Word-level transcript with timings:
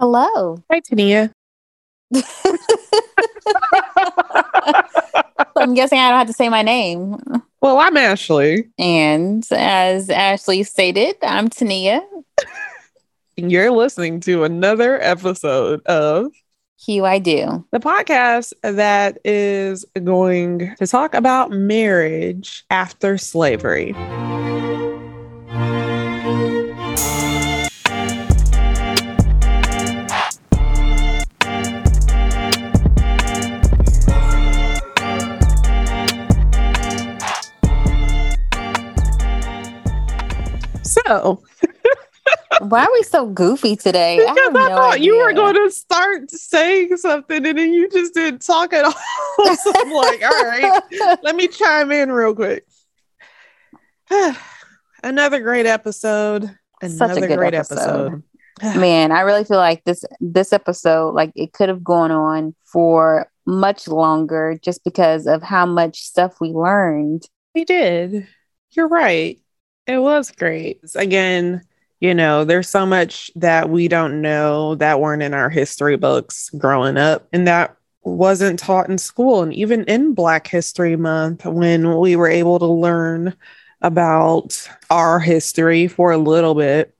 Hello. 0.00 0.56
Hi, 0.72 0.80
Tania. 0.80 1.30
so 2.14 2.22
I'm 5.58 5.74
guessing 5.74 5.98
I 5.98 6.08
don't 6.08 6.18
have 6.18 6.26
to 6.26 6.32
say 6.32 6.48
my 6.48 6.62
name. 6.62 7.18
Well, 7.60 7.78
I'm 7.78 7.98
Ashley. 7.98 8.70
And 8.78 9.46
as 9.52 10.08
Ashley 10.08 10.62
stated, 10.62 11.16
I'm 11.20 11.50
Tania. 11.50 12.00
you're 13.36 13.70
listening 13.72 14.20
to 14.20 14.44
another 14.44 14.98
episode 15.02 15.84
of 15.84 16.32
Hugh 16.82 17.04
I 17.04 17.18
Do, 17.18 17.66
the 17.70 17.78
podcast 17.78 18.54
that 18.62 19.18
is 19.22 19.84
going 20.02 20.74
to 20.76 20.86
talk 20.86 21.12
about 21.14 21.50
marriage 21.50 22.64
after 22.70 23.18
slavery. 23.18 23.94
Why 42.60 42.84
are 42.84 42.92
we 42.92 43.02
so 43.02 43.26
goofy 43.26 43.76
today? 43.76 44.18
Because 44.18 44.36
I, 44.38 44.48
I 44.48 44.52
no 44.52 44.68
thought 44.68 44.94
idea. 44.94 45.06
you 45.06 45.18
were 45.18 45.32
going 45.32 45.54
to 45.54 45.70
start 45.70 46.30
saying 46.30 46.96
something 46.98 47.46
and 47.46 47.58
then 47.58 47.72
you 47.72 47.88
just 47.88 48.14
didn't 48.14 48.42
talk 48.42 48.72
at 48.72 48.84
all. 48.84 48.92
so 49.56 49.72
I'm 49.76 49.92
like, 49.92 50.22
all 50.22 50.44
right, 50.44 50.82
let 51.22 51.36
me 51.36 51.48
chime 51.48 51.90
in 51.90 52.12
real 52.12 52.34
quick. 52.34 52.66
Another 55.02 55.40
great 55.40 55.66
episode. 55.66 56.50
Another 56.82 57.14
Such 57.14 57.30
a 57.30 57.36
great 57.36 57.54
episode. 57.54 58.22
episode. 58.62 58.78
Man, 58.78 59.12
I 59.12 59.20
really 59.22 59.44
feel 59.44 59.56
like 59.56 59.84
this 59.84 60.04
this 60.20 60.52
episode, 60.52 61.14
like 61.14 61.32
it 61.34 61.52
could 61.52 61.68
have 61.68 61.82
gone 61.82 62.10
on 62.10 62.54
for 62.64 63.30
much 63.46 63.88
longer 63.88 64.58
just 64.62 64.84
because 64.84 65.26
of 65.26 65.42
how 65.42 65.66
much 65.66 66.02
stuff 66.02 66.40
we 66.40 66.50
learned. 66.50 67.22
We 67.54 67.64
did. 67.64 68.28
You're 68.72 68.88
right. 68.88 69.38
It 69.90 69.98
was 69.98 70.30
great. 70.30 70.78
Again, 70.94 71.62
you 71.98 72.14
know, 72.14 72.44
there's 72.44 72.68
so 72.68 72.86
much 72.86 73.28
that 73.34 73.70
we 73.70 73.88
don't 73.88 74.22
know 74.22 74.76
that 74.76 75.00
weren't 75.00 75.24
in 75.24 75.34
our 75.34 75.50
history 75.50 75.96
books 75.96 76.48
growing 76.50 76.96
up 76.96 77.26
and 77.32 77.44
that 77.48 77.76
wasn't 78.02 78.60
taught 78.60 78.88
in 78.88 78.98
school. 78.98 79.42
And 79.42 79.52
even 79.52 79.82
in 79.86 80.14
Black 80.14 80.46
History 80.46 80.94
Month, 80.94 81.44
when 81.44 81.98
we 81.98 82.14
were 82.14 82.28
able 82.28 82.60
to 82.60 82.66
learn 82.66 83.34
about 83.82 84.70
our 84.90 85.18
history 85.18 85.88
for 85.88 86.12
a 86.12 86.18
little 86.18 86.54
bit, 86.54 86.94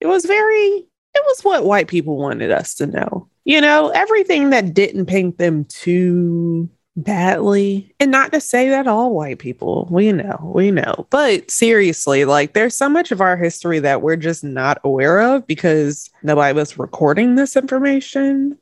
it 0.00 0.08
was 0.08 0.24
very, 0.24 0.88
it 1.14 1.22
was 1.26 1.44
what 1.44 1.64
white 1.64 1.86
people 1.86 2.16
wanted 2.16 2.50
us 2.50 2.74
to 2.74 2.86
know. 2.86 3.28
You 3.44 3.60
know, 3.60 3.90
everything 3.90 4.50
that 4.50 4.74
didn't 4.74 5.06
paint 5.06 5.38
them 5.38 5.66
too 5.66 6.68
badly. 6.96 7.94
And 7.98 8.10
not 8.10 8.32
to 8.32 8.40
say 8.40 8.68
that 8.68 8.86
all 8.86 9.14
white 9.14 9.38
people, 9.38 9.88
we 9.90 10.12
know, 10.12 10.52
we 10.54 10.70
know. 10.70 11.06
But 11.10 11.50
seriously, 11.50 12.24
like 12.24 12.52
there's 12.52 12.76
so 12.76 12.88
much 12.88 13.10
of 13.10 13.20
our 13.20 13.36
history 13.36 13.80
that 13.80 14.02
we're 14.02 14.16
just 14.16 14.44
not 14.44 14.78
aware 14.84 15.20
of 15.20 15.46
because 15.46 16.08
nobody 16.22 16.54
was 16.54 16.78
recording 16.78 17.34
this 17.34 17.56
information. 17.56 18.56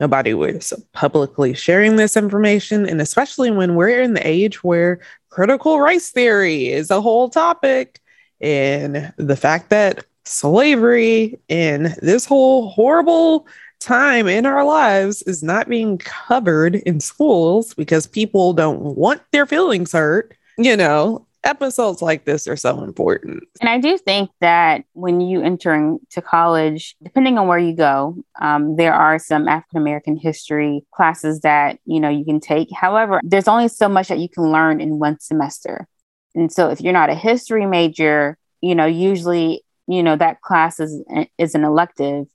Nobody 0.00 0.34
was 0.34 0.72
publicly 0.92 1.54
sharing 1.54 1.96
this 1.96 2.16
information. 2.16 2.86
And 2.88 3.00
especially 3.00 3.50
when 3.50 3.74
we're 3.74 4.02
in 4.02 4.14
the 4.14 4.26
age 4.26 4.62
where 4.62 5.00
critical 5.30 5.80
race 5.80 6.10
theory 6.10 6.68
is 6.68 6.90
a 6.90 7.00
whole 7.00 7.28
topic, 7.28 8.00
and 8.40 9.12
the 9.16 9.36
fact 9.36 9.70
that 9.70 10.04
slavery 10.24 11.38
and 11.48 11.86
this 12.02 12.24
whole 12.24 12.68
horrible 12.70 13.46
time 13.80 14.28
in 14.28 14.46
our 14.46 14.64
lives 14.64 15.22
is 15.22 15.42
not 15.42 15.68
being 15.68 15.98
covered 15.98 16.76
in 16.76 17.00
schools 17.00 17.74
because 17.74 18.06
people 18.06 18.52
don't 18.52 18.96
want 18.96 19.22
their 19.32 19.46
feelings 19.46 19.92
hurt, 19.92 20.34
you 20.56 20.76
know, 20.76 21.26
episodes 21.44 22.02
like 22.02 22.24
this 22.24 22.46
are 22.46 22.56
so 22.56 22.82
important. 22.82 23.44
And 23.60 23.68
I 23.68 23.78
do 23.78 23.96
think 23.96 24.30
that 24.40 24.84
when 24.92 25.20
you 25.20 25.42
enter 25.42 25.72
into 25.74 26.20
college, 26.20 26.96
depending 27.02 27.38
on 27.38 27.46
where 27.46 27.58
you 27.58 27.74
go, 27.74 28.16
um, 28.40 28.76
there 28.76 28.92
are 28.92 29.18
some 29.18 29.48
African 29.48 29.78
American 29.78 30.16
history 30.16 30.84
classes 30.92 31.40
that 31.40 31.78
you 31.84 32.00
know 32.00 32.08
you 32.08 32.24
can 32.24 32.40
take. 32.40 32.68
However, 32.72 33.20
there's 33.22 33.48
only 33.48 33.68
so 33.68 33.88
much 33.88 34.08
that 34.08 34.18
you 34.18 34.28
can 34.28 34.50
learn 34.50 34.80
in 34.80 34.98
one 34.98 35.18
semester. 35.20 35.86
And 36.34 36.52
so 36.52 36.70
if 36.70 36.80
you're 36.80 36.92
not 36.92 37.10
a 37.10 37.14
history 37.14 37.66
major, 37.66 38.36
you 38.60 38.74
know, 38.74 38.86
usually, 38.86 39.64
you 39.86 40.02
know, 40.02 40.16
that 40.16 40.40
class 40.42 40.80
is 40.80 41.02
is 41.38 41.54
an 41.54 41.64
elective 41.64 42.26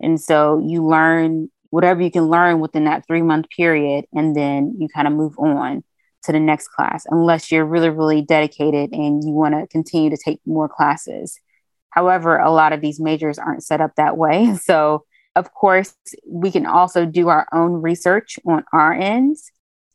and 0.00 0.20
so 0.20 0.62
you 0.64 0.86
learn 0.86 1.50
whatever 1.70 2.00
you 2.00 2.10
can 2.10 2.24
learn 2.24 2.60
within 2.60 2.84
that 2.84 3.06
three 3.06 3.22
month 3.22 3.46
period, 3.54 4.06
and 4.12 4.34
then 4.34 4.74
you 4.78 4.88
kind 4.88 5.06
of 5.06 5.14
move 5.14 5.38
on 5.38 5.84
to 6.24 6.32
the 6.32 6.40
next 6.40 6.68
class, 6.68 7.06
unless 7.10 7.50
you're 7.50 7.64
really, 7.64 7.90
really 7.90 8.22
dedicated 8.22 8.92
and 8.92 9.22
you 9.24 9.32
want 9.32 9.54
to 9.54 9.66
continue 9.68 10.10
to 10.10 10.16
take 10.16 10.40
more 10.46 10.68
classes. 10.68 11.40
However, 11.90 12.38
a 12.38 12.50
lot 12.50 12.72
of 12.72 12.80
these 12.80 13.00
majors 13.00 13.38
aren't 13.38 13.64
set 13.64 13.80
up 13.80 13.92
that 13.96 14.16
way. 14.16 14.54
So, 14.62 15.04
of 15.36 15.54
course, 15.54 15.94
we 16.26 16.50
can 16.50 16.66
also 16.66 17.06
do 17.06 17.28
our 17.28 17.46
own 17.52 17.74
research 17.74 18.38
on 18.46 18.64
our 18.72 18.92
ends. 18.92 19.52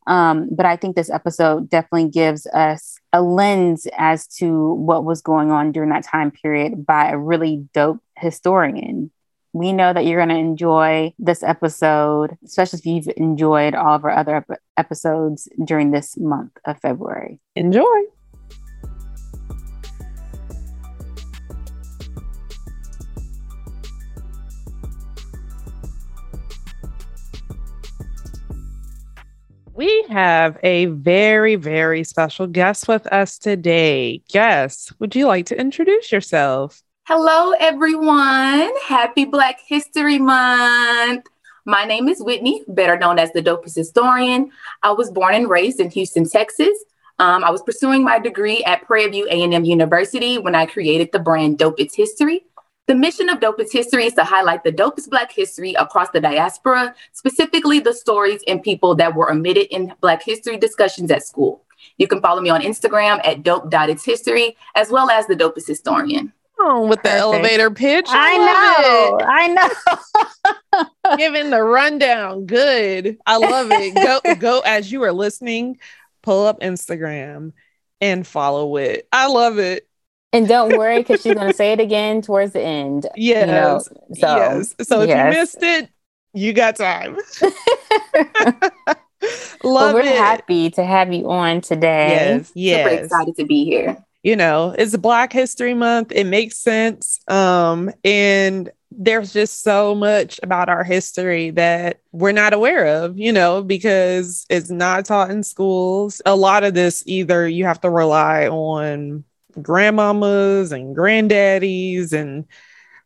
Um, 0.08 0.50
but 0.52 0.66
I 0.66 0.76
think 0.76 0.96
this 0.96 1.10
episode 1.10 1.70
definitely 1.70 2.10
gives 2.10 2.48
us 2.48 2.98
a 3.12 3.22
lens 3.22 3.88
as 3.98 4.28
to 4.38 4.74
what 4.74 5.04
was 5.04 5.22
going 5.22 5.52
on 5.52 5.72
during 5.72 5.90
that 5.90 6.06
time 6.06 6.32
period 6.32 6.86
by 6.86 7.10
a 7.10 7.18
really 7.18 7.68
dope 7.74 8.00
historian. 8.18 9.12
We 9.56 9.72
know 9.72 9.94
that 9.94 10.08
you're 10.08 10.18
going 10.18 10.30
to 10.30 10.36
enjoy 10.36 11.14
this 11.20 11.44
episode, 11.44 12.36
especially 12.44 12.80
if 12.80 12.86
you've 12.88 13.18
enjoyed 13.18 13.76
all 13.76 13.94
of 13.94 14.04
our 14.04 14.10
other 14.10 14.38
ep- 14.38 14.60
episodes 14.78 15.48
during 15.64 15.92
this 15.92 16.18
month 16.18 16.58
of 16.66 16.80
February. 16.80 17.40
Enjoy. 17.56 17.86
We 29.76 30.06
have 30.10 30.58
a 30.64 30.86
very, 30.86 31.58
very 31.58 32.04
special 32.04 32.48
guest 32.48 32.88
with 32.88 33.06
us 33.08 33.38
today. 33.38 34.24
Guest, 34.30 34.94
would 35.00 35.16
you 35.16 35.28
like 35.28 35.46
to 35.48 35.60
introduce 35.60 36.12
yourself? 36.12 36.82
Hello, 37.06 37.52
everyone. 37.60 38.72
Happy 38.82 39.26
Black 39.26 39.60
History 39.68 40.18
Month. 40.18 41.26
My 41.66 41.84
name 41.84 42.08
is 42.08 42.24
Whitney, 42.24 42.64
better 42.70 42.98
known 42.98 43.20
as 43.20 43.30
the 43.34 43.44
Dopest 43.44 43.76
Historian. 43.76 44.52
I 44.84 44.94
was 44.94 45.12
born 45.12 45.36
and 45.36 45.50
raised 45.50 45.82
in 45.82 45.90
Houston, 45.90 46.30
Texas. 46.30 46.86
Um, 47.20 47.44
I 47.44 47.52
was 47.52 47.62
pursuing 47.62 48.06
my 48.06 48.20
degree 48.20 48.64
at 48.64 48.84
Prairie 48.84 49.12
View 49.12 49.28
A&M 49.30 49.66
University 49.66 50.38
when 50.38 50.56
I 50.56 50.66
created 50.66 51.10
the 51.12 51.20
brand 51.20 51.58
Dope 51.58 51.78
It's 51.78 51.94
History. 51.94 52.46
The 52.88 52.96
mission 52.96 53.28
of 53.28 53.42
Dope 53.42 53.60
It's 53.60 53.74
History 53.74 54.06
is 54.06 54.14
to 54.14 54.24
highlight 54.24 54.64
the 54.64 54.72
dopest 54.72 55.10
Black 55.10 55.30
history 55.30 55.74
across 55.74 56.10
the 56.12 56.22
diaspora, 56.22 56.96
specifically 57.12 57.82
the 57.82 57.94
stories 57.94 58.42
and 58.48 58.64
people 58.64 58.96
that 58.96 59.14
were 59.14 59.30
omitted 59.30 59.68
in 59.72 59.94
Black 60.00 60.24
history 60.24 60.56
discussions 60.56 61.12
at 61.12 61.28
school. 61.28 61.66
You 61.98 62.08
can 62.08 62.22
follow 62.22 62.40
me 62.40 62.50
on 62.50 62.62
Instagram 62.62 63.20
at 63.26 63.44
dope.itshistory, 63.44 64.56
as 64.76 64.90
well 64.90 65.10
as 65.10 65.28
the 65.28 65.36
Dopest 65.36 65.68
Historian 65.68 66.32
on 66.64 66.90
with 66.90 67.00
the 67.04 67.10
Perfect. 67.10 67.22
elevator 67.22 67.72
pitch. 67.72 68.06
I, 68.10 69.18
I 69.26 69.48
know. 69.48 69.68
I 70.76 70.86
know. 71.06 71.18
Giving 71.18 71.50
the 71.50 71.62
rundown. 71.62 72.46
Good. 72.46 73.18
I 73.26 73.38
love 73.38 73.68
it. 73.72 73.96
Go 73.96 74.36
go 74.40 74.60
as 74.62 74.92
you 74.92 75.04
are 75.04 75.14
listening, 75.14 75.78
pull 76.22 76.46
up 76.46 76.60
Instagram 76.62 77.54
and 78.02 78.26
follow 78.26 78.78
it. 78.78 79.08
I 79.12 79.28
love 79.28 79.60
it. 79.60 79.88
And 80.32 80.48
don't 80.48 80.78
worry 80.78 81.00
because 81.00 81.22
she's 81.22 81.36
going 81.36 81.52
to 81.52 81.54
say 81.54 81.74
it 81.74 81.80
again 81.80 82.22
towards 82.24 82.54
the 82.54 82.62
end. 82.62 83.08
Yes. 83.16 83.46
You 83.46 83.52
know? 83.52 83.80
So, 83.80 84.36
yes. 84.36 84.76
So 84.82 85.02
if 85.02 85.10
yes. 85.10 85.34
you 85.34 85.40
missed 85.40 85.62
it, 85.62 85.90
you 86.34 86.54
got 86.54 86.76
time. 86.76 87.18
Love 89.64 89.94
well, 89.94 89.94
we're 89.94 90.02
it. 90.02 90.18
happy 90.18 90.70
to 90.72 90.84
have 90.84 91.14
you 91.14 91.30
on 91.30 91.62
today. 91.62 92.10
Yes. 92.10 92.52
Yes. 92.56 92.90
Super 92.90 93.04
excited 93.04 93.36
to 93.38 93.46
be 93.46 93.64
here 93.64 94.04
you 94.24 94.38
know, 94.38 94.74
it's 94.78 94.96
Black 94.96 95.34
History 95.34 95.74
Month. 95.74 96.14
It 96.14 96.26
makes 96.26 96.58
sense. 96.58 97.20
Um, 97.28 97.92
and 98.06 98.72
there's 98.90 99.34
just 99.34 99.64
so 99.64 99.94
much 99.96 100.40
about 100.44 100.70
our 100.70 100.84
history 100.84 101.50
that 101.52 102.00
we're 102.12 102.32
not 102.32 102.54
aware 102.54 103.04
of, 103.04 103.18
you 103.18 103.34
know, 103.34 103.62
because 103.62 104.46
it's 104.50 104.70
not 104.70 105.06
taught 105.06 105.32
in 105.32 105.44
schools. 105.44 106.22
A 106.26 106.36
lot 106.36 106.64
of 106.64 106.74
this, 106.74 107.04
either 107.06 107.48
you 107.48 107.66
have 107.66 107.82
to 107.82 107.90
rely 107.90 108.48
on 108.48 109.26
grandmamas 109.58 110.72
and 110.72 110.96
granddaddies 110.96 112.14
and 112.14 112.46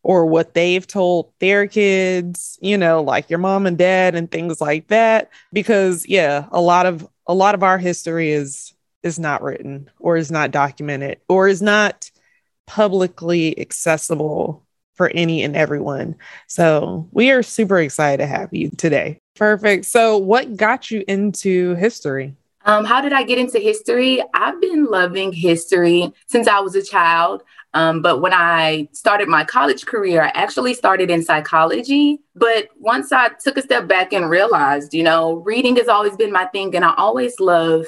or 0.04 0.26
what 0.26 0.54
they've 0.54 0.86
told 0.86 1.34
their 1.40 1.68
kids, 1.68 2.58
you 2.62 2.78
know, 2.78 3.02
like 3.02 3.30
your 3.30 3.40
mom 3.40 3.66
and 3.66 3.78
dad 3.78 4.16
and 4.16 4.30
things 4.30 4.62
like 4.62 4.88
that. 4.88 5.32
Because 5.52 6.06
yeah, 6.08 6.48
a 6.52 6.62
lot 6.62 6.86
of 6.86 7.08
a 7.26 7.34
lot 7.34 7.56
of 7.56 7.64
our 7.64 7.78
history 7.78 8.32
is 8.32 8.74
is 9.08 9.18
not 9.18 9.42
written 9.42 9.90
or 10.00 10.18
is 10.18 10.30
not 10.30 10.52
documented 10.52 11.20
or 11.28 11.48
is 11.48 11.62
not 11.62 12.12
publicly 12.68 13.60
accessible 13.60 14.64
for 14.94 15.10
any 15.10 15.44
and 15.44 15.56
everyone. 15.56 16.16
So 16.48 17.08
we 17.12 17.32
are 17.32 17.42
super 17.42 17.80
excited 17.80 18.18
to 18.18 18.28
have 18.28 18.54
you 18.54 18.70
today. 18.72 19.20
Perfect. 19.36 19.86
So, 19.86 20.18
what 20.18 20.58
got 20.58 20.90
you 20.92 21.04
into 21.08 21.76
history? 21.76 22.36
Um, 22.66 22.84
how 22.84 23.00
did 23.00 23.14
I 23.14 23.24
get 23.24 23.38
into 23.38 23.60
history? 23.60 24.22
I've 24.34 24.60
been 24.60 24.86
loving 24.86 25.32
history 25.32 26.12
since 26.28 26.48
I 26.48 26.60
was 26.60 26.76
a 26.76 26.84
child. 26.84 27.44
Um, 27.74 28.02
but 28.02 28.22
when 28.22 28.34
I 28.34 28.90
started 28.92 29.28
my 29.28 29.44
college 29.46 29.86
career, 29.86 30.24
I 30.24 30.30
actually 30.30 30.74
started 30.74 31.12
in 31.12 31.24
psychology. 31.24 32.20
But 32.36 32.70
once 32.80 33.12
I 33.12 33.30
took 33.42 33.58
a 33.58 33.62
step 33.62 33.88
back 33.88 34.14
and 34.14 34.30
realized, 34.30 34.94
you 34.94 35.04
know, 35.04 35.36
reading 35.36 35.76
has 35.78 35.88
always 35.88 36.16
been 36.18 36.32
my 36.32 36.46
thing, 36.46 36.76
and 36.76 36.84
I 36.84 36.94
always 36.98 37.40
love 37.40 37.86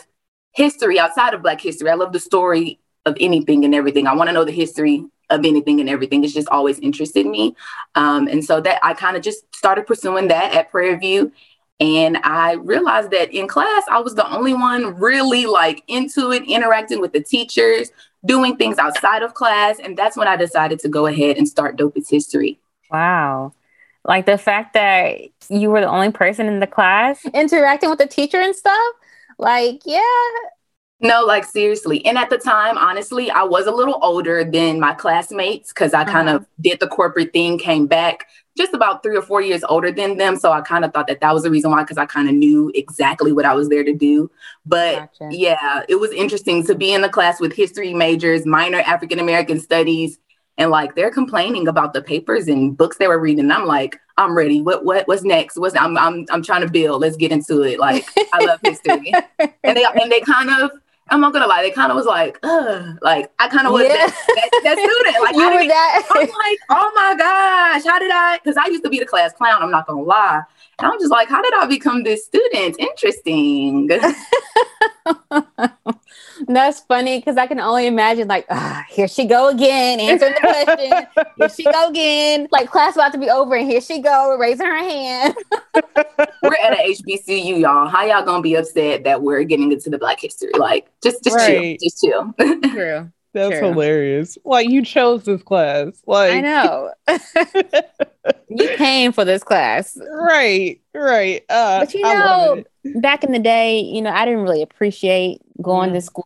history 0.53 0.99
outside 0.99 1.33
of 1.33 1.41
Black 1.41 1.61
history. 1.61 1.89
I 1.89 1.95
love 1.95 2.13
the 2.13 2.19
story 2.19 2.79
of 3.05 3.15
anything 3.19 3.65
and 3.65 3.73
everything. 3.73 4.07
I 4.07 4.13
want 4.13 4.29
to 4.29 4.33
know 4.33 4.45
the 4.45 4.51
history 4.51 5.05
of 5.29 5.45
anything 5.45 5.79
and 5.79 5.89
everything. 5.89 6.23
It's 6.23 6.33
just 6.33 6.49
always 6.49 6.79
interested 6.79 7.25
me. 7.25 7.55
Um, 7.95 8.27
and 8.27 8.43
so 8.43 8.59
that 8.61 8.79
I 8.83 8.93
kind 8.93 9.15
of 9.15 9.23
just 9.23 9.43
started 9.55 9.85
pursuing 9.85 10.27
that 10.29 10.53
at 10.55 10.71
Prairie 10.71 10.97
View. 10.97 11.31
And 11.79 12.17
I 12.23 12.53
realized 12.53 13.11
that 13.11 13.33
in 13.33 13.47
class, 13.47 13.83
I 13.89 13.99
was 13.99 14.15
the 14.15 14.29
only 14.29 14.53
one 14.53 14.95
really 14.95 15.45
like 15.45 15.81
into 15.87 16.31
it, 16.31 16.43
interacting 16.43 16.99
with 16.99 17.13
the 17.13 17.21
teachers, 17.21 17.91
doing 18.25 18.57
things 18.57 18.77
outside 18.77 19.23
of 19.23 19.33
class. 19.33 19.79
And 19.79 19.95
that's 19.95 20.17
when 20.17 20.27
I 20.27 20.35
decided 20.35 20.79
to 20.79 20.89
go 20.89 21.05
ahead 21.05 21.37
and 21.37 21.47
start 21.47 21.77
Dope 21.77 21.95
is 21.95 22.09
History. 22.09 22.59
Wow. 22.91 23.53
Like 24.03 24.25
the 24.25 24.37
fact 24.37 24.73
that 24.73 25.19
you 25.49 25.69
were 25.69 25.81
the 25.81 25.89
only 25.89 26.11
person 26.11 26.47
in 26.47 26.59
the 26.59 26.67
class 26.67 27.23
interacting 27.33 27.89
with 27.89 27.99
the 27.99 28.07
teacher 28.07 28.39
and 28.41 28.55
stuff. 28.55 28.93
Like, 29.39 29.81
yeah, 29.85 30.01
no, 31.01 31.23
like 31.23 31.45
seriously. 31.45 32.05
And 32.05 32.17
at 32.17 32.29
the 32.29 32.37
time, 32.37 32.77
honestly, 32.77 33.31
I 33.31 33.43
was 33.43 33.67
a 33.67 33.71
little 33.71 33.99
older 34.01 34.43
than 34.43 34.81
my 34.81 34.93
classmates 34.93 35.71
because 35.71 35.93
I 35.93 36.03
kind 36.03 36.27
of 36.27 36.41
uh-huh. 36.41 36.45
did 36.59 36.79
the 36.81 36.87
corporate 36.87 37.31
thing, 37.31 37.57
came 37.57 37.87
back 37.87 38.27
just 38.57 38.73
about 38.73 39.01
three 39.01 39.15
or 39.15 39.21
four 39.21 39.41
years 39.41 39.63
older 39.63 39.93
than 39.93 40.17
them. 40.17 40.35
So 40.35 40.51
I 40.51 40.59
kind 40.59 40.83
of 40.83 40.91
thought 40.93 41.07
that 41.07 41.21
that 41.21 41.33
was 41.33 41.43
the 41.43 41.51
reason 41.51 41.71
why, 41.71 41.83
because 41.83 41.97
I 41.97 42.05
kind 42.05 42.27
of 42.27 42.35
knew 42.35 42.69
exactly 42.75 43.31
what 43.31 43.45
I 43.45 43.53
was 43.53 43.69
there 43.69 43.85
to 43.85 43.93
do. 43.93 44.29
But 44.65 45.09
gotcha. 45.17 45.29
yeah, 45.31 45.83
it 45.87 45.95
was 45.95 46.11
interesting 46.11 46.65
to 46.65 46.75
be 46.75 46.93
in 46.93 47.01
the 47.01 47.07
class 47.07 47.39
with 47.39 47.53
history 47.53 47.93
majors, 47.93 48.45
minor 48.45 48.79
African 48.79 49.19
American 49.19 49.61
studies, 49.61 50.19
and 50.59 50.69
like 50.69 50.93
they're 50.93 51.09
complaining 51.09 51.67
about 51.67 51.93
the 51.93 52.01
papers 52.01 52.47
and 52.47 52.77
books 52.77 52.97
they 52.97 53.07
were 53.07 53.17
reading. 53.17 53.45
And 53.45 53.53
I'm 53.53 53.65
like, 53.65 53.99
I'm 54.17 54.35
ready. 54.35 54.61
What 54.61 54.83
what 54.83 55.07
what's 55.07 55.23
next? 55.23 55.57
What's 55.57 55.75
I'm 55.75 55.97
I'm 55.97 56.25
I'm 56.29 56.43
trying 56.43 56.61
to 56.61 56.69
build. 56.69 57.01
Let's 57.01 57.15
get 57.15 57.31
into 57.31 57.61
it. 57.61 57.79
Like 57.79 58.05
I 58.33 58.45
love 58.45 58.59
history. 58.61 59.13
and 59.39 59.77
they 59.77 59.85
and 59.85 60.11
they 60.11 60.19
kind 60.19 60.49
of 60.49 60.71
I'm 61.11 61.21
not 61.21 61.33
gonna 61.33 61.47
lie, 61.47 61.63
they 61.63 61.71
kind 61.71 61.91
of 61.91 61.95
was 61.95 62.05
like, 62.05 62.37
Ugh. 62.43 62.99
like 63.01 63.31
I 63.39 63.47
kind 63.47 63.65
of 63.65 63.73
was 63.73 63.83
yeah. 63.83 63.95
that, 63.95 64.27
that, 64.27 64.61
that, 64.63 64.77
student. 64.77 65.23
Like, 65.23 65.35
you 65.35 65.49
were 65.49 65.67
that. 65.67 66.05
I'm 66.11 66.19
like, 66.19 66.59
oh 66.69 66.91
my 66.93 67.15
gosh, 67.17 67.83
how 67.85 67.97
did 67.97 68.11
I? 68.11 68.37
Because 68.37 68.57
I 68.57 68.67
used 68.67 68.83
to 68.83 68.89
be 68.89 68.99
the 68.99 69.05
class 69.05 69.33
clown. 69.33 69.63
I'm 69.63 69.71
not 69.71 69.87
gonna 69.87 70.03
lie, 70.03 70.43
and 70.79 70.91
I'm 70.91 70.99
just 70.99 71.11
like, 71.11 71.29
how 71.29 71.41
did 71.41 71.53
I 71.53 71.65
become 71.65 72.03
this 72.03 72.25
student? 72.25 72.79
Interesting. 72.79 73.89
That's 76.47 76.79
funny 76.81 77.19
because 77.19 77.37
I 77.37 77.47
can 77.47 77.59
only 77.59 77.87
imagine, 77.87 78.27
like, 78.27 78.45
ah, 78.49 78.85
here 78.89 79.07
she 79.07 79.25
go 79.25 79.49
again, 79.49 79.99
answering 79.99 80.33
the 80.33 80.39
question. 80.39 81.27
here 81.37 81.49
she 81.49 81.63
go 81.63 81.89
again. 81.89 82.47
Like 82.51 82.69
class 82.69 82.95
about 82.95 83.11
to 83.13 83.17
be 83.17 83.29
over, 83.29 83.55
and 83.55 83.69
here 83.69 83.81
she 83.81 83.99
go, 83.99 84.37
raising 84.37 84.65
her 84.65 84.77
hand. 84.77 85.35
we're 85.75 86.55
at 86.63 86.73
a 86.73 86.95
HBCU, 86.95 87.59
y'all. 87.59 87.87
How 87.87 88.05
y'all 88.05 88.25
gonna 88.25 88.41
be 88.41 88.55
upset 88.55 89.03
that 89.03 89.21
we're 89.21 89.43
getting 89.43 89.71
into 89.71 89.89
the 89.89 89.97
Black 89.97 90.19
History? 90.19 90.51
Like, 90.57 90.89
just, 91.01 91.23
just 91.23 91.35
right. 91.35 91.77
chill, 91.79 91.89
just 91.89 92.01
chill. 92.01 92.33
True. 92.71 93.11
That's 93.33 93.59
True. 93.59 93.69
hilarious. 93.69 94.37
Like 94.43 94.69
you 94.69 94.83
chose 94.83 95.23
this 95.23 95.43
class. 95.43 96.01
Like 96.07 96.31
I 96.31 96.41
know. 96.41 96.91
you 98.49 98.69
came 98.75 99.11
for 99.11 99.23
this 99.23 99.43
class. 99.43 99.97
Right, 100.11 100.81
right. 100.95 101.43
Uh, 101.49 101.81
but 101.81 101.93
you 101.93 102.01
know, 102.01 102.63
back 102.95 103.23
in 103.23 103.31
the 103.31 103.39
day, 103.39 103.79
you 103.79 104.01
know, 104.01 104.11
I 104.11 104.25
didn't 104.25 104.41
really 104.41 104.63
appreciate 104.63 105.41
going 105.61 105.91
mm. 105.91 105.93
to 105.93 106.01
school, 106.01 106.25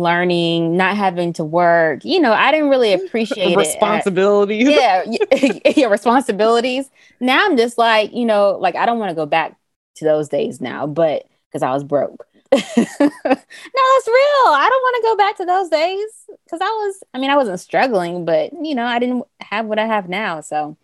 learning, 0.00 0.76
not 0.76 0.96
having 0.96 1.34
to 1.34 1.44
work. 1.44 2.04
You 2.04 2.20
know, 2.20 2.32
I 2.32 2.50
didn't 2.50 2.70
really 2.70 2.94
appreciate 2.94 3.56
responsibilities. 3.56 4.68
yeah, 4.68 5.04
yeah, 5.76 5.86
responsibilities. 5.86 6.88
Now 7.20 7.44
I'm 7.44 7.56
just 7.58 7.76
like, 7.76 8.14
you 8.14 8.24
know, 8.24 8.56
like 8.58 8.74
I 8.74 8.86
don't 8.86 8.98
want 8.98 9.10
to 9.10 9.14
go 9.14 9.26
back 9.26 9.56
to 9.96 10.04
those 10.04 10.28
days 10.28 10.60
now, 10.60 10.86
but 10.86 11.24
because 11.50 11.62
I 11.62 11.72
was 11.72 11.84
broke. 11.84 12.24
no, 12.52 12.58
it's 12.60 14.08
real. 14.08 14.52
I 14.54 14.68
don't 14.70 14.82
want 14.82 14.96
to 14.96 15.02
go 15.02 15.16
back 15.16 15.36
to 15.36 15.44
those 15.44 15.68
days 15.68 16.38
because 16.44 16.60
I 16.62 16.64
was, 16.64 17.02
I 17.12 17.18
mean, 17.18 17.30
I 17.30 17.36
wasn't 17.36 17.60
struggling, 17.60 18.24
but 18.24 18.52
you 18.62 18.74
know, 18.74 18.86
I 18.86 18.98
didn't 18.98 19.24
have 19.40 19.66
what 19.66 19.78
I 19.78 19.86
have 19.86 20.08
now. 20.08 20.40
So, 20.40 20.78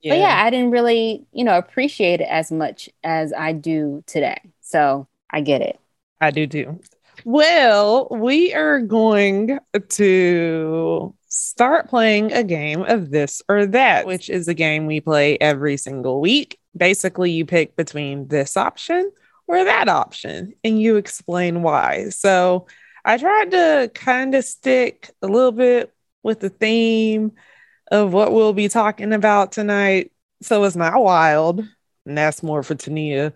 yeah. 0.00 0.12
but 0.12 0.18
yeah, 0.18 0.42
I 0.44 0.50
didn't 0.50 0.70
really, 0.70 1.26
you 1.32 1.42
know, 1.42 1.58
appreciate 1.58 2.20
it 2.20 2.28
as 2.30 2.52
much 2.52 2.88
as 3.02 3.32
I 3.32 3.52
do 3.52 4.04
today. 4.06 4.40
So 4.60 5.08
I 5.28 5.40
get 5.40 5.60
it. 5.60 5.80
I 6.20 6.30
do 6.30 6.46
too. 6.46 6.78
Well, 7.24 8.06
we 8.12 8.54
are 8.54 8.80
going 8.80 9.58
to 9.88 11.14
start 11.26 11.88
playing 11.88 12.32
a 12.32 12.44
game 12.44 12.82
of 12.82 13.10
this 13.10 13.42
or 13.48 13.66
that, 13.66 14.06
which 14.06 14.30
is 14.30 14.46
a 14.46 14.54
game 14.54 14.86
we 14.86 15.00
play 15.00 15.36
every 15.40 15.76
single 15.78 16.20
week. 16.20 16.60
Basically, 16.76 17.32
you 17.32 17.44
pick 17.44 17.74
between 17.74 18.28
this 18.28 18.56
option 18.56 19.10
or 19.48 19.64
that 19.64 19.88
option 19.88 20.52
and 20.62 20.80
you 20.80 20.96
explain 20.96 21.62
why. 21.62 22.10
So 22.10 22.66
I 23.04 23.16
tried 23.16 23.50
to 23.52 23.90
kind 23.94 24.34
of 24.34 24.44
stick 24.44 25.10
a 25.22 25.26
little 25.26 25.52
bit 25.52 25.92
with 26.22 26.40
the 26.40 26.50
theme 26.50 27.32
of 27.90 28.12
what 28.12 28.32
we'll 28.32 28.52
be 28.52 28.68
talking 28.68 29.14
about 29.14 29.52
tonight. 29.52 30.12
So 30.42 30.62
it's 30.64 30.76
not 30.76 31.02
wild. 31.02 31.66
And 32.04 32.16
that's 32.16 32.42
more 32.42 32.62
for 32.62 32.74
Tania 32.74 33.32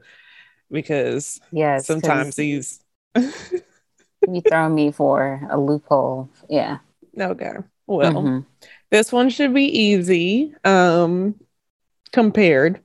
because 0.70 1.40
yes, 1.50 1.86
sometimes 1.86 2.36
these 2.36 2.80
you 3.14 4.40
throw 4.46 4.68
me 4.68 4.92
for 4.92 5.46
a 5.50 5.58
loophole. 5.58 6.30
Yeah. 6.48 6.78
Okay. 7.18 7.52
Well, 7.86 8.12
mm-hmm. 8.12 8.38
this 8.90 9.12
one 9.12 9.30
should 9.30 9.52
be 9.52 9.64
easy 9.64 10.54
um 10.64 11.34
compared 12.12 12.80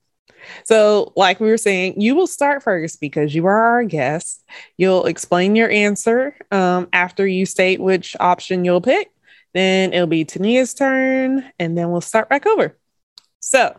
so, 0.64 1.14
like 1.16 1.40
we 1.40 1.50
were 1.50 1.58
saying, 1.58 2.00
you 2.00 2.16
will 2.16 2.28
start 2.28 2.64
first 2.64 3.00
because 3.02 3.34
you 3.34 3.46
are 3.46 3.66
our 3.66 3.84
guest. 3.84 4.44
You'll 4.78 5.06
explain 5.06 5.56
your 5.56 5.70
answer 5.70 6.36
um, 6.52 6.88
after 6.94 7.26
you 7.26 7.46
state 7.46 7.80
which 7.80 8.16
option 8.20 8.66
you'll 8.66 8.82
pick. 8.82 9.12
Then 9.54 9.94
it'll 9.94 10.08
be 10.08 10.26
Tania's 10.26 10.74
turn, 10.74 11.44
and 11.58 11.78
then 11.78 11.92
we'll 11.92 12.02
start 12.02 12.30
back 12.30 12.46
over. 12.46 12.78
So, 13.40 13.76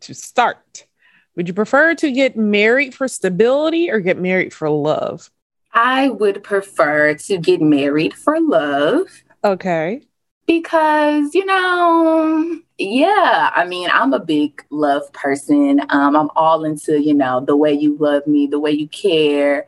to 0.00 0.14
start, 0.14 0.86
would 1.34 1.48
you 1.48 1.54
prefer 1.54 1.94
to 1.96 2.12
get 2.12 2.36
married 2.36 2.94
for 2.94 3.08
stability 3.08 3.90
or 3.90 4.00
get 4.00 4.18
married 4.18 4.52
for 4.52 4.70
love? 4.70 5.30
I 5.72 6.08
would 6.08 6.42
prefer 6.42 7.14
to 7.14 7.38
get 7.38 7.60
married 7.60 8.14
for 8.14 8.40
love. 8.40 9.08
Okay. 9.44 10.02
Because, 10.46 11.34
you 11.34 11.44
know, 11.44 12.60
yeah, 12.78 13.50
I 13.54 13.64
mean, 13.66 13.90
I'm 13.92 14.12
a 14.12 14.20
big 14.20 14.64
love 14.70 15.12
person. 15.12 15.80
Um, 15.90 16.14
I'm 16.14 16.30
all 16.36 16.64
into, 16.64 17.00
you 17.00 17.14
know, 17.14 17.40
the 17.40 17.56
way 17.56 17.72
you 17.72 17.96
love 17.98 18.26
me, 18.26 18.46
the 18.46 18.60
way 18.60 18.70
you 18.70 18.88
care. 18.88 19.66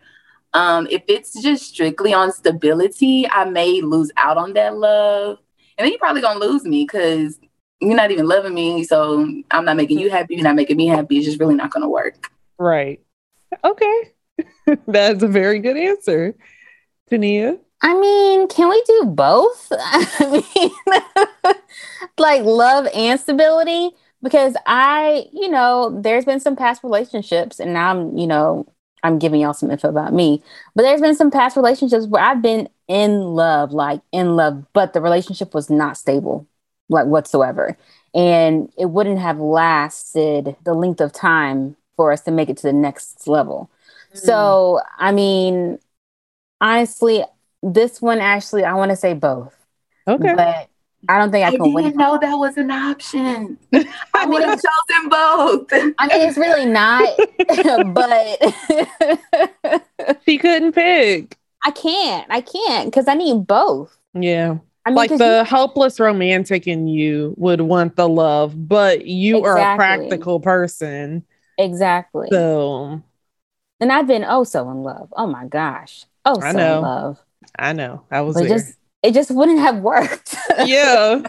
Um, 0.54 0.86
if 0.90 1.02
it's 1.08 1.40
just 1.42 1.64
strictly 1.64 2.14
on 2.14 2.32
stability, 2.32 3.28
I 3.28 3.44
may 3.44 3.80
lose 3.80 4.10
out 4.16 4.36
on 4.36 4.52
that 4.54 4.76
love. 4.76 5.38
And 5.76 5.84
then 5.84 5.92
you're 5.92 5.98
probably 5.98 6.22
gonna 6.22 6.40
lose 6.40 6.64
me 6.64 6.84
because 6.84 7.38
you're 7.80 7.96
not 7.96 8.10
even 8.10 8.26
loving 8.26 8.54
me. 8.54 8.84
So 8.84 9.26
I'm 9.50 9.64
not 9.64 9.76
making 9.76 9.98
you 9.98 10.10
happy, 10.10 10.34
you're 10.34 10.44
not 10.44 10.56
making 10.56 10.76
me 10.76 10.86
happy. 10.86 11.18
It's 11.18 11.26
just 11.26 11.40
really 11.40 11.54
not 11.54 11.70
gonna 11.70 11.88
work. 11.88 12.30
Right. 12.58 13.00
Okay. 13.64 14.12
That's 14.86 15.22
a 15.22 15.28
very 15.28 15.58
good 15.58 15.76
answer. 15.76 16.34
Tania? 17.08 17.58
I 17.80 17.94
mean, 17.98 18.48
can 18.48 18.68
we 18.68 18.82
do 18.82 19.04
both? 19.06 19.68
I 19.72 20.42
mean, 20.54 21.54
like 22.18 22.42
love 22.42 22.88
and 22.94 23.20
stability? 23.20 23.90
Because 24.22 24.56
I, 24.66 25.26
you 25.32 25.48
know, 25.48 26.00
there's 26.02 26.24
been 26.24 26.40
some 26.40 26.56
past 26.56 26.82
relationships, 26.82 27.60
and 27.60 27.72
now 27.72 27.90
I'm, 27.90 28.18
you 28.18 28.26
know, 28.26 28.66
I'm 29.04 29.18
giving 29.20 29.40
y'all 29.40 29.54
some 29.54 29.70
info 29.70 29.88
about 29.88 30.12
me, 30.12 30.42
but 30.74 30.82
there's 30.82 31.00
been 31.00 31.14
some 31.14 31.30
past 31.30 31.56
relationships 31.56 32.06
where 32.06 32.22
I've 32.22 32.42
been 32.42 32.68
in 32.88 33.20
love, 33.20 33.72
like 33.72 34.00
in 34.10 34.34
love, 34.34 34.64
but 34.72 34.92
the 34.92 35.00
relationship 35.00 35.54
was 35.54 35.70
not 35.70 35.96
stable, 35.96 36.48
like 36.88 37.06
whatsoever. 37.06 37.76
And 38.12 38.72
it 38.76 38.86
wouldn't 38.86 39.20
have 39.20 39.38
lasted 39.38 40.56
the 40.64 40.74
length 40.74 41.00
of 41.00 41.12
time 41.12 41.76
for 41.96 42.10
us 42.10 42.22
to 42.22 42.32
make 42.32 42.48
it 42.48 42.56
to 42.56 42.62
the 42.64 42.72
next 42.72 43.28
level. 43.28 43.70
Mm. 44.14 44.18
So, 44.18 44.80
I 44.98 45.12
mean, 45.12 45.78
honestly, 46.60 47.22
this 47.62 48.00
one 48.00 48.20
actually, 48.20 48.64
I 48.64 48.74
want 48.74 48.90
to 48.90 48.96
say 48.96 49.14
both. 49.14 49.54
Okay. 50.06 50.34
But 50.34 50.68
I 51.08 51.18
don't 51.18 51.30
think 51.30 51.44
I, 51.44 51.48
I 51.48 51.50
can 51.52 51.62
didn't 51.62 51.96
know 51.96 52.18
that 52.18 52.34
was 52.34 52.56
an 52.56 52.70
option. 52.70 53.58
I 54.14 54.26
would 54.26 54.42
have 54.42 54.58
chosen 54.60 55.08
both. 55.08 55.66
I 55.98 56.06
mean, 56.08 56.28
it's 56.28 56.36
really 56.36 56.66
not, 56.66 57.08
but 57.94 59.82
she 60.26 60.38
couldn't 60.38 60.72
pick. 60.72 61.36
I 61.64 61.70
can't. 61.70 62.26
I 62.30 62.40
can't 62.40 62.86
because 62.86 63.08
I 63.08 63.14
need 63.14 63.46
both. 63.46 63.96
Yeah. 64.14 64.58
I 64.84 64.90
mean, 64.90 64.96
like 64.96 65.10
'cause 65.10 65.18
the 65.18 65.44
helpless 65.44 66.00
romantic 66.00 66.66
in 66.66 66.88
you 66.88 67.34
would 67.36 67.60
want 67.60 67.96
the 67.96 68.08
love, 68.08 68.54
but 68.68 69.06
you 69.06 69.44
are 69.44 69.58
a 69.58 69.76
practical 69.76 70.40
person. 70.40 71.24
exactly. 71.58 72.28
So 72.30 73.02
and 73.80 73.92
I've 73.92 74.06
been 74.06 74.24
oh 74.24 74.44
so 74.44 74.70
in 74.70 74.82
love. 74.82 75.12
Oh 75.16 75.26
my 75.26 75.46
gosh. 75.46 76.04
Oh 76.24 76.40
I 76.40 76.52
so 76.52 76.58
know. 76.58 76.76
in 76.76 76.82
love. 76.82 77.24
I 77.58 77.72
know 77.72 78.04
I 78.10 78.22
was 78.22 78.36
there. 78.36 78.48
just 78.48 78.74
it 79.02 79.14
just 79.14 79.30
wouldn't 79.30 79.60
have 79.60 79.78
worked. 79.78 80.34
yeah. 80.64 81.22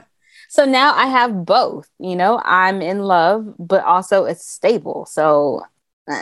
so 0.49 0.65
now 0.65 0.93
I 0.95 1.07
have 1.07 1.45
both. 1.45 1.89
You 1.99 2.15
know, 2.15 2.41
I'm 2.43 2.81
in 2.81 2.99
love, 2.99 3.53
but 3.59 3.83
also 3.83 4.25
it's 4.25 4.45
stable. 4.47 5.05
So 5.05 5.61
uh, 6.09 6.13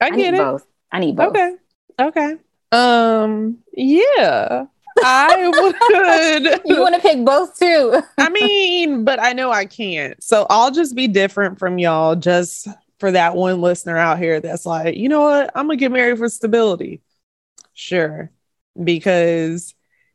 I 0.00 0.10
I 0.10 0.10
get 0.10 0.32
need 0.32 0.34
it. 0.34 0.38
both. 0.38 0.66
I 0.90 0.98
need 1.00 1.16
both. 1.16 1.28
Okay. 1.30 1.56
Okay. 2.00 2.36
Um, 2.72 3.58
yeah. 3.72 4.66
I 5.04 5.48
would 6.42 6.60
You 6.66 6.80
want 6.80 6.94
to 6.94 7.00
pick 7.00 7.24
both 7.24 7.58
too? 7.58 8.02
I 8.18 8.28
mean, 8.28 9.04
but 9.04 9.20
I 9.20 9.32
know 9.32 9.50
I 9.50 9.64
can't. 9.64 10.22
So 10.22 10.46
I'll 10.50 10.70
just 10.70 10.94
be 10.94 11.08
different 11.08 11.58
from 11.58 11.78
y'all 11.78 12.14
just 12.16 12.68
for 12.98 13.10
that 13.10 13.34
one 13.34 13.60
listener 13.60 13.96
out 13.96 14.18
here 14.18 14.40
that's 14.40 14.66
like, 14.66 14.96
you 14.96 15.08
know 15.08 15.22
what? 15.22 15.50
I'm 15.54 15.66
gonna 15.66 15.76
get 15.76 15.92
married 15.92 16.18
for 16.18 16.28
stability. 16.28 17.00
Sure. 17.74 18.30
Because 18.82 19.74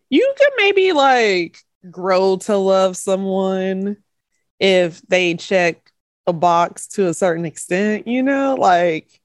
you 0.10 0.34
could 0.38 0.52
maybe 0.58 0.92
like 0.94 1.60
grow 1.90 2.38
to 2.38 2.58
love 2.58 2.98
someone 2.98 3.98
if 4.60 5.02
they 5.08 5.36
check 5.36 5.92
a 6.28 6.34
box 6.34 6.88
to 6.88 7.08
a 7.08 7.14
certain 7.14 7.46
extent, 7.46 8.08
you 8.08 8.24
know, 8.24 8.56
like 8.60 9.22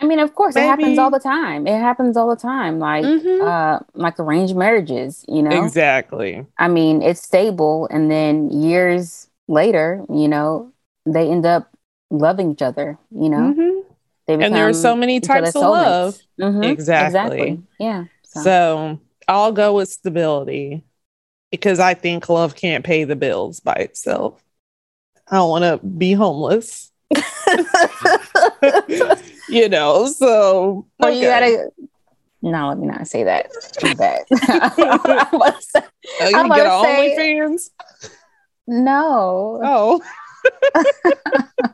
I 0.00 0.06
mean, 0.06 0.20
of 0.20 0.34
course, 0.34 0.54
it 0.56 0.60
happens 0.60 0.98
all 0.98 1.10
the 1.10 1.18
time. 1.18 1.66
It 1.66 1.78
happens 1.78 2.16
all 2.16 2.28
the 2.28 2.36
time. 2.36 2.78
Like 2.78 3.04
Mhm. 3.04 3.40
uh 3.40 3.80
like 3.94 4.18
arranged 4.20 4.56
marriages, 4.56 5.24
you 5.28 5.42
know. 5.42 5.64
exactly. 5.64 6.46
I 6.58 6.68
mean, 6.68 7.02
it's 7.02 7.22
stable 7.22 7.88
and 7.90 8.10
then 8.10 8.50
years 8.50 9.28
later, 9.48 10.04
you 10.08 10.28
know, 10.28 10.72
they 11.06 11.28
end 11.30 11.46
up 11.46 11.70
loving 12.10 12.52
each 12.52 12.62
other, 12.62 12.98
you 13.10 13.28
know. 13.28 13.54
Mhm. 13.54 13.84
They 14.26 14.34
And 14.34 14.54
there 14.54 14.68
are 14.68 14.72
so 14.72 14.94
many 14.94 15.20
types 15.20 15.54
of 15.54 15.62
love. 15.62 16.14
soulmates. 16.14 16.22
Mhm, 16.40 16.78
Exactly. 17.02 17.62
Yeah. 17.78 18.04
So, 18.28 18.42
So 18.42 19.00
I'll 19.26 19.52
go 19.52 19.74
with 19.74 19.88
stability 19.90 20.84
because 21.50 21.78
I 21.80 21.94
think 21.94 22.28
love 22.28 22.54
can't 22.54 22.84
pay 22.84 23.04
the 23.04 23.16
bills 23.16 23.60
by 23.60 23.74
itself. 23.74 24.42
I 25.30 25.36
don't 25.36 25.50
want 25.50 25.64
to 25.64 25.86
be 25.86 26.12
homeless, 26.14 26.90
you 29.48 29.68
know. 29.68 30.06
So 30.06 30.86
Or 31.00 31.10
you 31.10 31.22
gotta 31.26 31.70
no, 32.40 32.68
let 32.68 32.78
me 32.78 32.86
not 32.86 33.08
say 33.08 33.24
that. 33.24 33.50
Too 33.78 33.94
bad. 33.96 34.22
I 34.32 35.28
was- 35.32 35.72
Oh, 36.20 36.28
you 36.28 36.36
I'm 36.38 36.48
can 36.48 36.56
get 36.56 36.66
about 36.66 36.82
to 36.82 36.88
say- 36.88 37.16
OnlyFans. 37.18 37.70
no. 38.66 39.60
Oh, 39.62 40.00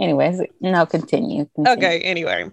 Anyways, 0.00 0.40
no, 0.60 0.84
continue. 0.86 1.46
continue. 1.54 1.78
okay. 1.78 2.00
Anyway, 2.00 2.50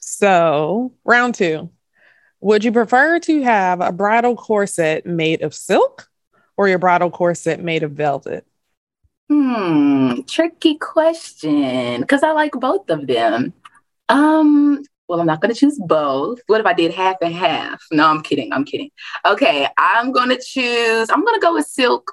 so 0.00 0.92
round 1.04 1.34
two. 1.34 1.70
Would 2.40 2.64
you 2.64 2.72
prefer 2.72 3.18
to 3.20 3.42
have 3.42 3.80
a 3.80 3.92
bridal 3.92 4.36
corset 4.36 5.06
made 5.06 5.42
of 5.42 5.54
silk 5.54 6.08
or 6.56 6.68
your 6.68 6.78
bridal 6.78 7.10
corset 7.10 7.60
made 7.60 7.82
of 7.82 7.92
velvet? 7.92 8.46
Hmm, 9.28 10.20
tricky 10.28 10.76
question 10.76 12.00
because 12.00 12.22
I 12.22 12.32
like 12.32 12.52
both 12.52 12.88
of 12.90 13.06
them. 13.06 13.52
Um, 14.08 14.82
well, 15.08 15.20
I'm 15.20 15.26
not 15.26 15.40
going 15.40 15.52
to 15.52 15.58
choose 15.58 15.78
both. 15.84 16.40
What 16.46 16.60
if 16.60 16.66
I 16.66 16.72
did 16.72 16.92
half 16.94 17.16
and 17.20 17.34
half? 17.34 17.82
No, 17.90 18.06
I'm 18.06 18.22
kidding. 18.22 18.52
I'm 18.52 18.64
kidding. 18.64 18.90
Okay, 19.24 19.66
I'm 19.78 20.12
going 20.12 20.28
to 20.28 20.40
choose, 20.40 21.10
I'm 21.10 21.24
going 21.24 21.34
to 21.34 21.40
go 21.40 21.54
with 21.54 21.66
silk. 21.66 22.12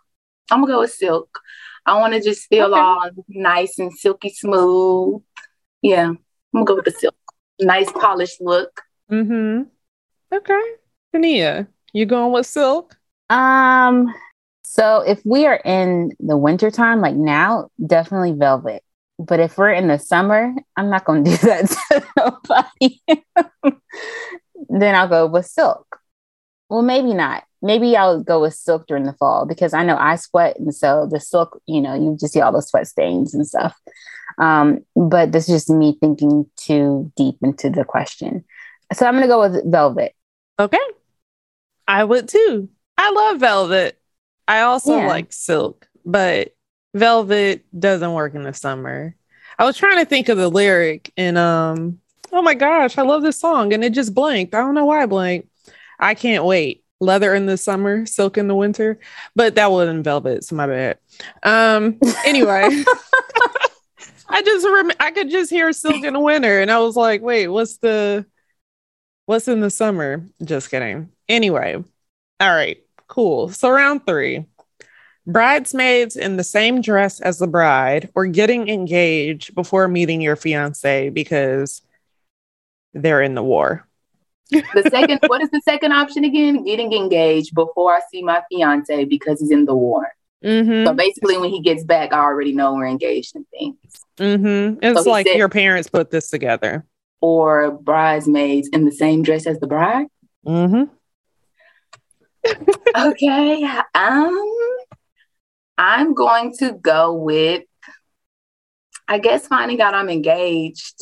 I'm 0.50 0.60
going 0.60 0.70
to 0.70 0.74
go 0.74 0.80
with 0.82 0.94
silk. 0.94 1.39
I 1.86 2.00
want 2.00 2.13
to 2.13 2.22
just 2.22 2.48
feel 2.50 2.74
Okay. 2.74 2.80
all 2.80 3.10
nice 3.27 3.77
and 3.77 3.94
silky 3.94 4.30
smooth. 4.30 5.22
Yeah, 5.82 6.06
I'm 6.08 6.18
going 6.53 6.65
to 6.65 6.70
go 6.70 6.75
with 6.77 6.86
the 6.86 6.92
silk. 6.92 7.15
Nice 7.60 7.92
polished 7.92 8.42
look. 8.42 8.82
Mm-hmm. 9.12 9.63
Okay. 10.34 10.62
Tania, 11.13 11.68
you 11.94 12.08
going 12.08 12.34
with 12.34 12.48
silk? 12.48 12.96
Um, 13.30 14.13
so 14.63 15.02
if 15.02 15.22
we 15.24 15.46
are 15.46 15.62
in 15.63 16.12
the 16.20 16.38
winter 16.38 16.72
time, 16.72 17.02
like 17.02 17.16
now, 17.16 17.70
definitely 17.86 18.32
velvet. 18.32 18.84
But 19.20 19.40
if 19.40 19.58
we're 19.60 19.74
in 19.74 19.90
the 19.90 20.00
summer, 20.00 20.52
I'm 20.75 20.90
not 20.90 21.06
gonna 21.06 21.24
do 21.24 21.38
that 21.38 21.70
to 21.70 22.04
nobody. 22.18 23.02
then 24.70 24.96
I'll 24.96 25.08
go 25.08 25.28
with 25.28 25.46
silk. 25.46 26.00
Well, 26.68 26.82
maybe 26.82 27.13
not. 27.13 27.44
Maybe 27.62 27.96
I'll 27.96 28.24
go 28.24 28.42
with 28.42 28.56
silk 28.56 28.88
during 28.88 29.04
the 29.04 29.13
fall 29.13 29.46
because 29.46 29.74
I 29.74 29.84
know 29.86 29.98
I 29.98 30.16
sweat, 30.16 30.58
and 30.58 30.74
so 30.74 31.08
the 31.10 31.20
silk, 31.20 31.62
you 31.68 31.80
know, 31.80 31.94
you 31.94 32.18
just 32.20 32.34
see 32.34 32.42
all 32.42 32.52
those 32.52 32.70
sweat 32.70 32.88
stains 32.88 33.36
and 33.36 33.48
stuff. 33.48 33.80
Um, 34.40 34.80
but 34.96 35.32
this 35.32 35.48
is 35.48 35.56
just 35.56 35.70
me 35.70 35.96
thinking 36.00 36.50
too 36.58 37.12
deep 37.16 37.38
into 37.44 37.70
the 37.70 37.86
question. 37.86 38.44
So 38.94 39.06
I'm 39.06 39.13
gonna 39.13 39.28
go 39.28 39.40
with 39.40 39.72
velvet. 39.72 40.16
Okay. 40.63 40.77
I 41.88 42.03
would 42.03 42.29
too. 42.29 42.70
I 42.98 43.12
love 43.12 43.39
velvet. 43.39 44.00
I 44.48 44.62
also 44.62 44.98
Yeah. 44.98 45.08
like 45.08 45.34
silk, 45.34 45.88
but 46.05 46.55
velvet 46.93 47.65
doesn't 47.77 48.13
work 48.13 48.36
in 48.36 48.43
the 48.43 48.53
summer. 48.53 49.15
I 49.60 49.65
was 49.65 49.77
trying 49.77 49.98
to 50.00 50.05
think 50.05 50.29
of 50.29 50.38
the 50.38 50.50
lyric 50.50 51.12
and 51.17 51.38
um 51.38 52.00
oh 52.32 52.41
my 52.41 52.53
gosh, 52.55 52.98
I 52.98 53.01
love 53.03 53.22
this 53.24 53.39
song 53.39 53.74
and 53.74 53.84
it 53.84 53.91
just 53.93 54.13
blanked. 54.15 54.55
I 54.55 54.60
don't 54.60 54.74
know 54.74 54.86
why 54.86 55.03
I 55.03 55.05
blanked. 55.05 55.50
I 56.00 56.15
can't 56.15 56.46
wait. 56.46 56.84
Leather 57.00 57.36
in 57.36 57.46
the 57.46 57.58
summer, 57.58 58.05
silk 58.05 58.38
in 58.38 58.48
the 58.48 58.55
winter, 58.55 59.00
but 59.36 59.55
that 59.55 59.70
wasn't 59.72 60.05
velvet, 60.05 60.46
so 60.46 60.55
my 60.55 60.67
bad. 60.67 60.98
Um 61.43 62.00
anyway, 62.25 62.70
I 64.29 64.41
just 64.41 64.65
rem- 64.65 64.91
I 65.00 65.12
could 65.12 65.29
just 65.29 65.50
hear 65.50 65.74
silk 65.74 66.03
in 66.05 66.13
the 66.13 66.20
winter 66.20 66.62
and 66.62 66.72
I 66.72 66.79
was 66.79 66.96
like, 66.96 67.22
wait, 67.22 67.48
what's 67.50 67.77
the 67.77 68.25
what's 69.25 69.48
in 69.48 69.62
the 69.62 69.70
summer? 69.70 70.25
Just 70.44 70.70
kidding. 70.70 71.10
Anyway, 71.30 71.75
all 72.39 72.50
right, 72.56 72.77
cool. 73.08 73.50
So 73.50 73.70
round 73.70 74.06
three. 74.06 74.46
Bridesmaids 75.25 76.18
in 76.18 76.36
the 76.36 76.44
same 76.44 76.82
dress 76.82 77.22
as 77.22 77.39
the 77.39 77.48
bride 77.48 78.10
or 78.13 78.25
getting 78.25 78.68
engaged 78.68 79.56
before 79.56 79.88
meeting 79.88 80.20
your 80.20 80.36
fiance 80.36 81.10
because 81.10 81.82
they're 82.94 83.22
in 83.22 83.34
the 83.34 83.44
war. 83.44 83.88
The 84.51 84.88
second, 84.92 85.20
what 85.27 85.42
is 85.42 85.50
the 85.50 85.62
second 85.63 85.94
option 85.94 86.25
again? 86.25 86.63
Getting 86.65 86.92
engaged 86.92 87.56
before 87.56 87.94
I 87.94 88.01
see 88.12 88.22
my 88.22 88.44
fiance 88.51 89.06
because 89.06 89.39
he's 89.39 89.50
in 89.50 89.63
the 89.65 89.74
war. 89.74 90.12
Mm-hmm. 90.44 90.86
So 90.86 90.94
basically, 90.94 91.38
when 91.38 91.50
he 91.50 91.62
gets 91.62 91.86
back, 91.86 92.12
I 92.12 92.20
already 92.20 92.51
know 92.51 92.74
we're 92.74 92.86
engaged 92.88 93.36
and 93.36 93.46
things. 93.48 93.77
Mm-hmm. 94.18 94.84
It's 94.84 95.03
So 95.06 95.10
like 95.10 95.25
said- 95.25 95.38
your 95.38 95.48
parents 95.50 95.89
put 95.89 96.12
this 96.12 96.30
together. 96.30 96.86
Or 97.25 97.72
bridesmaids 97.72 98.68
in 98.74 98.84
the 98.84 98.92
same 98.92 99.24
dress 99.24 99.48
as 99.48 99.58
the 99.62 99.68
bride. 99.68 100.08
Mm-hmm. 100.46 100.94
Okay. 102.96 103.63
Um, 103.96 104.53
I'm 105.77 106.13
going 106.13 106.53
to 106.58 106.74
go 106.74 107.13
with, 107.13 107.63
I 109.08 109.20
guess, 109.20 109.48
finding 109.48 109.80
out 109.80 109.94
I'm 109.94 110.10
engaged, 110.10 111.00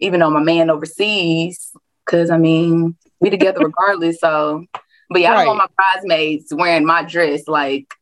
even 0.00 0.20
though 0.20 0.30
my 0.30 0.42
man 0.42 0.70
overseas. 0.70 1.72
Because 2.06 2.30
I 2.30 2.38
mean, 2.38 2.96
we 3.20 3.28
together 3.28 3.60
regardless. 3.64 4.20
So, 4.20 4.64
but 5.10 5.20
yeah, 5.20 5.32
I 5.32 5.44
don't 5.44 5.58
want 5.58 5.58
my 5.58 5.68
bridesmaids 5.76 6.46
wearing 6.50 6.86
my 6.86 7.02
dress. 7.04 7.46
Like, 7.46 7.92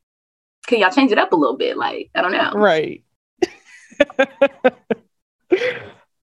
can 0.69 0.79
y'all 0.79 0.91
change 0.91 1.11
it 1.11 1.19
up 1.19 1.33
a 1.33 1.37
little 1.37 1.57
bit? 1.57 1.77
Like, 1.77 2.11
I 2.15 2.23
don't 2.23 2.31
know. 2.31 2.53
Right. 2.53 3.03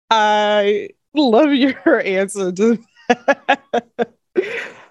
I 0.09 0.89
love 1.13 1.53
your 1.53 1.99
answer 2.05 2.51
to 2.51 2.77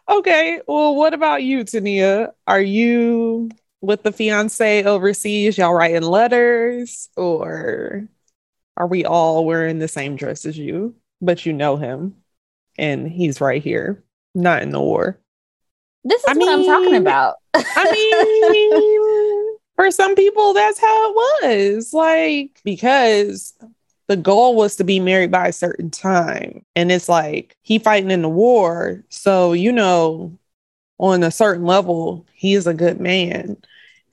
Okay, 0.08 0.60
well, 0.68 0.94
what 0.94 1.14
about 1.14 1.42
you, 1.42 1.64
Tania? 1.64 2.32
Are 2.46 2.60
you 2.60 3.50
with 3.80 4.04
the 4.04 4.12
fiance 4.12 4.84
overseas? 4.84 5.58
Y'all 5.58 5.74
writing 5.74 6.02
letters, 6.02 7.08
or 7.16 8.08
are 8.76 8.86
we 8.86 9.04
all 9.04 9.44
wearing 9.44 9.80
the 9.80 9.88
same 9.88 10.14
dress 10.14 10.46
as 10.46 10.56
you, 10.56 10.94
but 11.20 11.44
you 11.44 11.52
know 11.52 11.76
him 11.76 12.14
and 12.78 13.08
he's 13.08 13.40
right 13.40 13.62
here, 13.62 14.04
not 14.34 14.62
in 14.62 14.70
the 14.70 14.80
war? 14.80 15.18
This 16.04 16.22
is 16.22 16.28
I 16.28 16.34
what 16.34 16.48
I'm 16.50 16.64
talking 16.64 16.94
about. 16.94 17.36
I 17.54 17.90
mean, 19.50 19.56
for 19.74 19.90
some 19.90 20.14
people, 20.14 20.54
that's 20.54 20.78
how 20.78 21.10
it 21.10 21.14
was. 21.42 21.92
Like, 21.92 22.60
because 22.62 23.54
the 24.08 24.16
goal 24.16 24.54
was 24.54 24.76
to 24.76 24.84
be 24.84 25.00
married 25.00 25.30
by 25.30 25.48
a 25.48 25.52
certain 25.52 25.90
time. 25.90 26.64
And 26.76 26.92
it's 26.92 27.08
like 27.08 27.56
he 27.62 27.78
fighting 27.78 28.10
in 28.10 28.22
the 28.22 28.28
war. 28.28 29.04
So, 29.08 29.52
you 29.52 29.72
know, 29.72 30.38
on 30.98 31.22
a 31.22 31.30
certain 31.30 31.64
level, 31.64 32.26
he 32.34 32.54
is 32.54 32.66
a 32.66 32.74
good 32.74 33.00
man. 33.00 33.56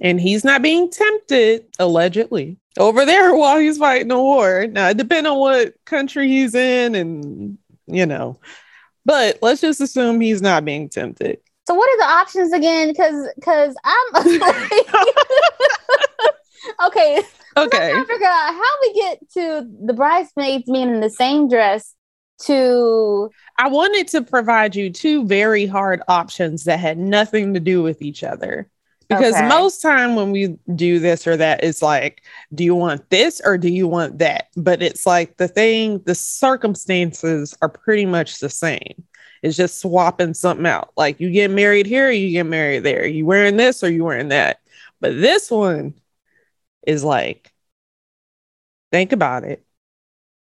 And 0.01 0.19
he's 0.19 0.43
not 0.43 0.61
being 0.61 0.89
tempted, 0.89 1.65
allegedly, 1.79 2.57
over 2.77 3.05
there 3.05 3.35
while 3.37 3.59
he's 3.59 3.77
fighting 3.77 4.09
the 4.09 4.17
war. 4.17 4.67
Now, 4.67 4.89
it 4.89 4.97
depends 4.97 5.29
on 5.29 5.37
what 5.37 5.75
country 5.85 6.27
he's 6.27 6.55
in 6.55 6.95
and, 6.95 7.57
you 7.87 8.05
know, 8.05 8.39
but 9.05 9.37
let's 9.41 9.61
just 9.61 9.81
assume 9.81 10.19
he's 10.21 10.41
not 10.41 10.65
being 10.65 10.89
tempted. 10.89 11.39
So 11.65 11.75
what 11.75 11.89
are 11.89 11.97
the 11.97 12.11
options 12.11 12.51
again? 12.51 12.89
Because 12.89 13.29
because 13.35 13.75
I'm 13.83 14.13
okay. 16.87 17.21
Okay. 17.55 17.77
I'm 17.77 17.91
trying 17.91 18.05
to 18.05 18.13
figure 18.13 18.27
out 18.27 18.53
how 18.55 18.71
we 18.81 18.93
get 18.93 19.29
to 19.33 19.69
the 19.85 19.93
bridesmaids 19.93 20.63
being 20.65 20.89
in 20.89 21.01
the 21.01 21.09
same 21.09 21.47
dress 21.47 21.93
to 22.45 23.29
I 23.57 23.67
wanted 23.69 24.07
to 24.09 24.23
provide 24.23 24.75
you 24.75 24.89
two 24.89 25.25
very 25.25 25.65
hard 25.67 26.01
options 26.07 26.63
that 26.63 26.79
had 26.79 26.97
nothing 26.97 27.53
to 27.53 27.59
do 27.59 27.83
with 27.83 28.01
each 28.01 28.23
other. 28.23 28.69
Because 29.07 29.35
Okay. 29.35 29.47
most 29.47 29.81
time 29.81 30.15
when 30.15 30.31
we 30.31 30.57
do 30.73 30.97
this 30.97 31.27
or 31.27 31.37
that, 31.37 31.63
it's 31.63 31.81
like, 31.83 32.23
do 32.55 32.63
you 32.63 32.73
want 32.73 33.07
this 33.11 33.39
or 33.45 33.57
do 33.57 33.69
you 33.69 33.87
want 33.87 34.17
that? 34.19 34.47
But 34.55 34.81
it's 34.81 35.05
like 35.05 35.37
the 35.37 35.47
thing, 35.47 36.01
the 36.05 36.15
circumstances 36.15 37.55
are 37.61 37.69
pretty 37.69 38.05
much 38.05 38.39
the 38.39 38.49
same. 38.49 39.03
It's 39.43 39.57
just 39.57 39.79
swapping 39.79 40.33
something 40.33 40.65
out. 40.65 40.91
Like 40.97 41.19
you 41.19 41.29
get 41.29 41.51
married 41.51 41.85
here, 41.85 42.09
you 42.09 42.31
get 42.31 42.45
married 42.45 42.83
there. 42.83 43.05
You 43.05 43.25
wearing 43.25 43.57
this 43.57 43.83
or 43.83 43.89
you 43.91 44.05
wearing 44.05 44.29
that. 44.29 44.59
But 45.01 45.19
this 45.21 45.51
one 45.51 45.93
is 46.85 47.03
like, 47.03 47.51
think 48.91 49.11
about 49.11 49.43
it. 49.43 49.63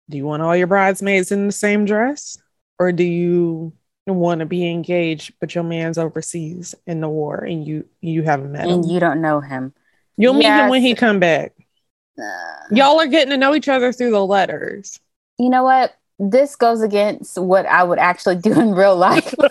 Do 0.10 0.18
you 0.18 0.26
want 0.26 0.42
all 0.42 0.56
your 0.56 0.68
bridesmaids 0.68 1.32
in 1.32 1.48
the 1.48 1.52
same 1.52 1.86
dress? 1.86 2.38
Or 2.80 2.92
do 2.92 3.04
you 3.04 3.74
want 4.06 4.40
to 4.40 4.46
be 4.46 4.70
engaged, 4.70 5.34
but 5.40 5.54
your 5.54 5.64
man's 5.64 5.98
overseas 5.98 6.74
in 6.86 7.02
the 7.02 7.10
war 7.10 7.44
and 7.44 7.66
you 7.68 7.86
you 8.00 8.24
haven't 8.24 8.52
met 8.52 8.66
him? 8.66 8.76
and 8.76 8.92
you 8.92 9.00
don't 9.00 9.22
know 9.22 9.42
him. 9.42 9.74
You'll 10.16 10.34
meet 10.34 10.46
him 10.46 10.70
when 10.70 10.82
he 10.82 10.96
come 10.96 11.20
back. 11.20 11.54
Uh, 12.18 12.24
Y'all 12.72 13.00
are 13.00 13.08
getting 13.08 13.32
to 13.32 13.38
know 13.38 13.54
each 13.54 13.68
other 13.68 13.92
through 13.92 14.12
the 14.12 14.26
letters. 14.26 15.00
you 15.38 15.50
know 15.50 15.64
what? 15.64 15.94
This 16.20 16.56
goes 16.56 16.82
against 16.82 17.38
what 17.38 17.68
I 17.68 17.84
would 17.84 18.00
actually 18.00 18.38
do 18.38 18.52
in 18.60 18.74
real 18.74 18.96
life. 18.96 19.36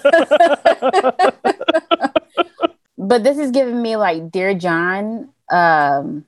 but 2.98 3.22
this 3.22 3.38
is 3.38 3.52
giving 3.52 3.80
me 3.80 3.96
like 3.96 4.30
Dear 4.32 4.54
John. 4.54 5.28
Um, 5.48 6.24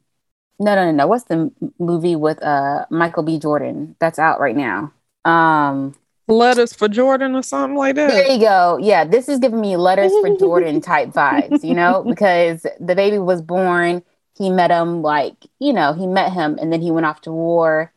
no, 0.58 0.74
no, 0.74 0.84
no, 0.86 0.92
no. 0.92 1.06
What's 1.06 1.24
the 1.24 1.34
m- 1.34 1.52
movie 1.78 2.16
with 2.16 2.42
uh 2.42 2.86
Michael 2.90 3.22
B. 3.22 3.38
Jordan 3.38 3.96
that's 3.98 4.18
out 4.18 4.40
right 4.40 4.56
now? 4.56 4.92
Um, 5.24 5.94
Letters 6.26 6.74
for 6.74 6.88
Jordan 6.88 7.34
or 7.34 7.42
something 7.42 7.76
like 7.76 7.96
that. 7.96 8.10
there 8.10 8.30
you 8.30 8.38
go. 8.40 8.78
Yeah, 8.80 9.04
this 9.04 9.28
is 9.28 9.38
giving 9.38 9.60
me 9.60 9.76
letters 9.76 10.12
for 10.12 10.36
Jordan 10.36 10.80
type 10.82 11.10
vibes, 11.10 11.64
you 11.64 11.74
know, 11.74 12.04
because 12.06 12.66
the 12.80 12.94
baby 12.94 13.18
was 13.18 13.40
born. 13.40 14.02
He 14.36 14.50
met 14.50 14.70
him 14.70 15.02
like, 15.02 15.34
you 15.58 15.72
know, 15.72 15.94
he 15.94 16.06
met 16.06 16.32
him 16.32 16.58
and 16.60 16.72
then 16.72 16.80
he 16.80 16.90
went 16.90 17.06
off 17.06 17.22
to 17.22 17.32
war 17.32 17.92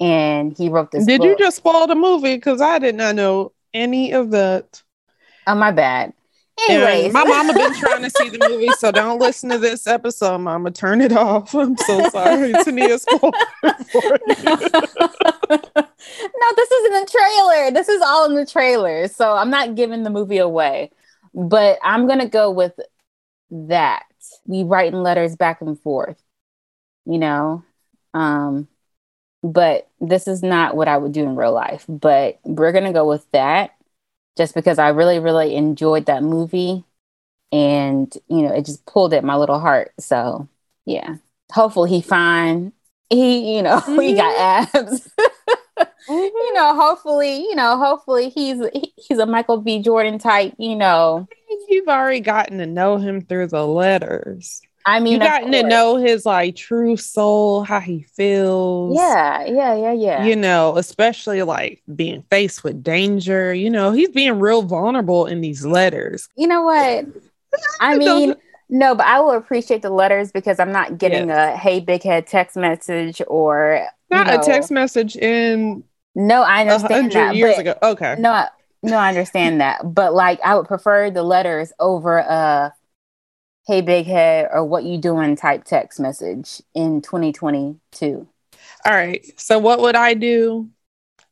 and 0.00 0.56
he 0.56 0.68
wrote 0.68 0.90
this. 0.92 1.04
Did 1.04 1.22
you 1.22 1.36
just 1.38 1.56
spoil 1.58 1.86
the 1.86 1.94
movie? 1.94 2.36
Because 2.36 2.60
I 2.60 2.78
did 2.78 2.94
not 2.94 3.14
know 3.14 3.52
any 3.74 4.12
of 4.12 4.30
that. 4.30 4.82
Oh, 5.46 5.54
my 5.54 5.70
bad. 5.72 6.12
And 6.68 7.12
my 7.12 7.24
mama 7.24 7.52
been 7.52 7.74
trying 7.78 8.02
to 8.02 8.10
see 8.10 8.30
the 8.30 8.48
movie, 8.48 8.68
so 8.78 8.90
don't 8.90 9.20
listen 9.20 9.50
to 9.50 9.58
this 9.58 9.86
episode, 9.86 10.38
mama. 10.38 10.70
Turn 10.70 11.00
it 11.00 11.12
off. 11.12 11.54
I'm 11.54 11.76
so 11.76 12.08
sorry. 12.08 12.52
Tania 12.64 12.98
spoiled 12.98 13.34
it 13.62 13.86
for 13.92 14.02
you. 14.02 14.34
no, 15.76 16.54
this 16.56 16.70
is 16.70 16.86
in 16.86 16.92
the 16.92 17.08
trailer. 17.10 17.70
This 17.72 17.88
is 17.88 18.00
all 18.02 18.24
in 18.26 18.34
the 18.34 18.46
trailer. 18.46 19.06
So 19.08 19.32
I'm 19.32 19.50
not 19.50 19.74
giving 19.74 20.02
the 20.02 20.10
movie 20.10 20.38
away, 20.38 20.90
but 21.34 21.78
I'm 21.82 22.06
going 22.06 22.20
to 22.20 22.28
go 22.28 22.50
with 22.50 22.72
that. 23.50 24.04
We 24.46 24.64
writing 24.64 25.02
letters 25.02 25.36
back 25.36 25.60
and 25.60 25.78
forth, 25.78 26.20
you 27.04 27.18
know? 27.18 27.64
Um, 28.14 28.66
but 29.42 29.88
this 30.00 30.26
is 30.26 30.42
not 30.42 30.74
what 30.74 30.88
I 30.88 30.96
would 30.96 31.12
do 31.12 31.22
in 31.22 31.36
real 31.36 31.52
life, 31.52 31.84
but 31.86 32.40
we're 32.44 32.72
going 32.72 32.84
to 32.84 32.92
go 32.92 33.06
with 33.06 33.30
that 33.32 33.75
just 34.36 34.54
because 34.54 34.78
I 34.78 34.88
really, 34.88 35.18
really 35.18 35.54
enjoyed 35.56 36.06
that 36.06 36.22
movie. 36.22 36.84
And, 37.52 38.12
you 38.28 38.42
know, 38.42 38.52
it 38.52 38.66
just 38.66 38.84
pulled 38.86 39.14
at 39.14 39.24
my 39.24 39.36
little 39.36 39.58
heart. 39.58 39.92
So, 39.98 40.48
yeah. 40.84 41.16
Hopefully 41.52 41.90
he 41.90 42.02
fine. 42.02 42.72
He, 43.08 43.56
you 43.56 43.62
know, 43.62 43.80
he 44.00 44.14
got 44.14 44.68
mm-hmm. 44.68 44.76
abs. 44.76 45.10
you 45.78 45.84
mm-hmm. 46.08 46.54
know, 46.54 46.74
hopefully, 46.74 47.38
you 47.38 47.54
know, 47.54 47.78
hopefully 47.78 48.30
he's 48.30 48.60
he- 48.72 48.94
he's 48.96 49.18
a 49.18 49.26
Michael 49.26 49.58
B. 49.58 49.80
Jordan 49.80 50.18
type, 50.18 50.54
you 50.58 50.76
know. 50.76 51.28
You've 51.68 51.88
already 51.88 52.20
gotten 52.20 52.58
to 52.58 52.66
know 52.66 52.96
him 52.96 53.20
through 53.20 53.48
the 53.48 53.66
letters. 53.66 54.60
I 54.88 55.00
mean, 55.00 55.14
You've 55.14 55.22
gotten 55.22 55.50
to 55.50 55.64
know 55.64 55.96
his 55.96 56.24
like 56.24 56.54
true 56.54 56.96
soul, 56.96 57.64
how 57.64 57.80
he 57.80 58.06
feels. 58.14 58.96
Yeah, 58.96 59.44
yeah, 59.44 59.74
yeah, 59.74 59.92
yeah. 59.92 60.24
You 60.24 60.36
know, 60.36 60.76
especially 60.78 61.42
like 61.42 61.82
being 61.96 62.22
faced 62.30 62.62
with 62.62 62.84
danger. 62.84 63.52
You 63.52 63.68
know, 63.68 63.90
he's 63.90 64.10
being 64.10 64.38
real 64.38 64.62
vulnerable 64.62 65.26
in 65.26 65.40
these 65.40 65.66
letters. 65.66 66.28
You 66.36 66.46
know 66.46 66.62
what? 66.62 67.04
I 67.80 67.96
mean, 67.98 68.36
no, 68.68 68.94
but 68.94 69.06
I 69.06 69.18
will 69.20 69.32
appreciate 69.32 69.82
the 69.82 69.90
letters 69.90 70.30
because 70.30 70.60
I'm 70.60 70.72
not 70.72 70.98
getting 70.98 71.30
a 71.30 71.56
"Hey, 71.56 71.80
big 71.80 72.04
head" 72.04 72.28
text 72.28 72.56
message 72.56 73.20
or 73.26 73.86
Not 74.10 74.28
know- 74.28 74.38
a 74.40 74.42
text 74.42 74.70
message 74.70 75.16
in 75.16 75.82
No, 76.14 76.42
I 76.42 76.60
understand 76.60 77.10
that. 77.12 77.34
years 77.34 77.58
ago. 77.58 77.74
Okay. 77.82 78.14
No, 78.20 78.30
I- 78.30 78.48
no, 78.84 78.98
I 78.98 79.08
understand 79.08 79.60
that. 79.60 79.80
But 79.94 80.14
like, 80.14 80.38
I 80.44 80.54
would 80.54 80.68
prefer 80.68 81.10
the 81.10 81.24
letters 81.24 81.72
over 81.80 82.18
a 82.18 82.72
"Hey, 83.66 83.80
big 83.80 84.06
head" 84.06 84.48
or 84.52 84.64
"What 84.64 84.84
you 84.84 84.98
doing" 84.98 85.36
type 85.36 85.64
text 85.64 86.00
message 86.00 86.62
in 86.74 87.02
2022. 87.02 88.26
All 88.84 88.92
right. 88.92 89.24
So 89.38 89.58
what 89.58 89.80
would 89.80 89.96
I 89.96 90.14
do? 90.14 90.68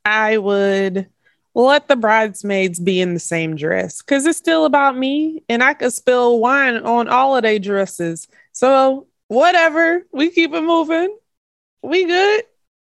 I 0.03 0.37
would 0.37 1.07
let 1.53 1.87
the 1.87 1.95
bridesmaids 1.95 2.79
be 2.79 2.99
in 2.99 3.13
the 3.13 3.19
same 3.19 3.55
dress 3.55 4.01
because 4.01 4.25
it's 4.25 4.37
still 4.37 4.65
about 4.65 4.97
me 4.97 5.43
and 5.47 5.63
I 5.63 5.73
could 5.73 5.93
spill 5.93 6.39
wine 6.39 6.75
on 6.77 7.07
all 7.07 7.35
of 7.37 7.43
their 7.43 7.59
dresses. 7.59 8.27
So 8.51 9.07
whatever. 9.27 10.05
We 10.11 10.29
keep 10.29 10.53
it 10.53 10.61
moving. 10.61 11.17
We 11.81 12.05
good. 12.05 12.43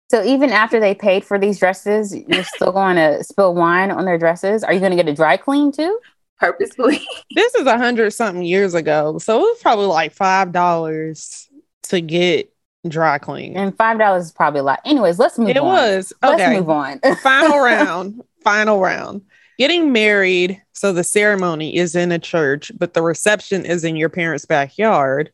So 0.09 0.23
even 0.23 0.51
after 0.51 0.79
they 0.79 0.95
paid 0.95 1.25
for 1.25 1.37
these 1.37 1.59
dresses, 1.59 2.15
you're 2.15 2.43
still 2.43 2.71
going 2.71 2.95
to 2.95 3.23
spill 3.23 3.53
wine 3.53 3.91
on 3.91 4.05
their 4.05 4.17
dresses. 4.17 4.63
Are 4.63 4.73
you 4.73 4.79
going 4.79 4.91
to 4.91 4.95
get 4.95 5.09
a 5.09 5.15
dry 5.15 5.37
clean 5.37 5.71
too? 5.71 5.99
Purposefully. 6.39 7.05
This 7.35 7.53
is 7.55 7.67
a 7.67 7.77
hundred 7.77 8.11
something 8.11 8.43
years 8.43 8.73
ago. 8.73 9.17
So 9.19 9.37
it 9.37 9.41
was 9.41 9.59
probably 9.61 9.85
like 9.87 10.11
five 10.13 10.51
dollars 10.51 11.47
to 11.83 12.01
get 12.01 12.51
dry 12.87 13.17
clean. 13.19 13.55
And 13.57 13.75
five 13.77 13.99
dollars 13.99 14.25
is 14.25 14.31
probably 14.31 14.61
a 14.61 14.63
lot. 14.63 14.79
Anyways, 14.85 15.19
let's 15.19 15.37
move 15.37 15.47
on. 15.49 15.51
It 15.55 15.57
on. 15.59 15.65
was. 15.67 16.13
Let's 16.21 16.41
Okay. 16.41 16.57
move 16.57 16.69
on. 16.69 16.99
final 17.21 17.59
round 17.59 18.21
final 18.43 18.79
round 18.79 19.21
getting 19.57 19.91
married 19.91 20.61
so 20.71 20.93
the 20.93 21.03
ceremony 21.03 21.75
is 21.75 21.95
in 21.95 22.11
a 22.13 22.19
church 22.19 22.71
but 22.77 22.93
the 22.93 23.01
reception 23.01 23.65
is 23.65 23.83
in 23.83 23.95
your 23.97 24.07
parents 24.09 24.45
backyard 24.45 25.31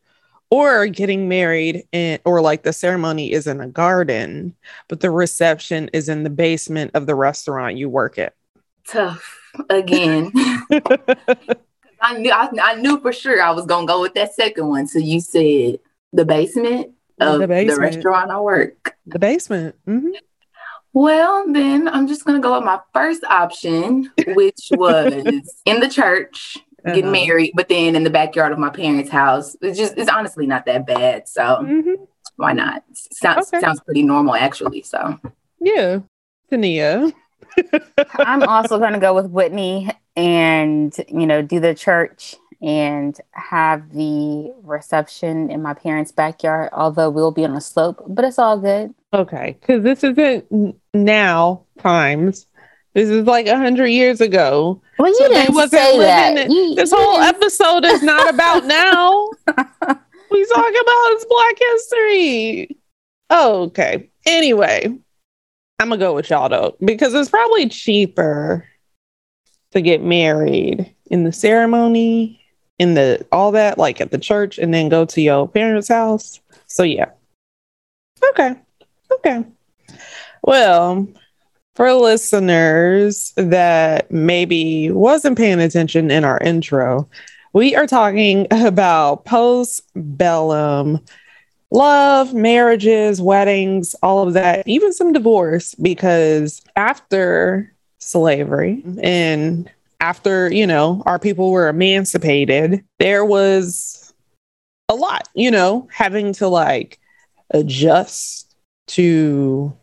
or 0.50 0.86
getting 0.88 1.28
married 1.28 1.84
in 1.92 2.18
or 2.24 2.40
like 2.40 2.64
the 2.64 2.72
ceremony 2.72 3.30
is 3.30 3.46
in 3.46 3.60
a 3.60 3.68
garden 3.68 4.52
but 4.88 4.98
the 5.00 5.10
reception 5.12 5.88
is 5.92 6.08
in 6.08 6.24
the 6.24 6.30
basement 6.30 6.90
of 6.94 7.06
the 7.06 7.14
restaurant 7.14 7.76
you 7.76 7.88
work 7.88 8.18
at 8.18 8.32
Tough 8.88 9.40
again. 9.70 10.32
I 12.00 12.18
knew 12.18 12.30
I, 12.32 12.48
I 12.62 12.74
knew 12.76 13.00
for 13.00 13.12
sure 13.12 13.40
I 13.42 13.50
was 13.52 13.66
gonna 13.66 13.86
go 13.86 14.00
with 14.00 14.14
that 14.14 14.34
second 14.34 14.68
one. 14.68 14.86
So 14.86 14.98
you 14.98 15.20
said 15.20 15.78
the 16.12 16.24
basement 16.24 16.92
of 17.20 17.34
The 17.34 17.38
the, 17.40 17.48
basement. 17.48 17.80
restaurant 17.80 18.30
I 18.30 18.40
work. 18.40 18.96
the 19.06 19.18
basement 19.18 19.74
Mhm. 19.86 20.12
Well, 20.92 21.44
then 21.52 21.88
I'm 21.88 22.06
just 22.06 22.24
gonna 22.24 22.40
go 22.40 22.54
with 22.56 22.64
my 22.64 22.78
first 22.92 23.24
option, 23.24 24.10
which 24.28 24.58
was 24.70 25.12
in 25.64 25.80
the 25.80 25.88
church, 25.88 26.58
get 26.84 27.04
Uh-huh. 27.04 27.10
married, 27.12 27.52
but 27.56 27.68
then 27.68 27.96
in 27.96 28.04
the 28.04 28.10
backyard 28.10 28.52
of 28.52 28.58
my 28.58 28.70
parents' 28.70 29.10
house. 29.10 29.56
It's 29.62 29.78
just 29.78 29.96
it's 29.96 30.10
honestly 30.10 30.46
not 30.46 30.66
that 30.66 30.86
bad. 30.86 31.26
So 31.28 31.42
Mhm. 31.42 32.06
why 32.36 32.52
not? 32.52 32.84
Sounds 33.12 33.48
Okay. 33.48 33.60
sounds 33.60 33.80
pretty 33.80 34.02
normal 34.02 34.34
actually. 34.34 34.82
So 34.82 35.18
yeah 35.60 36.00
tania 36.50 37.10
I'm 38.16 38.42
also 38.44 38.78
going 38.78 38.92
to 38.94 38.98
go 38.98 39.14
with 39.14 39.26
Whitney 39.30 39.90
and, 40.16 40.94
you 41.08 41.26
know, 41.26 41.42
do 41.42 41.60
the 41.60 41.74
church 41.74 42.34
and 42.62 43.18
have 43.32 43.92
the 43.92 44.52
reception 44.62 45.50
in 45.50 45.60
my 45.62 45.74
parents' 45.74 46.12
backyard, 46.12 46.70
although 46.72 47.10
we'll 47.10 47.30
be 47.32 47.44
on 47.44 47.54
a 47.56 47.60
slope, 47.60 48.02
but 48.08 48.24
it's 48.24 48.38
all 48.38 48.58
good. 48.58 48.94
okay 49.12 49.56
because 49.60 49.82
this 49.84 50.02
isn't 50.02 50.74
now 50.92 51.62
times 51.78 52.46
this 52.94 53.08
is 53.08 53.24
like 53.26 53.46
a 53.46 53.56
hundred 53.56 53.86
years 53.88 54.20
ago 54.20 54.80
Well, 54.98 55.08
you 55.08 55.14
So 55.16 55.28
didn't 55.28 55.54
wasn't 55.54 55.82
say 55.82 55.98
that. 55.98 56.36
it. 56.38 56.50
You- 56.50 56.74
This 56.74 56.90
you 56.90 56.96
whole 56.96 57.20
didn't- 57.20 57.34
episode 57.36 57.84
is 57.84 58.02
not 58.02 58.32
about 58.32 58.64
now. 58.80 59.28
we 60.30 60.44
talk 60.46 60.70
about 60.82 61.12
it's 61.12 61.24
Black 61.26 61.56
History. 61.72 62.76
Oh, 63.30 63.62
okay. 63.64 64.08
Anyway, 64.26 64.96
I'm 65.78 65.88
gonna 65.88 65.98
go 65.98 66.14
with 66.14 66.30
y'all 66.30 66.48
though 66.48 66.76
because 66.84 67.14
it's 67.14 67.30
probably 67.30 67.68
cheaper 67.68 68.66
to 69.72 69.80
get 69.80 70.02
married 70.02 70.94
in 71.06 71.24
the 71.24 71.32
ceremony, 71.32 72.40
in 72.78 72.94
the 72.94 73.26
all 73.32 73.52
that, 73.52 73.76
like 73.78 74.00
at 74.00 74.10
the 74.10 74.18
church, 74.18 74.58
and 74.58 74.72
then 74.72 74.88
go 74.88 75.04
to 75.04 75.20
your 75.20 75.48
parents' 75.48 75.88
house. 75.88 76.40
So 76.66 76.82
yeah. 76.84 77.10
Okay. 78.30 78.54
Okay. 79.12 79.44
Well, 80.42 81.06
For 81.74 81.92
listeners 81.92 83.32
that 83.36 84.10
maybe 84.10 84.90
wasn't 84.92 85.36
paying 85.36 85.60
attention 85.60 86.10
in 86.10 86.24
our 86.24 86.38
intro, 86.38 87.08
we 87.52 87.74
are 87.74 87.86
talking 87.86 88.46
about 88.52 89.24
post-bellum 89.24 91.00
love, 91.74 92.32
marriages, 92.32 93.20
weddings, 93.20 93.94
all 94.02 94.26
of 94.26 94.32
that, 94.34 94.66
even 94.66 94.92
some 94.92 95.12
divorce, 95.12 95.74
because 95.74 96.62
after 96.76 97.70
slavery 97.98 98.82
and 99.02 99.68
after, 100.00 100.52
you 100.52 100.66
know, 100.66 101.02
our 101.04 101.18
people 101.18 101.50
were 101.50 101.68
emancipated, 101.68 102.82
there 103.00 103.24
was 103.24 104.14
a 104.88 104.94
lot, 104.94 105.28
you 105.34 105.50
know, 105.50 105.88
having 105.92 106.32
to 106.34 106.46
like 106.46 107.00
adjust 107.50 108.54
to 108.86 109.74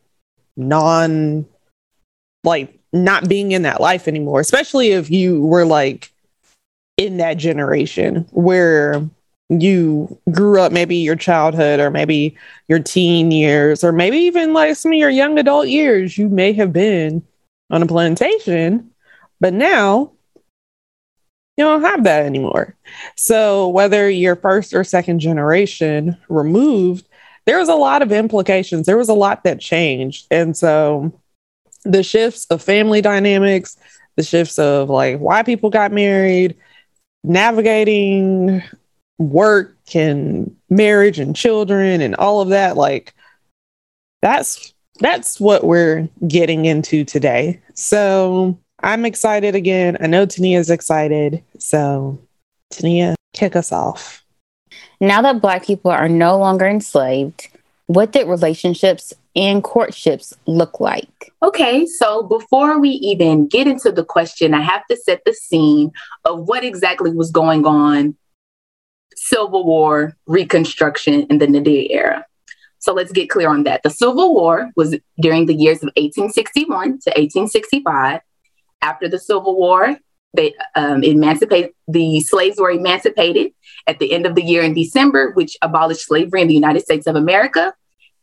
non 0.56 1.46
like 2.44 2.80
not 2.94 3.28
being 3.28 3.52
in 3.52 3.64
that 3.64 3.82
life 3.82 4.08
anymore, 4.08 4.40
especially 4.40 4.92
if 4.92 5.10
you 5.10 5.42
were 5.42 5.66
like 5.66 6.12
in 6.98 7.18
that 7.18 7.36
generation 7.36 8.28
where 8.32 9.02
you 9.60 10.18
grew 10.32 10.62
up 10.62 10.72
maybe 10.72 10.96
your 10.96 11.16
childhood 11.16 11.80
or 11.80 11.92
maybe 11.92 12.36
your 12.68 12.80
teen 12.80 13.32
years 13.32 13.84
or 13.84 13.92
maybe 13.92 14.18
even 14.18 14.54
like 14.54 14.76
some 14.76 14.94
of 14.94 14.98
your 14.98 15.10
young 15.10 15.38
adult 15.38 15.68
years 15.68 16.18
you 16.18 16.30
may 16.30 16.54
have 16.54 16.72
been 16.72 17.22
on 17.70 17.84
a 17.84 17.88
plantation 17.88 18.90
but 19.40 19.54
now 19.54 20.12
you 21.58 21.66
don't 21.66 21.82
have 21.82 22.06
that 22.06 22.26
anymore. 22.26 22.76
So 23.18 23.68
whether 23.68 24.10
you're 24.10 24.38
first 24.38 24.74
or 24.74 24.84
second 24.84 25.20
generation 25.20 26.18
removed 26.30 27.08
there 27.46 27.60
was 27.60 27.70
a 27.70 27.76
lot 27.76 28.04
of 28.04 28.12
implications. 28.12 28.86
There 28.86 28.98
was 28.98 29.10
a 29.10 29.16
lot 29.16 29.44
that 29.44 29.60
changed. 29.60 30.28
And 30.30 30.56
so 30.56 31.12
the 31.84 32.04
shifts 32.04 32.46
of 32.46 32.62
family 32.62 33.02
dynamics 33.02 33.78
the 34.16 34.24
shifts 34.24 34.60
of 34.60 34.90
like 34.90 35.18
why 35.18 35.42
people 35.44 35.70
got 35.70 35.92
married 35.92 36.56
navigating 37.24 38.62
work 39.22 39.76
and 39.94 40.56
marriage 40.70 41.20
and 41.20 41.36
children 41.36 42.02
and 42.02 42.16
all 42.16 42.42
of 42.42 42.50
that 42.50 42.76
like 42.76 43.14
that's 44.22 44.74
that's 45.00 45.40
what 45.40 45.64
we're 45.64 46.08
getting 46.28 46.66
into 46.66 47.04
today. 47.04 47.60
So 47.74 48.58
i'm 48.84 49.06
excited 49.06 49.56
again. 49.56 49.98
I 50.00 50.08
know 50.08 50.26
tania's 50.26 50.70
excited. 50.70 51.44
So 51.60 52.20
tania 52.72 53.16
kick 53.34 53.56
us 53.56 53.72
off. 53.72 54.24
Now 55.00 55.22
that 55.22 55.42
black 55.42 55.66
people 55.66 55.92
are 55.92 56.10
no 56.10 56.38
longer 56.38 56.68
enslaved 56.68 57.48
what 57.92 58.14
did 58.14 58.28
relationships 58.28 59.14
and 59.36 59.64
courtships 59.64 60.34
look 60.46 60.80
like? 60.80 61.32
Okay, 61.44 61.86
so 61.86 62.24
before 62.24 62.80
we 62.80 62.90
even 62.90 63.48
get 63.48 63.68
into 63.68 63.92
the 63.92 64.06
question, 64.06 64.54
I 64.54 64.62
have 64.62 64.86
to 64.88 64.96
set 64.96 65.24
the 65.26 65.34
scene 65.34 65.92
of 66.24 66.48
what 66.48 66.64
exactly 66.64 67.12
was 67.12 67.32
going 67.32 67.66
on 67.66 68.16
Civil 69.24 69.64
War, 69.64 70.18
Reconstruction, 70.26 71.28
in 71.30 71.38
the 71.38 71.48
Nadir 71.48 71.86
era. 71.92 72.26
So 72.80 72.92
let's 72.92 73.12
get 73.12 73.30
clear 73.30 73.50
on 73.50 73.64
that. 73.64 73.84
The 73.84 73.92
Civil 73.92 74.34
War 74.34 74.72
was 74.76 74.96
during 75.20 75.46
the 75.46 75.54
years 75.54 75.78
of 75.78 75.90
1861 75.96 76.84
to 77.04 77.12
1865. 77.12 78.22
After 78.82 79.08
the 79.08 79.20
Civil 79.20 79.56
War, 79.56 79.96
they 80.34 80.56
um, 80.76 81.04
emancipated 81.04 81.72
the 81.88 82.22
slaves 82.22 82.60
were 82.60 82.72
emancipated 82.72 83.54
at 83.86 84.00
the 84.00 84.12
end 84.12 84.26
of 84.26 84.34
the 84.34 84.42
year 84.42 84.64
in 84.64 84.74
December, 84.74 85.32
which 85.34 85.56
abolished 85.62 86.08
slavery 86.08 86.42
in 86.42 86.48
the 86.48 86.56
United 86.56 86.82
States 86.82 87.06
of 87.06 87.16
America. 87.16 87.76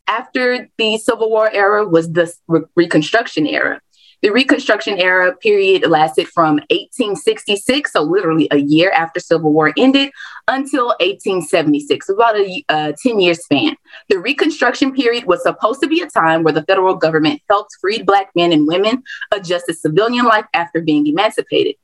After 0.08 0.68
the 0.78 0.98
Civil 0.98 1.30
War 1.30 1.48
era 1.52 1.86
was 1.86 2.10
the 2.10 2.32
re- 2.48 2.62
Reconstruction 2.74 3.46
era. 3.46 3.80
The 4.20 4.30
Reconstruction 4.30 4.98
era 4.98 5.36
period 5.36 5.88
lasted 5.88 6.26
from 6.26 6.56
1866, 6.70 7.92
so 7.92 8.02
literally 8.02 8.48
a 8.50 8.58
year 8.58 8.90
after 8.90 9.20
Civil 9.20 9.52
War 9.52 9.72
ended, 9.76 10.10
until 10.48 10.88
1876, 11.00 12.08
about 12.08 12.36
a 12.36 12.64
uh, 12.68 12.92
10 13.00 13.20
year 13.20 13.34
span. 13.34 13.76
The 14.08 14.18
Reconstruction 14.18 14.92
period 14.92 15.24
was 15.26 15.42
supposed 15.42 15.80
to 15.82 15.88
be 15.88 16.00
a 16.00 16.08
time 16.08 16.42
where 16.42 16.52
the 16.52 16.64
federal 16.64 16.96
government 16.96 17.42
helped 17.48 17.76
freed 17.80 18.06
Black 18.06 18.30
men 18.34 18.52
and 18.52 18.66
women 18.66 19.04
adjust 19.32 19.66
to 19.66 19.74
civilian 19.74 20.24
life 20.24 20.46
after 20.52 20.80
being 20.80 21.06
emancipated. 21.06 21.76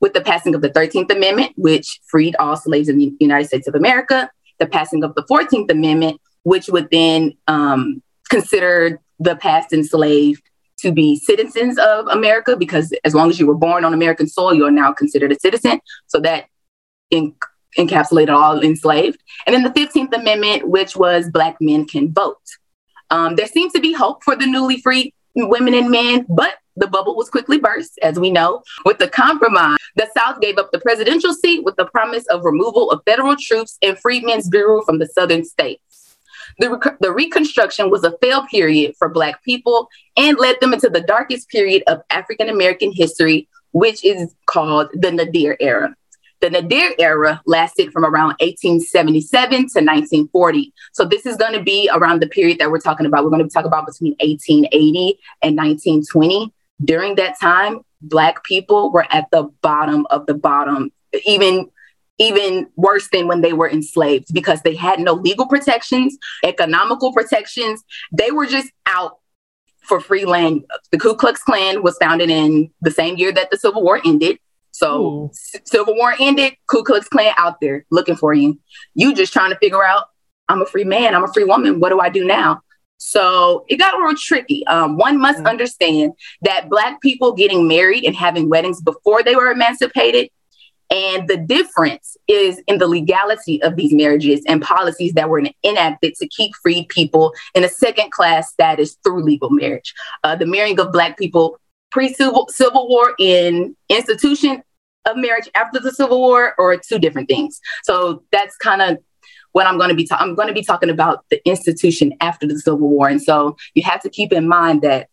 With 0.00 0.12
the 0.12 0.20
passing 0.20 0.54
of 0.54 0.62
the 0.62 0.70
13th 0.70 1.10
Amendment, 1.10 1.52
which 1.56 2.00
freed 2.08 2.34
all 2.36 2.56
slaves 2.56 2.88
in 2.88 2.98
the 2.98 3.14
United 3.20 3.46
States 3.46 3.68
of 3.68 3.74
America, 3.74 4.28
the 4.58 4.66
passing 4.66 5.04
of 5.04 5.14
the 5.14 5.22
14th 5.22 5.70
Amendment, 5.70 6.20
which 6.42 6.68
would 6.68 6.90
then 6.90 7.32
um, 7.46 8.02
consider 8.28 9.00
the 9.18 9.36
past 9.36 9.72
enslaved 9.72 10.42
to 10.86 10.92
be 10.92 11.16
citizens 11.16 11.78
of 11.78 12.06
America 12.06 12.56
because 12.56 12.92
as 13.04 13.14
long 13.14 13.28
as 13.28 13.40
you 13.40 13.46
were 13.46 13.54
born 13.54 13.84
on 13.84 13.92
American 13.92 14.28
soil, 14.28 14.54
you 14.54 14.64
are 14.64 14.70
now 14.70 14.92
considered 14.92 15.32
a 15.32 15.38
citizen. 15.38 15.80
So 16.06 16.20
that 16.20 16.46
in, 17.10 17.34
encapsulated 17.76 18.32
all 18.32 18.62
enslaved. 18.62 19.20
And 19.46 19.54
then 19.54 19.64
the 19.64 19.70
15th 19.70 20.12
Amendment, 20.12 20.68
which 20.68 20.96
was 20.96 21.28
Black 21.30 21.56
men 21.60 21.86
can 21.86 22.12
vote. 22.12 22.38
Um, 23.10 23.36
there 23.36 23.46
seems 23.46 23.72
to 23.72 23.80
be 23.80 23.92
hope 23.92 24.22
for 24.24 24.36
the 24.36 24.46
newly 24.46 24.80
freed 24.80 25.12
women 25.34 25.74
and 25.74 25.90
men, 25.90 26.24
but 26.28 26.54
the 26.76 26.86
bubble 26.86 27.16
was 27.16 27.30
quickly 27.30 27.58
burst, 27.58 27.98
as 28.02 28.18
we 28.18 28.30
know. 28.30 28.62
With 28.84 28.98
the 28.98 29.08
compromise, 29.08 29.78
the 29.96 30.08
South 30.16 30.40
gave 30.40 30.58
up 30.58 30.70
the 30.72 30.80
presidential 30.80 31.32
seat 31.32 31.64
with 31.64 31.76
the 31.76 31.86
promise 31.86 32.26
of 32.26 32.44
removal 32.44 32.90
of 32.90 33.02
federal 33.06 33.36
troops 33.36 33.78
and 33.82 33.98
Freedmen's 33.98 34.48
Bureau 34.48 34.82
from 34.82 34.98
the 34.98 35.06
southern 35.06 35.44
states. 35.44 35.82
The, 36.58 36.70
rec- 36.70 36.98
the 37.00 37.12
Reconstruction 37.12 37.90
was 37.90 38.04
a 38.04 38.16
failed 38.18 38.48
period 38.48 38.94
for 38.98 39.08
Black 39.08 39.42
people 39.44 39.88
and 40.16 40.38
led 40.38 40.56
them 40.60 40.72
into 40.72 40.88
the 40.88 41.02
darkest 41.02 41.48
period 41.48 41.82
of 41.86 42.02
African 42.10 42.48
American 42.48 42.92
history, 42.92 43.48
which 43.72 44.04
is 44.04 44.34
called 44.46 44.88
the 44.94 45.12
Nadir 45.12 45.56
era. 45.60 45.94
The 46.40 46.50
Nadir 46.50 46.94
era 46.98 47.40
lasted 47.46 47.92
from 47.92 48.04
around 48.04 48.36
1877 48.40 49.48
to 49.50 49.62
1940. 49.62 50.72
So 50.92 51.04
this 51.04 51.24
is 51.24 51.36
going 51.36 51.54
to 51.54 51.62
be 51.62 51.88
around 51.92 52.20
the 52.20 52.28
period 52.28 52.58
that 52.58 52.70
we're 52.70 52.78
talking 52.78 53.06
about. 53.06 53.24
We're 53.24 53.30
going 53.30 53.46
to 53.46 53.52
talk 53.52 53.64
about 53.64 53.86
between 53.86 54.12
1880 54.20 55.18
and 55.42 55.56
1920. 55.56 56.52
During 56.84 57.14
that 57.14 57.40
time, 57.40 57.80
Black 58.02 58.44
people 58.44 58.92
were 58.92 59.06
at 59.10 59.30
the 59.30 59.44
bottom 59.62 60.06
of 60.10 60.26
the 60.26 60.34
bottom, 60.34 60.92
even 61.24 61.70
even 62.18 62.68
worse 62.76 63.08
than 63.12 63.26
when 63.26 63.40
they 63.40 63.52
were 63.52 63.68
enslaved 63.68 64.32
because 64.32 64.62
they 64.62 64.74
had 64.74 65.00
no 65.00 65.12
legal 65.12 65.46
protections, 65.46 66.16
economical 66.44 67.12
protections. 67.12 67.82
They 68.12 68.30
were 68.30 68.46
just 68.46 68.70
out 68.86 69.18
for 69.82 70.00
free 70.00 70.24
land. 70.24 70.64
The 70.90 70.98
Ku 70.98 71.14
Klux 71.14 71.42
Klan 71.42 71.82
was 71.82 71.96
founded 71.98 72.30
in 72.30 72.70
the 72.80 72.90
same 72.90 73.16
year 73.16 73.32
that 73.32 73.50
the 73.50 73.56
Civil 73.56 73.82
War 73.82 74.00
ended. 74.04 74.38
So 74.72 75.30
C- 75.32 75.60
Civil 75.64 75.94
War 75.94 76.14
ended, 76.18 76.54
Ku 76.68 76.82
Klux 76.82 77.08
Klan 77.08 77.32
out 77.38 77.60
there 77.60 77.86
looking 77.90 78.16
for 78.16 78.34
you. 78.34 78.58
You 78.94 79.14
just 79.14 79.32
trying 79.32 79.52
to 79.52 79.58
figure 79.58 79.84
out, 79.84 80.04
I'm 80.48 80.62
a 80.62 80.66
free 80.66 80.84
man, 80.84 81.14
I'm 81.14 81.24
a 81.24 81.32
free 81.32 81.44
woman. 81.44 81.80
What 81.80 81.90
do 81.90 82.00
I 82.00 82.08
do 82.08 82.24
now? 82.24 82.60
So 82.98 83.64
it 83.68 83.76
got 83.76 83.94
a 83.94 83.98
little 83.98 84.16
tricky. 84.16 84.66
Um, 84.66 84.96
one 84.96 85.20
must 85.20 85.38
mm-hmm. 85.38 85.46
understand 85.46 86.12
that 86.42 86.68
Black 86.68 87.00
people 87.00 87.32
getting 87.32 87.68
married 87.68 88.04
and 88.04 88.16
having 88.16 88.48
weddings 88.48 88.80
before 88.80 89.22
they 89.22 89.36
were 89.36 89.50
emancipated 89.50 90.30
and 90.90 91.28
the 91.28 91.36
difference 91.36 92.16
is 92.28 92.60
in 92.66 92.78
the 92.78 92.86
legality 92.86 93.62
of 93.62 93.76
these 93.76 93.92
marriages 93.92 94.42
and 94.46 94.62
policies 94.62 95.12
that 95.14 95.28
were 95.28 95.42
enacted 95.64 96.14
to 96.14 96.28
keep 96.28 96.54
freed 96.56 96.88
people 96.88 97.34
in 97.54 97.64
a 97.64 97.68
second 97.68 98.12
class 98.12 98.52
status 98.52 98.96
through 99.02 99.22
legal 99.22 99.50
marriage. 99.50 99.94
Uh, 100.24 100.36
the 100.36 100.46
marrying 100.46 100.78
of 100.78 100.92
Black 100.92 101.18
people 101.18 101.58
pre 101.90 102.12
Civil 102.12 102.88
War 102.88 103.14
in 103.18 103.76
institution 103.88 104.62
of 105.06 105.16
marriage 105.16 105.48
after 105.54 105.80
the 105.80 105.92
Civil 105.92 106.20
War 106.20 106.54
are 106.58 106.76
two 106.76 106.98
different 106.98 107.28
things. 107.28 107.60
So 107.84 108.22
that's 108.32 108.56
kind 108.56 108.82
of 108.82 108.98
what 109.52 109.66
I'm 109.66 109.78
going 109.78 109.88
to 109.88 109.94
be 109.94 110.06
ta- 110.06 110.18
I'm 110.20 110.34
going 110.34 110.48
to 110.48 110.54
be 110.54 110.62
talking 110.62 110.90
about 110.90 111.24
the 111.30 111.40
institution 111.48 112.12
after 112.20 112.46
the 112.46 112.58
Civil 112.58 112.88
War. 112.88 113.08
And 113.08 113.22
so 113.22 113.56
you 113.74 113.82
have 113.84 114.02
to 114.02 114.10
keep 114.10 114.32
in 114.32 114.46
mind 114.46 114.82
that 114.82 115.08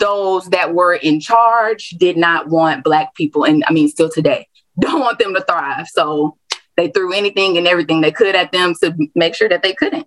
those 0.00 0.46
that 0.50 0.74
were 0.74 0.94
in 0.94 1.20
charge 1.20 1.90
did 1.90 2.16
not 2.16 2.48
want 2.48 2.82
black 2.82 3.14
people 3.14 3.44
and 3.44 3.62
i 3.68 3.72
mean 3.72 3.88
still 3.88 4.10
today 4.10 4.46
don't 4.80 5.00
want 5.00 5.18
them 5.18 5.34
to 5.34 5.42
thrive. 5.42 5.86
So 5.88 6.36
they 6.76 6.88
threw 6.88 7.12
anything 7.12 7.58
and 7.58 7.66
everything 7.66 8.00
they 8.00 8.12
could 8.12 8.34
at 8.34 8.52
them 8.52 8.74
to 8.82 8.94
make 9.14 9.34
sure 9.34 9.48
that 9.48 9.62
they 9.62 9.72
couldn't. 9.72 10.06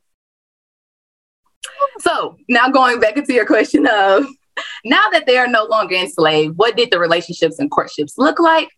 So 2.00 2.38
now 2.50 2.70
going 2.70 3.00
back 3.00 3.18
into 3.18 3.34
your 3.34 3.46
question 3.46 3.88
of 3.88 4.26
now 4.86 5.10
that 5.12 5.26
they 5.26 5.38
are 5.38 5.48
no 5.48 5.66
longer 5.66 5.96
enslaved 5.96 6.58
what 6.58 6.76
did 6.76 6.92
the 6.92 7.00
relationships 7.00 7.60
and 7.60 7.70
courtships 7.70 8.18
look 8.18 8.40
like? 8.40 8.70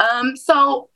Um, 0.00 0.36
so 0.36 0.90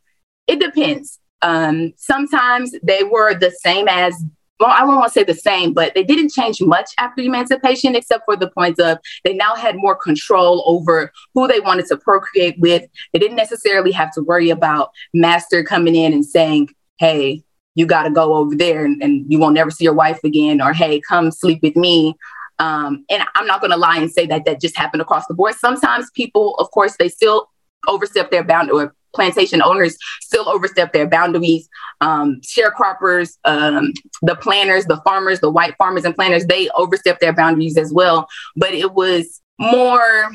it 0.47 0.61
depends. 0.61 1.21
Um, 1.41 1.93
sometimes 1.97 2.75
they 2.83 3.05
were 3.05 3.35
the 3.35 3.51
same 3.51 3.87
as 3.89 4.15
well, 4.61 4.71
I 4.71 4.85
won't 4.85 5.13
say 5.13 5.23
the 5.23 5.35
same, 5.35 5.73
but 5.73 5.95
they 5.95 6.03
didn't 6.03 6.31
change 6.33 6.61
much 6.61 6.91
after 6.99 7.23
emancipation, 7.23 7.95
except 7.95 8.25
for 8.25 8.37
the 8.37 8.51
points 8.51 8.81
of 8.81 8.99
they 9.25 9.35
now 9.35 9.55
had 9.55 9.77
more 9.77 9.95
control 9.95 10.65
over 10.67 11.13
who 11.35 11.47
they 11.47 11.61
wanted 11.61 11.87
to 11.87 11.97
procreate 11.97 12.59
with. 12.59 12.83
They 13.13 13.19
didn't 13.19 13.37
necessarily 13.37 13.93
have 13.93 14.13
to 14.15 14.23
worry 14.23 14.51
about 14.51 14.91
master 15.15 15.63
coming 15.63 15.95
in 15.95 16.13
and 16.13 16.25
saying, 16.25 16.71
hey, 16.99 17.43
you 17.75 17.87
got 17.87 18.03
to 18.03 18.11
go 18.11 18.35
over 18.35 18.57
there 18.57 18.85
and, 18.85 19.01
and, 19.03 19.31
you 19.31 19.39
won't 19.39 19.55
never 19.55 19.71
see 19.71 19.85
your 19.85 19.95
wife 19.95 20.19
again, 20.25 20.61
or 20.61 20.73
hey, 20.73 21.01
come 21.01 21.31
sleep 21.31 21.61
with 21.63 21.77
me. 21.77 22.15
Um, 22.59 23.05
and 23.09 23.23
I'm 23.37 23.47
not 23.47 23.61
going 23.61 23.71
to 23.71 23.77
lie 23.77 23.99
and 23.99 24.11
say 24.11 24.27
that 24.27 24.45
that 24.47 24.61
just 24.61 24.77
happened 24.77 25.01
across 25.01 25.27
the 25.29 25.35
board. 25.35 25.55
Sometimes 25.55 26.11
people, 26.11 26.57
of 26.57 26.73
course, 26.73 26.97
they 26.99 27.09
still 27.09 27.49
overstep 27.87 28.33
their 28.33 28.43
boundary, 28.43 28.75
or 28.75 28.95
plantation 29.15 29.63
owners 29.63 29.97
still 30.21 30.49
overstep 30.49 30.93
their 30.93 31.09
boundaries. 31.09 31.69
Um, 32.01 32.41
sharecroppers, 32.43 33.37
um, 33.45 33.93
the 34.23 34.37
planters, 34.37 34.85
the 34.85 35.01
farmers, 35.05 35.41
the 35.41 35.51
white 35.51 35.75
farmers 35.79 36.05
and 36.05 36.15
planters, 36.15 36.47
they 36.47 36.69
overstep 36.71 37.21
their 37.21 37.33
boundaries 37.33 37.77
as 37.77 37.93
well. 37.93 38.29
But 38.57 38.75
it 38.75 38.93
was 38.93 39.41
more, 39.59 40.31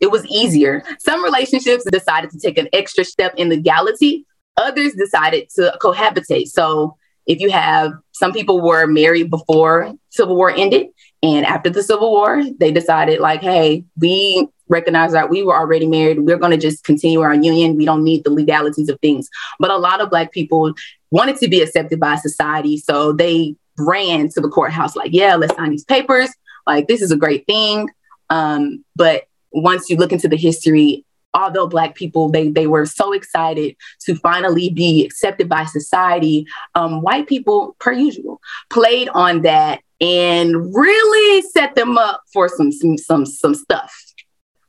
it 0.00 0.10
was 0.10 0.24
easier. 0.26 0.82
Some 1.00 1.24
relationships 1.24 1.84
decided 1.90 2.30
to 2.30 2.38
take 2.38 2.58
an 2.58 2.68
extra 2.72 3.04
step 3.04 3.34
in 3.36 3.48
legality. 3.48 4.26
Others 4.56 4.94
decided 4.94 5.48
to 5.56 5.76
cohabitate. 5.80 6.48
So 6.48 6.96
if 7.26 7.40
you 7.40 7.50
have 7.50 7.92
some 8.12 8.32
people 8.32 8.60
were 8.60 8.86
married 8.86 9.30
before 9.30 9.92
Civil 10.10 10.36
War 10.36 10.50
ended, 10.50 10.88
and 11.22 11.44
after 11.44 11.68
the 11.68 11.82
Civil 11.82 12.10
War, 12.10 12.42
they 12.58 12.70
decided 12.70 13.20
like, 13.20 13.40
hey, 13.40 13.84
we 13.98 14.48
recognize 14.68 15.12
that 15.12 15.30
we 15.30 15.42
were 15.42 15.56
already 15.56 15.86
married. 15.86 16.20
We're 16.20 16.38
going 16.38 16.52
to 16.52 16.58
just 16.58 16.84
continue 16.84 17.20
our 17.20 17.34
union. 17.34 17.76
We 17.76 17.84
don't 17.84 18.04
need 18.04 18.24
the 18.24 18.30
legalities 18.30 18.88
of 18.88 19.00
things. 19.00 19.28
But 19.58 19.70
a 19.70 19.76
lot 19.76 20.00
of 20.00 20.10
Black 20.10 20.32
people 20.32 20.74
wanted 21.10 21.36
to 21.38 21.48
be 21.48 21.60
accepted 21.62 22.00
by 22.00 22.16
society. 22.16 22.76
So 22.78 23.12
they 23.12 23.56
ran 23.78 24.28
to 24.30 24.40
the 24.40 24.48
courthouse 24.48 24.96
like, 24.96 25.12
yeah, 25.12 25.36
let's 25.36 25.54
sign 25.56 25.70
these 25.70 25.84
papers. 25.84 26.30
Like, 26.66 26.88
this 26.88 27.02
is 27.02 27.10
a 27.10 27.16
great 27.16 27.46
thing. 27.46 27.88
Um, 28.30 28.84
but 28.94 29.24
once 29.52 29.88
you 29.88 29.96
look 29.96 30.12
into 30.12 30.28
the 30.28 30.36
history, 30.36 31.04
although 31.34 31.66
black 31.66 31.94
people 31.94 32.30
they 32.30 32.48
they 32.48 32.66
were 32.66 32.86
so 32.86 33.12
excited 33.12 33.76
to 34.00 34.14
finally 34.16 34.70
be 34.70 35.04
accepted 35.04 35.48
by 35.48 35.64
society 35.64 36.46
um, 36.74 37.02
white 37.02 37.26
people 37.26 37.76
per 37.78 37.92
usual 37.92 38.40
played 38.70 39.08
on 39.10 39.42
that 39.42 39.80
and 40.00 40.74
really 40.74 41.42
set 41.42 41.74
them 41.74 41.98
up 41.98 42.22
for 42.32 42.48
some 42.48 42.72
some 42.72 42.96
some, 42.96 43.26
some 43.26 43.54
stuff 43.54 44.07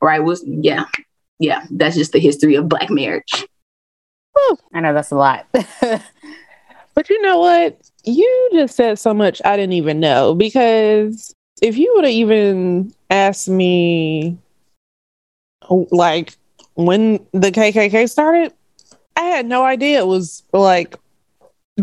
right 0.01 0.23
was 0.23 0.43
yeah 0.45 0.85
yeah 1.39 1.65
that's 1.71 1.95
just 1.95 2.11
the 2.11 2.19
history 2.19 2.55
of 2.55 2.69
black 2.69 2.89
marriage. 2.89 3.45
I 4.73 4.79
know 4.79 4.93
that's 4.93 5.11
a 5.11 5.15
lot. 5.15 5.47
But 6.95 7.09
you 7.09 7.21
know 7.21 7.39
what? 7.39 7.79
You 8.03 8.49
just 8.51 8.75
said 8.75 8.99
so 8.99 9.13
much 9.13 9.41
i 9.45 9.55
didn't 9.55 9.71
even 9.71 10.01
know 10.01 10.35
because 10.35 11.33
if 11.61 11.77
you 11.77 11.93
would 11.95 12.03
have 12.03 12.13
even 12.13 12.93
asked 13.09 13.47
me 13.47 14.37
oh, 15.69 15.87
like 15.91 16.35
when 16.75 17.25
the 17.33 17.51
KKK 17.51 18.09
started, 18.09 18.53
I 19.15 19.23
had 19.23 19.45
no 19.45 19.63
idea. 19.63 19.99
It 19.99 20.07
was 20.07 20.43
like 20.53 20.95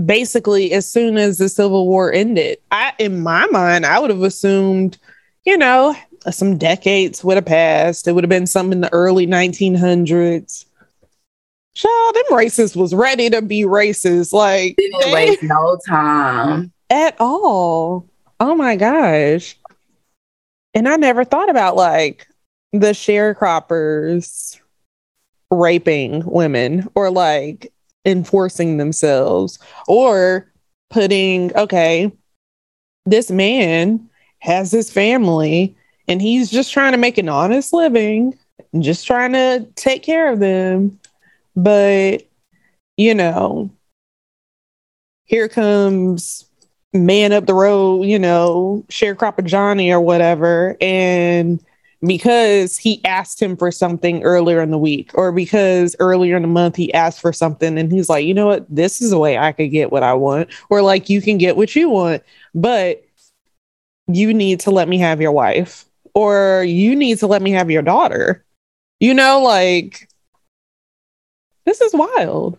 basically 0.05 0.73
as 0.73 0.87
soon 0.91 1.19
as 1.19 1.39
the 1.39 1.49
Civil 1.49 1.87
War 1.87 2.13
ended. 2.13 2.59
I, 2.71 2.93
in 2.99 3.21
my 3.21 3.47
mind, 3.47 3.85
I 3.85 3.99
would 3.99 4.11
have 4.11 4.23
assumed, 4.23 4.99
you 5.45 5.59
know, 5.59 5.95
Uh, 6.27 6.31
some 6.33 6.59
decades 6.59 7.23
would 7.23 7.37
have 7.37 7.47
passed. 7.47 8.09
It 8.09 8.13
would 8.13 8.25
have 8.25 8.29
been 8.29 8.47
some 8.47 8.73
in 8.73 8.81
the 8.81 8.93
early 8.93 9.27
1900s. 9.27 10.65
Child, 11.75 12.15
them 12.15 12.25
racists 12.31 12.75
was 12.75 12.95
ready 12.95 13.31
to 13.31 13.43
be 13.43 13.63
racist. 13.63 14.33
Like, 14.33 14.77
didn't 14.77 15.01
they, 15.03 15.13
waste 15.13 15.43
no 15.43 15.79
time 15.87 16.73
at 16.91 17.17
all. 17.21 18.09
Oh 18.41 18.55
my 18.55 18.77
gosh. 18.77 19.57
And 20.75 20.89
I 20.89 20.97
never 20.97 21.25
thought 21.25 21.49
about 21.49 21.77
like 21.77 22.27
the 22.73 22.93
sharecroppers 22.93 24.59
raping 25.51 26.25
women 26.27 26.89
or 26.95 27.11
like 27.11 27.73
enforcing 28.05 28.77
themselves 28.79 29.59
or 29.87 30.51
putting, 30.91 31.55
okay, 31.57 32.11
this 33.05 33.31
man 33.31 34.09
has 34.41 34.71
his 34.71 34.91
family 34.91 35.77
and 36.09 36.23
he's 36.23 36.51
just 36.51 36.73
trying 36.73 36.93
to 36.93 36.99
make 36.99 37.19
an 37.19 37.29
honest 37.29 37.73
living, 37.73 38.39
just 38.81 39.07
trying 39.07 39.33
to 39.33 39.67
take 39.75 40.03
care 40.03 40.33
of 40.33 40.41
them. 40.41 40.99
But, 41.55 42.27
you 42.97 43.15
know, 43.15 43.71
here 45.25 45.49
comes 45.49 46.45
man 46.93 47.33
up 47.33 47.47
the 47.47 47.55
road, 47.55 48.03
you 48.03 48.19
know, 48.19 48.85
sharecropper 48.89 49.45
Johnny 49.45 49.91
or 49.91 50.01
whatever, 50.01 50.77
and 50.81 51.63
because 52.07 52.77
he 52.77 53.03
asked 53.05 53.41
him 53.41 53.57
for 53.57 53.71
something 53.71 54.23
earlier 54.23 54.61
in 54.63 54.71
the 54.71 54.79
week 54.79 55.11
or 55.15 55.33
because 55.33 55.97
earlier 55.99 56.37
in 56.37 56.43
the 56.43 56.49
month 56.49 56.77
he 56.77 56.93
asked 56.93 57.21
for 57.21 57.33
something 57.33 57.79
and 57.79 57.91
he's 57.91 58.09
like, 58.09 58.25
you 58.25 58.35
know 58.35 58.47
what, 58.47 58.67
this 58.69 59.01
is 59.01 59.11
the 59.11 59.19
way 59.19 59.39
I 59.39 59.53
could 59.53 59.71
get 59.71 59.91
what 59.91 60.03
I 60.03 60.15
want, 60.15 60.51
or 60.69 60.83
like 60.83 61.09
you 61.09 61.21
can 61.21 61.39
get 61.39 61.57
what 61.57 61.75
you 61.75 61.89
want, 61.89 62.23
but 62.55 63.03
you 64.07 64.33
need 64.33 64.61
to 64.61 64.71
let 64.71 64.89
me 64.89 64.99
have 64.99 65.21
your 65.21 65.33
wife 65.33 65.85
or 66.17 66.65
you 66.67 66.97
need 66.97 67.19
to 67.19 67.27
let 67.27 67.43
me 67.43 67.51
have 67.51 67.71
your 67.71 67.83
daughter. 67.83 68.43
You 69.01 69.13
know, 69.13 69.43
like 69.43 70.09
this 71.67 71.83
is 71.83 71.93
wild. 71.93 72.59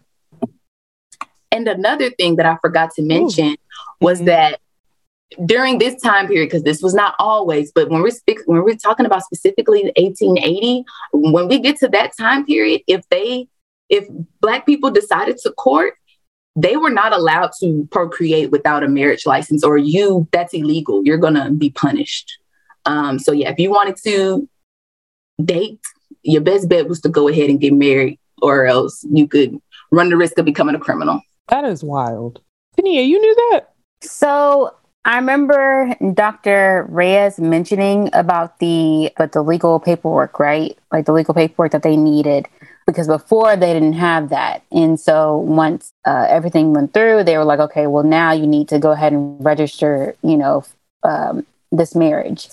And 1.51 1.67
another 1.67 2.11
thing 2.11 2.35
that 2.35 2.45
I 2.45 2.57
forgot 2.61 2.91
to 2.97 3.01
mention 3.01 3.53
Ooh. 3.53 3.57
was 3.99 4.19
mm-hmm. 4.19 4.27
that 4.27 4.59
during 5.43 5.79
this 5.79 5.99
time 5.99 6.27
period, 6.27 6.45
because 6.45 6.61
this 6.61 6.83
was 6.83 6.93
not 6.93 7.15
always, 7.17 7.71
but 7.71 7.89
when 7.89 8.03
we're 8.03 8.11
when 8.45 8.63
we're 8.63 8.75
talking 8.75 9.07
about 9.07 9.23
specifically 9.23 9.91
1880, 9.97 10.85
when 11.13 11.47
we 11.47 11.57
get 11.57 11.77
to 11.77 11.87
that 11.87 12.11
time 12.15 12.45
period, 12.45 12.81
if 12.85 13.09
they 13.09 13.47
if 13.89 14.05
black 14.39 14.67
people 14.67 14.91
decided 14.91 15.37
to 15.39 15.51
court, 15.53 15.95
they 16.55 16.77
were 16.77 16.91
not 16.91 17.11
allowed 17.11 17.51
to 17.61 17.87
procreate 17.91 18.51
without 18.51 18.83
a 18.83 18.87
marriage 18.87 19.25
license, 19.25 19.63
or 19.63 19.79
you 19.79 20.27
that's 20.31 20.53
illegal. 20.53 21.03
You're 21.03 21.17
gonna 21.17 21.49
be 21.49 21.71
punished. 21.71 22.37
Um, 22.87 23.19
so 23.19 23.31
yeah, 23.31 23.51
if 23.51 23.59
you 23.59 23.69
wanted 23.69 23.97
to 23.97 24.47
date, 25.43 25.79
your 26.23 26.41
best 26.41 26.67
bet 26.67 26.87
was 26.87 27.01
to 27.01 27.09
go 27.09 27.27
ahead 27.27 27.49
and 27.49 27.59
get 27.59 27.73
married, 27.73 28.17
or 28.41 28.65
else 28.65 29.05
you 29.11 29.27
could 29.27 29.59
run 29.91 30.09
the 30.09 30.17
risk 30.17 30.37
of 30.37 30.45
becoming 30.45 30.73
a 30.73 30.79
criminal. 30.79 31.21
That 31.49 31.65
is 31.65 31.83
wild. 31.83 32.41
Tania, 32.75 33.01
you 33.01 33.19
knew 33.19 33.35
that? 33.51 33.73
So 34.01 34.73
I 35.05 35.17
remember 35.17 35.95
Dr. 36.13 36.85
Reyes 36.89 37.39
mentioning 37.39 38.09
about 38.13 38.59
the 38.59 39.11
but 39.17 39.33
the 39.33 39.41
legal 39.41 39.79
paperwork, 39.79 40.39
right? 40.39 40.77
Like 40.91 41.05
the 41.05 41.13
legal 41.13 41.33
paperwork 41.33 41.71
that 41.73 41.83
they 41.83 41.97
needed 41.97 42.47
because 42.85 43.07
before 43.07 43.57
they 43.57 43.73
didn't 43.73 43.93
have 43.93 44.29
that. 44.29 44.63
And 44.71 44.99
so 44.99 45.37
once 45.37 45.91
uh, 46.05 46.27
everything 46.29 46.73
went 46.73 46.93
through, 46.93 47.25
they 47.25 47.37
were 47.37 47.43
like, 47.43 47.59
okay, 47.59 47.87
well 47.87 48.03
now 48.03 48.31
you 48.31 48.47
need 48.47 48.69
to 48.69 48.79
go 48.79 48.91
ahead 48.91 49.11
and 49.11 49.43
register, 49.43 50.15
you 50.23 50.37
know, 50.37 50.63
um, 51.03 51.45
this 51.71 51.95
marriage. 51.95 52.47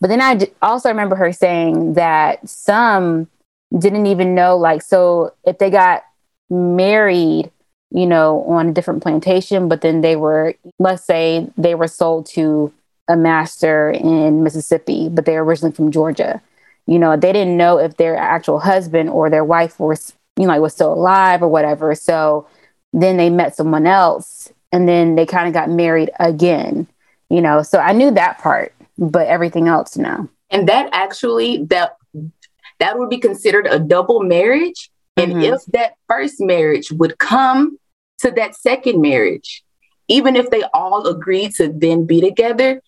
But 0.00 0.08
then 0.08 0.20
I 0.20 0.38
also 0.62 0.88
remember 0.88 1.16
her 1.16 1.32
saying 1.32 1.94
that 1.94 2.48
some 2.48 3.28
didn't 3.76 4.06
even 4.06 4.34
know, 4.34 4.56
like, 4.56 4.82
so 4.82 5.34
if 5.44 5.58
they 5.58 5.70
got 5.70 6.04
married 6.48 7.50
you 7.90 8.06
know, 8.06 8.44
on 8.44 8.68
a 8.68 8.72
different 8.72 9.02
plantation, 9.02 9.68
but 9.68 9.80
then 9.80 10.00
they 10.00 10.16
were, 10.16 10.54
let's 10.78 11.04
say 11.04 11.48
they 11.56 11.74
were 11.74 11.88
sold 11.88 12.26
to 12.26 12.72
a 13.08 13.16
master 13.16 13.90
in 13.90 14.44
Mississippi, 14.44 15.08
but 15.08 15.24
they're 15.24 15.42
originally 15.42 15.74
from 15.74 15.90
Georgia. 15.90 16.40
You 16.86 16.98
know, 16.98 17.16
they 17.16 17.32
didn't 17.32 17.56
know 17.56 17.78
if 17.78 17.96
their 17.96 18.16
actual 18.16 18.60
husband 18.60 19.10
or 19.10 19.28
their 19.28 19.44
wife 19.44 19.80
was, 19.80 20.12
you 20.36 20.44
know, 20.44 20.52
like, 20.52 20.60
was 20.60 20.72
still 20.74 20.92
alive 20.92 21.42
or 21.42 21.48
whatever. 21.48 21.94
So 21.94 22.46
then 22.92 23.16
they 23.16 23.28
met 23.28 23.56
someone 23.56 23.86
else 23.86 24.52
and 24.72 24.88
then 24.88 25.16
they 25.16 25.26
kind 25.26 25.48
of 25.48 25.54
got 25.54 25.68
married 25.68 26.10
again, 26.20 26.86
you 27.28 27.40
know. 27.40 27.62
So 27.62 27.78
I 27.78 27.92
knew 27.92 28.12
that 28.12 28.38
part, 28.38 28.72
but 29.00 29.26
everything 29.26 29.66
else, 29.66 29.96
no. 29.96 30.28
And 30.50 30.68
that 30.68 30.90
actually 30.92 31.64
that 31.64 31.96
that 32.78 32.98
would 32.98 33.10
be 33.10 33.18
considered 33.18 33.66
a 33.66 33.78
double 33.78 34.22
marriage. 34.22 34.90
And 35.16 35.32
mm-hmm. 35.32 35.54
if 35.54 35.64
that 35.72 35.94
first 36.08 36.40
marriage 36.40 36.92
would 36.92 37.18
come 37.18 37.78
to 38.18 38.30
that 38.32 38.54
second 38.54 39.00
marriage, 39.00 39.64
even 40.08 40.36
if 40.36 40.50
they 40.50 40.62
all 40.74 41.06
agreed 41.06 41.54
to 41.56 41.68
then 41.68 42.06
be 42.06 42.20
together, 42.20 42.82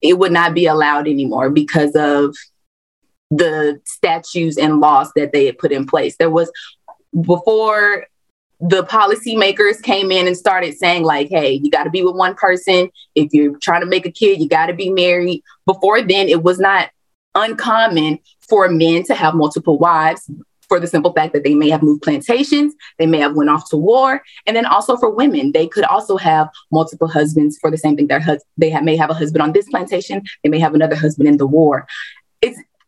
it 0.00 0.18
would 0.18 0.32
not 0.32 0.54
be 0.54 0.66
allowed 0.66 1.08
anymore 1.08 1.50
because 1.50 1.94
of 1.94 2.36
the 3.30 3.80
statutes 3.84 4.58
and 4.58 4.80
laws 4.80 5.10
that 5.16 5.32
they 5.32 5.46
had 5.46 5.58
put 5.58 5.72
in 5.72 5.86
place. 5.86 6.16
There 6.16 6.30
was 6.30 6.50
before 7.20 8.06
the 8.66 8.82
policymakers 8.84 9.82
came 9.82 10.10
in 10.10 10.26
and 10.26 10.36
started 10.36 10.74
saying 10.74 11.02
like 11.02 11.28
hey 11.28 11.52
you 11.52 11.70
got 11.70 11.84
to 11.84 11.90
be 11.90 12.02
with 12.02 12.16
one 12.16 12.34
person 12.34 12.90
if 13.14 13.28
you're 13.32 13.58
trying 13.58 13.82
to 13.82 13.86
make 13.86 14.06
a 14.06 14.10
kid 14.10 14.40
you 14.40 14.48
got 14.48 14.66
to 14.66 14.72
be 14.72 14.88
married 14.88 15.42
before 15.66 16.00
then 16.00 16.28
it 16.28 16.42
was 16.42 16.58
not 16.58 16.88
uncommon 17.34 18.18
for 18.48 18.68
men 18.68 19.02
to 19.02 19.14
have 19.14 19.34
multiple 19.34 19.78
wives 19.78 20.30
for 20.66 20.80
the 20.80 20.86
simple 20.86 21.12
fact 21.12 21.34
that 21.34 21.44
they 21.44 21.54
may 21.54 21.68
have 21.68 21.82
moved 21.82 22.02
plantations, 22.02 22.74
they 22.98 23.06
may 23.06 23.18
have 23.18 23.34
went 23.34 23.50
off 23.50 23.68
to 23.68 23.76
war, 23.76 24.22
and 24.46 24.56
then 24.56 24.64
also 24.64 24.96
for 24.96 25.10
women, 25.10 25.52
they 25.52 25.66
could 25.66 25.84
also 25.84 26.16
have 26.16 26.48
multiple 26.72 27.06
husbands 27.06 27.58
for 27.60 27.70
the 27.70 27.76
same 27.76 27.96
thing. 27.96 28.06
Their 28.06 28.18
hus- 28.18 28.42
they 28.56 28.70
have, 28.70 28.82
may 28.82 28.96
have 28.96 29.10
a 29.10 29.14
husband 29.14 29.42
on 29.42 29.52
this 29.52 29.68
plantation, 29.68 30.22
they 30.42 30.48
may 30.48 30.58
have 30.58 30.74
another 30.74 30.96
husband 30.96 31.28
in 31.28 31.36
the 31.36 31.46
war. 31.46 31.86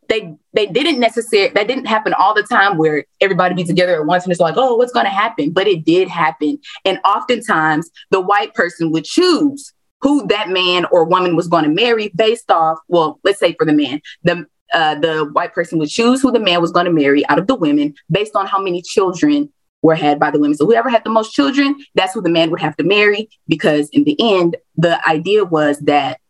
They 0.09 0.35
they 0.53 0.66
didn't 0.66 1.01
necessarily 1.01 1.53
that 1.55 1.69
didn't 1.69 1.87
happen 1.87 2.14
all 2.14 2.35
the 2.35 2.42
time 2.42 2.79
where 2.79 3.05
everybody 3.21 3.55
be 3.55 3.64
together 3.64 4.01
at 4.01 4.07
once 4.07 4.25
and 4.25 4.31
it's 4.31 4.40
like 4.40 4.55
oh 4.57 4.77
what's 4.77 4.92
going 4.92 5.07
to 5.07 5.11
happen 5.11 5.51
but 5.51 5.66
it 5.66 5.85
did 5.85 6.09
happen 6.09 6.59
and 6.85 6.99
oftentimes 7.05 7.90
the 8.11 8.21
white 8.21 8.55
person 8.55 8.92
would 8.92 9.05
choose 9.05 9.73
who 10.01 10.27
that 10.29 10.49
man 10.49 10.85
or 10.87 11.05
woman 11.05 11.37
was 11.37 11.49
going 11.49 11.64
to 11.64 11.71
marry 11.71 12.09
based 12.14 12.51
off, 12.51 12.79
well, 12.88 13.19
let's 13.25 13.38
say 13.38 13.55
for 13.59 13.64
the 13.64 13.73
man, 13.73 14.01
the 14.23 14.47
uh, 14.73 14.97
the 14.97 15.29
white 15.33 15.55
person 15.55 15.79
would 15.79 15.88
choose 15.88 16.21
who 16.21 16.33
the 16.33 16.40
man 16.40 16.61
was 16.61 16.73
going 16.73 16.87
to 16.87 16.92
marry 16.92 17.27
out 17.29 17.38
of 17.38 17.47
the 17.47 17.55
women 17.55 17.95
based 18.11 18.35
on 18.35 18.47
how 18.47 18.61
many 18.61 18.83
children 18.83 19.51
were 19.83 19.95
had 19.95 20.19
by 20.19 20.31
the 20.31 20.40
women. 20.40 20.57
So 20.57 20.66
whoever 20.66 20.88
had 20.88 21.05
the 21.05 21.11
most 21.11 21.33
children, 21.33 21.77
that's 21.95 22.14
who 22.14 22.21
the 22.21 22.29
man 22.29 22.51
would 22.51 22.61
have 22.61 22.77
to 22.77 22.85
marry 22.85 23.29
because 23.47 23.88
in 23.90 24.03
the 24.03 24.16
end, 24.19 24.57
the 24.77 25.05
idea 25.09 25.45
was 25.45 25.79
that 25.81 26.21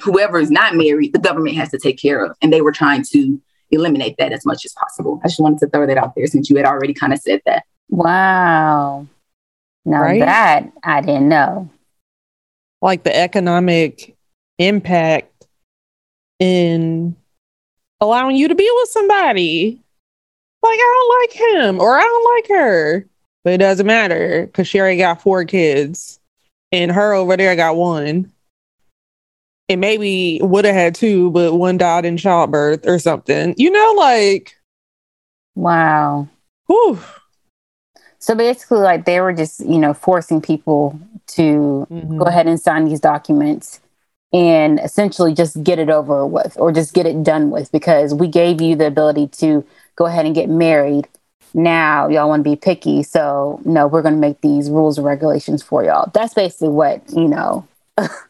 whoever 0.00 0.38
is 0.38 0.50
not 0.50 0.74
married, 0.74 1.12
the 1.12 1.18
government 1.18 1.56
has 1.56 1.70
to 1.70 1.78
take 1.78 1.98
care 1.98 2.24
of. 2.24 2.36
And 2.42 2.52
they 2.52 2.60
were 2.60 2.72
trying 2.72 3.04
to 3.12 3.40
eliminate 3.70 4.16
that 4.18 4.32
as 4.32 4.46
much 4.46 4.64
as 4.64 4.72
possible. 4.72 5.20
I 5.24 5.28
just 5.28 5.40
wanted 5.40 5.58
to 5.60 5.68
throw 5.68 5.86
that 5.86 5.98
out 5.98 6.14
there 6.14 6.26
since 6.26 6.48
you 6.48 6.56
had 6.56 6.66
already 6.66 6.94
kind 6.94 7.12
of 7.12 7.18
said 7.18 7.42
that. 7.46 7.64
Wow. 7.88 9.06
Now 9.84 10.00
right? 10.02 10.20
that 10.20 10.70
I 10.82 11.00
didn't 11.00 11.28
know. 11.28 11.68
Like 12.80 13.02
the 13.02 13.16
economic 13.16 14.16
impact 14.58 15.46
in 16.38 17.16
allowing 18.00 18.36
you 18.36 18.48
to 18.48 18.54
be 18.54 18.70
with 18.80 18.88
somebody. 18.90 19.80
Like, 20.62 20.78
I 20.78 21.06
don't 21.08 21.20
like 21.20 21.64
him 21.64 21.80
or 21.80 21.98
I 21.98 22.02
don't 22.02 22.34
like 22.34 22.58
her. 22.58 23.06
But 23.44 23.54
it 23.54 23.58
doesn't 23.58 23.86
matter 23.86 24.46
because 24.46 24.68
she 24.68 24.80
already 24.80 24.98
got 24.98 25.22
four 25.22 25.44
kids 25.44 26.20
and 26.72 26.92
her 26.92 27.14
over 27.14 27.36
there 27.36 27.56
got 27.56 27.76
one. 27.76 28.30
And 29.68 29.80
maybe 29.80 30.40
would 30.42 30.64
have 30.64 30.74
had 30.74 30.94
two, 30.94 31.30
but 31.30 31.54
one 31.54 31.76
died 31.76 32.04
in 32.04 32.16
childbirth 32.16 32.86
or 32.86 32.98
something. 32.98 33.54
You 33.58 33.70
know, 33.70 33.94
like. 33.96 34.56
Wow. 35.54 36.28
Whew. 36.66 36.98
So 38.18 38.34
basically, 38.34 38.80
like 38.80 39.04
they 39.04 39.20
were 39.20 39.32
just, 39.32 39.60
you 39.60 39.78
know, 39.78 39.94
forcing 39.94 40.40
people 40.40 40.98
to 41.28 41.86
mm-hmm. 41.90 42.18
go 42.18 42.24
ahead 42.24 42.46
and 42.46 42.60
sign 42.60 42.86
these 42.86 43.00
documents 43.00 43.80
and 44.32 44.78
essentially 44.80 45.32
just 45.32 45.62
get 45.62 45.78
it 45.78 45.88
over 45.88 46.26
with 46.26 46.56
or 46.58 46.72
just 46.72 46.92
get 46.94 47.06
it 47.06 47.22
done 47.22 47.50
with 47.50 47.72
because 47.72 48.12
we 48.12 48.28
gave 48.28 48.60
you 48.60 48.76
the 48.76 48.86
ability 48.86 49.28
to 49.28 49.64
go 49.96 50.06
ahead 50.06 50.26
and 50.26 50.34
get 50.34 50.48
married. 50.48 51.08
Now 51.54 52.08
y'all 52.08 52.28
want 52.28 52.44
to 52.44 52.50
be 52.50 52.56
picky. 52.56 53.02
So, 53.02 53.60
no, 53.64 53.86
we're 53.86 54.02
going 54.02 54.14
to 54.14 54.20
make 54.20 54.40
these 54.40 54.68
rules 54.68 54.98
and 54.98 55.06
regulations 55.06 55.62
for 55.62 55.82
y'all. 55.82 56.10
That's 56.12 56.34
basically 56.34 56.68
what, 56.68 57.02
you 57.10 57.28
know, 57.28 57.66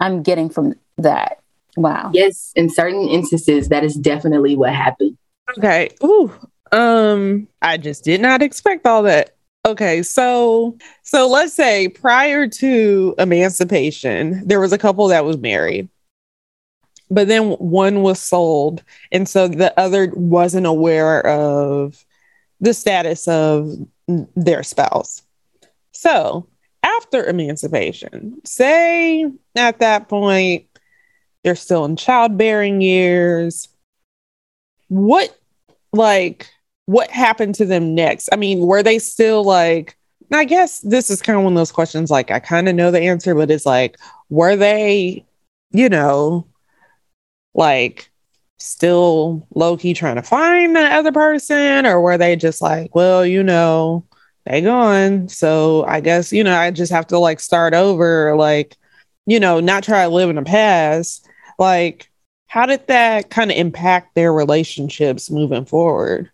I'm 0.00 0.22
getting 0.22 0.48
from 0.50 0.74
that. 0.98 1.40
Wow. 1.76 2.10
Yes, 2.12 2.52
in 2.54 2.68
certain 2.68 3.08
instances, 3.08 3.68
that 3.68 3.84
is 3.84 3.94
definitely 3.94 4.56
what 4.56 4.74
happened. 4.74 5.16
Okay. 5.58 5.90
Ooh. 6.04 6.32
Um, 6.70 7.48
I 7.60 7.76
just 7.76 8.04
did 8.04 8.20
not 8.20 8.42
expect 8.42 8.86
all 8.86 9.02
that. 9.02 9.36
Okay, 9.64 10.02
so 10.02 10.76
so 11.04 11.28
let's 11.28 11.54
say 11.54 11.88
prior 11.88 12.48
to 12.48 13.14
emancipation, 13.18 14.46
there 14.46 14.58
was 14.58 14.72
a 14.72 14.78
couple 14.78 15.06
that 15.08 15.24
was 15.24 15.36
married. 15.36 15.88
But 17.10 17.28
then 17.28 17.50
one 17.52 18.02
was 18.02 18.20
sold, 18.20 18.82
and 19.12 19.28
so 19.28 19.46
the 19.46 19.78
other 19.78 20.10
wasn't 20.14 20.66
aware 20.66 21.24
of 21.26 22.04
the 22.60 22.74
status 22.74 23.28
of 23.28 23.76
their 24.34 24.62
spouse. 24.62 25.22
So, 25.92 26.48
after 26.96 27.24
emancipation, 27.24 28.40
say 28.44 29.30
at 29.56 29.78
that 29.80 30.08
point 30.08 30.66
they're 31.44 31.56
still 31.56 31.84
in 31.84 31.96
childbearing 31.96 32.80
years, 32.80 33.68
what 34.88 35.36
like 35.92 36.48
what 36.86 37.10
happened 37.10 37.54
to 37.56 37.64
them 37.64 37.94
next? 37.94 38.28
I 38.32 38.36
mean, 38.36 38.60
were 38.60 38.82
they 38.82 38.98
still 38.98 39.44
like, 39.44 39.96
I 40.32 40.44
guess 40.44 40.80
this 40.80 41.10
is 41.10 41.22
kind 41.22 41.38
of 41.38 41.44
one 41.44 41.52
of 41.52 41.58
those 41.58 41.72
questions 41.72 42.10
like 42.10 42.30
I 42.30 42.40
kind 42.40 42.68
of 42.68 42.74
know 42.74 42.90
the 42.90 43.00
answer, 43.00 43.34
but 43.34 43.50
it's 43.50 43.66
like, 43.66 43.98
were 44.30 44.56
they, 44.56 45.24
you 45.70 45.88
know, 45.88 46.46
like 47.54 48.10
still 48.58 49.46
low 49.54 49.76
key 49.76 49.94
trying 49.94 50.16
to 50.16 50.22
find 50.22 50.74
the 50.74 50.80
other 50.80 51.12
person, 51.12 51.86
or 51.86 52.00
were 52.00 52.18
they 52.18 52.36
just 52.36 52.62
like, 52.62 52.94
well, 52.94 53.26
you 53.26 53.42
know, 53.42 54.04
they 54.46 54.60
gone. 54.60 55.28
So 55.28 55.84
I 55.86 56.00
guess, 56.00 56.32
you 56.32 56.44
know, 56.44 56.56
I 56.56 56.70
just 56.70 56.92
have 56.92 57.06
to 57.08 57.18
like 57.18 57.40
start 57.40 57.74
over, 57.74 58.34
like, 58.36 58.76
you 59.26 59.38
know, 59.40 59.60
not 59.60 59.84
try 59.84 60.04
to 60.04 60.08
live 60.08 60.30
in 60.30 60.36
the 60.36 60.42
past. 60.42 61.28
Like, 61.58 62.10
how 62.46 62.66
did 62.66 62.86
that 62.88 63.30
kind 63.30 63.50
of 63.50 63.56
impact 63.56 64.14
their 64.14 64.32
relationships 64.32 65.30
moving 65.30 65.64
forward? 65.64 66.30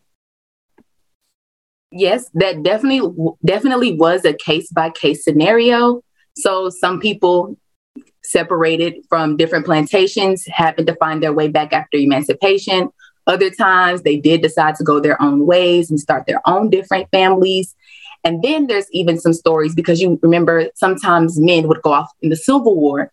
yes, 1.90 2.28
that 2.34 2.62
definitely 2.62 3.12
definitely 3.44 3.94
was 3.96 4.24
a 4.24 4.34
case 4.34 4.70
by 4.70 4.90
case 4.90 5.24
scenario. 5.24 6.02
So 6.36 6.70
some 6.70 7.00
people 7.00 7.56
separated 8.22 9.04
from 9.08 9.36
different 9.36 9.64
plantations 9.64 10.46
happened 10.46 10.86
to 10.86 10.94
find 10.96 11.22
their 11.22 11.32
way 11.32 11.48
back 11.48 11.72
after 11.72 11.96
emancipation. 11.96 12.90
Other 13.26 13.50
times 13.50 14.02
they 14.02 14.16
did 14.16 14.42
decide 14.42 14.74
to 14.76 14.84
go 14.84 15.00
their 15.00 15.20
own 15.20 15.46
ways 15.46 15.90
and 15.90 15.98
start 15.98 16.26
their 16.26 16.40
own 16.46 16.70
different 16.70 17.10
families. 17.10 17.74
And 18.24 18.42
then 18.42 18.66
there's 18.66 18.90
even 18.92 19.18
some 19.18 19.32
stories 19.32 19.74
because 19.74 20.00
you 20.00 20.18
remember 20.22 20.68
sometimes 20.74 21.40
men 21.40 21.68
would 21.68 21.82
go 21.82 21.92
off 21.92 22.10
in 22.20 22.30
the 22.30 22.36
Civil 22.36 22.76
War. 22.76 23.12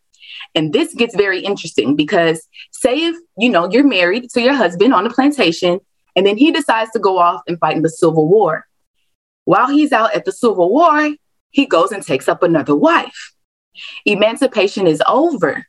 And 0.55 0.73
this 0.73 0.93
gets 0.93 1.15
very 1.15 1.39
interesting 1.39 1.95
because 1.95 2.47
say 2.71 3.05
if 3.05 3.15
you 3.37 3.49
know 3.49 3.69
you're 3.69 3.87
married 3.87 4.29
to 4.31 4.41
your 4.41 4.53
husband 4.53 4.93
on 4.93 5.05
a 5.05 5.09
plantation 5.09 5.79
and 6.15 6.25
then 6.25 6.37
he 6.37 6.51
decides 6.51 6.91
to 6.91 6.99
go 6.99 7.17
off 7.17 7.41
and 7.47 7.59
fight 7.59 7.75
in 7.75 7.83
the 7.83 7.89
Civil 7.89 8.27
War. 8.27 8.65
While 9.43 9.67
he's 9.67 9.91
out 9.91 10.15
at 10.15 10.25
the 10.25 10.31
Civil 10.31 10.71
War, 10.71 11.13
he 11.51 11.65
goes 11.65 11.91
and 11.91 12.03
takes 12.03 12.27
up 12.27 12.41
another 12.41 12.75
wife. 12.75 13.33
Emancipation 14.05 14.87
is 14.87 15.03
over. 15.07 15.65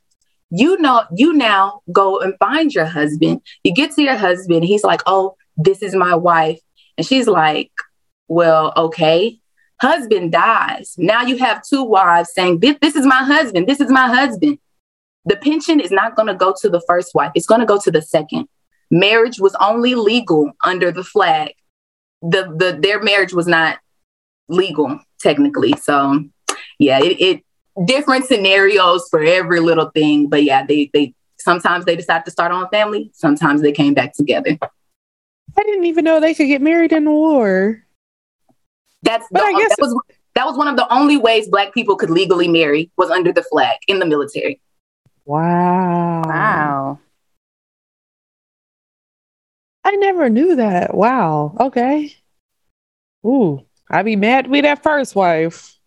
You 0.50 0.78
know, 0.78 1.02
you 1.14 1.32
now 1.32 1.80
go 1.92 2.20
and 2.20 2.34
find 2.38 2.72
your 2.72 2.86
husband. 2.86 3.42
You 3.64 3.74
get 3.74 3.92
to 3.92 4.02
your 4.02 4.16
husband, 4.16 4.64
he's 4.64 4.84
like, 4.84 5.02
Oh, 5.06 5.36
this 5.56 5.82
is 5.82 5.94
my 5.94 6.14
wife. 6.14 6.60
And 6.96 7.06
she's 7.06 7.26
like, 7.26 7.70
Well, 8.28 8.72
okay. 8.76 9.38
Husband 9.80 10.32
dies. 10.32 10.94
Now 10.96 11.22
you 11.22 11.36
have 11.38 11.62
two 11.62 11.84
wives 11.84 12.32
saying, 12.32 12.60
This, 12.60 12.76
this 12.80 12.96
is 12.96 13.06
my 13.06 13.22
husband. 13.22 13.66
This 13.66 13.80
is 13.80 13.90
my 13.90 14.08
husband. 14.08 14.58
The 15.26 15.36
pension 15.36 15.80
is 15.80 15.90
not 15.90 16.16
going 16.16 16.28
to 16.28 16.34
go 16.34 16.54
to 16.60 16.68
the 16.68 16.80
first 16.86 17.14
wife, 17.14 17.32
it's 17.34 17.46
going 17.46 17.60
to 17.60 17.66
go 17.66 17.78
to 17.78 17.90
the 17.90 18.02
second 18.02 18.48
marriage 18.90 19.40
was 19.40 19.54
only 19.60 19.94
legal 19.94 20.52
under 20.64 20.92
the 20.92 21.04
flag. 21.04 21.52
The 22.22 22.44
the 22.56 22.78
their 22.80 23.02
marriage 23.02 23.32
was 23.32 23.46
not 23.46 23.78
legal 24.48 25.00
technically. 25.20 25.72
So 25.72 26.24
yeah, 26.78 27.00
it, 27.02 27.20
it 27.20 27.42
different 27.86 28.26
scenarios 28.26 29.08
for 29.10 29.22
every 29.22 29.60
little 29.60 29.90
thing. 29.90 30.28
But 30.28 30.44
yeah, 30.44 30.64
they 30.64 30.90
they 30.92 31.14
sometimes 31.38 31.84
they 31.84 31.96
decide 31.96 32.24
to 32.24 32.30
start 32.30 32.52
on 32.52 32.68
family, 32.70 33.10
sometimes 33.12 33.62
they 33.62 33.72
came 33.72 33.94
back 33.94 34.14
together. 34.14 34.58
I 35.58 35.62
didn't 35.62 35.86
even 35.86 36.04
know 36.04 36.20
they 36.20 36.34
could 36.34 36.48
get 36.48 36.60
married 36.60 36.92
in 36.92 37.04
the 37.04 37.10
war. 37.10 37.85
That's 39.06 39.26
but 39.30 39.40
the, 39.40 39.46
I 39.46 39.52
guess 39.52 39.70
that 39.70 39.78
was 39.80 39.96
that 40.34 40.46
was 40.46 40.58
one 40.58 40.68
of 40.68 40.76
the 40.76 40.92
only 40.92 41.16
ways 41.16 41.48
black 41.48 41.72
people 41.72 41.96
could 41.96 42.10
legally 42.10 42.48
marry 42.48 42.90
was 42.96 43.10
under 43.10 43.32
the 43.32 43.42
flag 43.44 43.78
in 43.88 44.00
the 44.00 44.06
military. 44.06 44.60
Wow. 45.24 46.22
Wow. 46.26 46.98
I 49.84 49.92
never 49.92 50.28
knew 50.28 50.56
that. 50.56 50.94
Wow. 50.94 51.56
Okay. 51.60 52.14
Ooh, 53.24 53.64
I'd 53.88 54.04
be 54.04 54.16
mad 54.16 54.48
with 54.48 54.64
that 54.64 54.82
first 54.82 55.14
wife. 55.14 55.78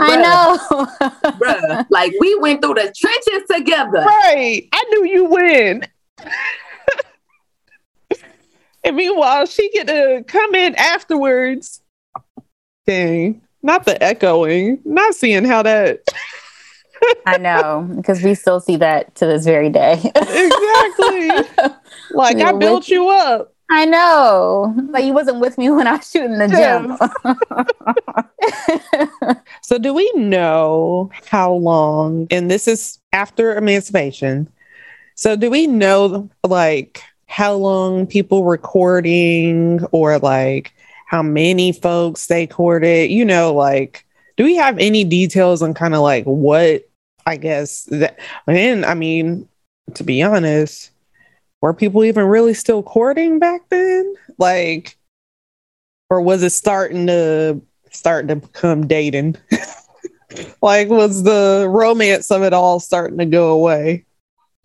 I 0.00 0.16
know. 0.16 0.86
bruh, 1.32 1.86
like 1.90 2.12
we 2.20 2.38
went 2.38 2.62
through 2.62 2.74
the 2.74 2.92
trenches 2.96 3.48
together. 3.50 3.98
Right. 3.98 4.68
I 4.72 4.84
knew 4.90 5.06
you 5.06 5.24
win. 5.24 5.84
and 8.84 8.96
meanwhile, 8.96 9.46
she 9.46 9.70
get 9.70 9.88
to 9.88 10.24
come 10.26 10.54
in 10.54 10.74
afterwards. 10.76 11.82
Dang. 12.88 13.42
Not 13.62 13.84
the 13.84 14.02
echoing. 14.02 14.80
Not 14.86 15.14
seeing 15.14 15.44
how 15.44 15.62
that 15.62 16.00
I 17.26 17.36
know, 17.36 17.86
because 17.96 18.22
we 18.22 18.34
still 18.34 18.60
see 18.60 18.76
that 18.76 19.14
to 19.16 19.26
this 19.26 19.44
very 19.44 19.68
day. 19.68 20.00
exactly. 20.16 21.30
Like 22.10 22.38
I 22.38 22.52
built 22.52 22.84
with- 22.84 22.88
you 22.88 23.10
up. 23.10 23.52
I 23.70 23.84
know. 23.84 24.74
Like 24.88 25.04
you 25.04 25.12
wasn't 25.12 25.40
with 25.40 25.58
me 25.58 25.68
when 25.68 25.86
I 25.86 25.96
was 25.96 26.10
shooting 26.10 26.38
the 26.38 26.48
gym. 29.28 29.36
so 29.62 29.76
do 29.78 29.92
we 29.92 30.10
know 30.14 31.10
how 31.26 31.52
long 31.52 32.26
and 32.30 32.50
this 32.50 32.66
is 32.66 32.98
after 33.12 33.54
emancipation. 33.58 34.48
So 35.16 35.36
do 35.36 35.50
we 35.50 35.66
know 35.66 36.30
like 36.44 37.02
how 37.26 37.52
long 37.52 38.06
people 38.06 38.44
recording 38.44 39.84
or 39.92 40.18
like 40.18 40.72
how 41.08 41.22
many 41.22 41.72
folks 41.72 42.26
they 42.26 42.46
courted? 42.46 43.10
You 43.10 43.24
know, 43.24 43.54
like 43.54 44.04
do 44.36 44.44
we 44.44 44.54
have 44.56 44.78
any 44.78 45.04
details 45.04 45.62
on 45.62 45.74
kind 45.74 45.94
of 45.94 46.00
like 46.00 46.24
what 46.24 46.88
I 47.26 47.36
guess 47.36 47.84
that, 47.84 48.18
and 48.46 48.86
I 48.86 48.94
mean, 48.94 49.48
to 49.94 50.04
be 50.04 50.22
honest, 50.22 50.90
were 51.60 51.74
people 51.74 52.04
even 52.04 52.24
really 52.24 52.54
still 52.54 52.82
courting 52.82 53.38
back 53.38 53.62
then? 53.68 54.14
Like, 54.38 54.96
or 56.08 56.20
was 56.20 56.42
it 56.42 56.50
starting 56.50 57.08
to 57.08 57.60
starting 57.90 58.28
to 58.28 58.36
become 58.36 58.86
dating? 58.86 59.36
like, 60.62 60.88
was 60.88 61.24
the 61.24 61.66
romance 61.68 62.30
of 62.30 62.42
it 62.42 62.52
all 62.52 62.80
starting 62.80 63.18
to 63.18 63.26
go 63.26 63.50
away? 63.50 64.04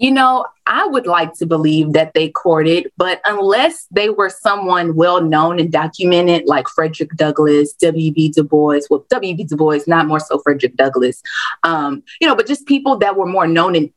You 0.03 0.11
know, 0.11 0.45
I 0.67 0.85
would 0.85 1.07
like 1.07 1.33
to 1.35 1.45
believe 1.45 1.93
that 1.93 2.13
they 2.13 2.27
courted, 2.27 2.91
but 2.97 3.21
unless 3.23 3.85
they 3.89 4.09
were 4.09 4.29
someone 4.29 4.95
well 4.95 5.21
known 5.21 5.61
and 5.61 5.71
documented, 5.71 6.43
like 6.45 6.67
Frederick 6.67 7.11
Douglass, 7.15 7.71
W.B. 7.75 8.33
Du 8.35 8.43
Bois, 8.43 8.81
well, 8.89 9.05
W.B. 9.09 9.45
Du 9.45 9.55
Bois, 9.55 9.79
not 9.87 10.05
more 10.05 10.19
so 10.19 10.39
Frederick 10.39 10.75
Douglass, 10.75 11.21
um, 11.63 12.03
you 12.19 12.27
know, 12.27 12.35
but 12.35 12.47
just 12.47 12.65
people 12.65 12.97
that 12.97 13.15
were 13.15 13.25
more 13.25 13.47
known 13.47 13.77
and 13.77 13.89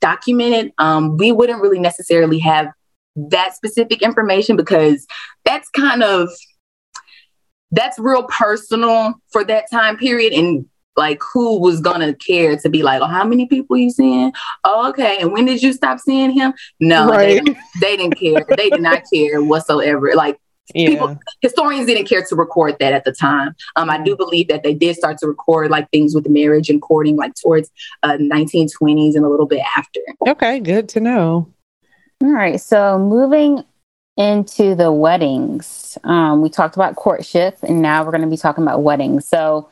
documented, 0.00 0.72
um, 0.78 1.16
we 1.18 1.30
wouldn't 1.30 1.62
really 1.62 1.78
necessarily 1.78 2.40
have 2.40 2.66
that 3.14 3.54
specific 3.54 4.02
information 4.02 4.56
because 4.56 5.06
that's 5.44 5.68
kind 5.68 6.02
of 6.02 6.30
that's 7.70 7.96
real 8.00 8.24
personal 8.24 9.14
for 9.30 9.44
that 9.44 9.70
time 9.70 9.96
period 9.98 10.32
and 10.32 10.66
like 10.96 11.20
who 11.32 11.58
was 11.60 11.80
gonna 11.80 12.14
care 12.14 12.56
to 12.56 12.68
be 12.68 12.82
like, 12.82 13.00
oh, 13.02 13.06
how 13.06 13.24
many 13.24 13.46
people 13.46 13.76
you 13.76 13.90
seeing? 13.90 14.32
Oh, 14.64 14.88
okay. 14.90 15.18
And 15.20 15.32
when 15.32 15.44
did 15.44 15.62
you 15.62 15.72
stop 15.72 15.98
seeing 16.00 16.30
him? 16.30 16.54
No, 16.80 17.08
right. 17.08 17.44
they, 17.44 17.56
they, 17.80 17.96
didn't 17.96 18.18
care. 18.18 18.44
they 18.56 18.70
did 18.70 18.82
not 18.82 19.02
care 19.12 19.42
whatsoever. 19.42 20.14
Like 20.14 20.38
yeah. 20.72 20.90
people, 20.90 21.18
historians 21.40 21.86
didn't 21.86 22.08
care 22.08 22.24
to 22.24 22.36
record 22.36 22.76
that 22.78 22.92
at 22.92 23.04
the 23.04 23.12
time. 23.12 23.54
Um, 23.76 23.90
I 23.90 24.02
do 24.02 24.16
believe 24.16 24.48
that 24.48 24.62
they 24.62 24.74
did 24.74 24.96
start 24.96 25.18
to 25.18 25.26
record 25.26 25.70
like 25.70 25.90
things 25.90 26.14
with 26.14 26.28
marriage 26.28 26.70
and 26.70 26.80
courting, 26.80 27.16
like 27.16 27.34
towards 27.34 27.70
uh, 28.02 28.16
1920s 28.18 29.14
and 29.14 29.24
a 29.24 29.28
little 29.28 29.46
bit 29.46 29.62
after. 29.76 30.00
Okay, 30.26 30.60
good 30.60 30.88
to 30.90 31.00
know. 31.00 31.50
All 32.22 32.30
right. 32.30 32.60
So 32.60 32.98
moving 32.98 33.64
into 34.16 34.74
the 34.74 34.92
weddings, 34.92 35.98
um, 36.04 36.40
we 36.40 36.48
talked 36.48 36.76
about 36.76 36.96
courtship, 36.96 37.58
and 37.62 37.82
now 37.82 38.04
we're 38.04 38.12
going 38.12 38.22
to 38.22 38.28
be 38.28 38.36
talking 38.36 38.62
about 38.62 38.82
weddings. 38.82 39.28
So 39.28 39.68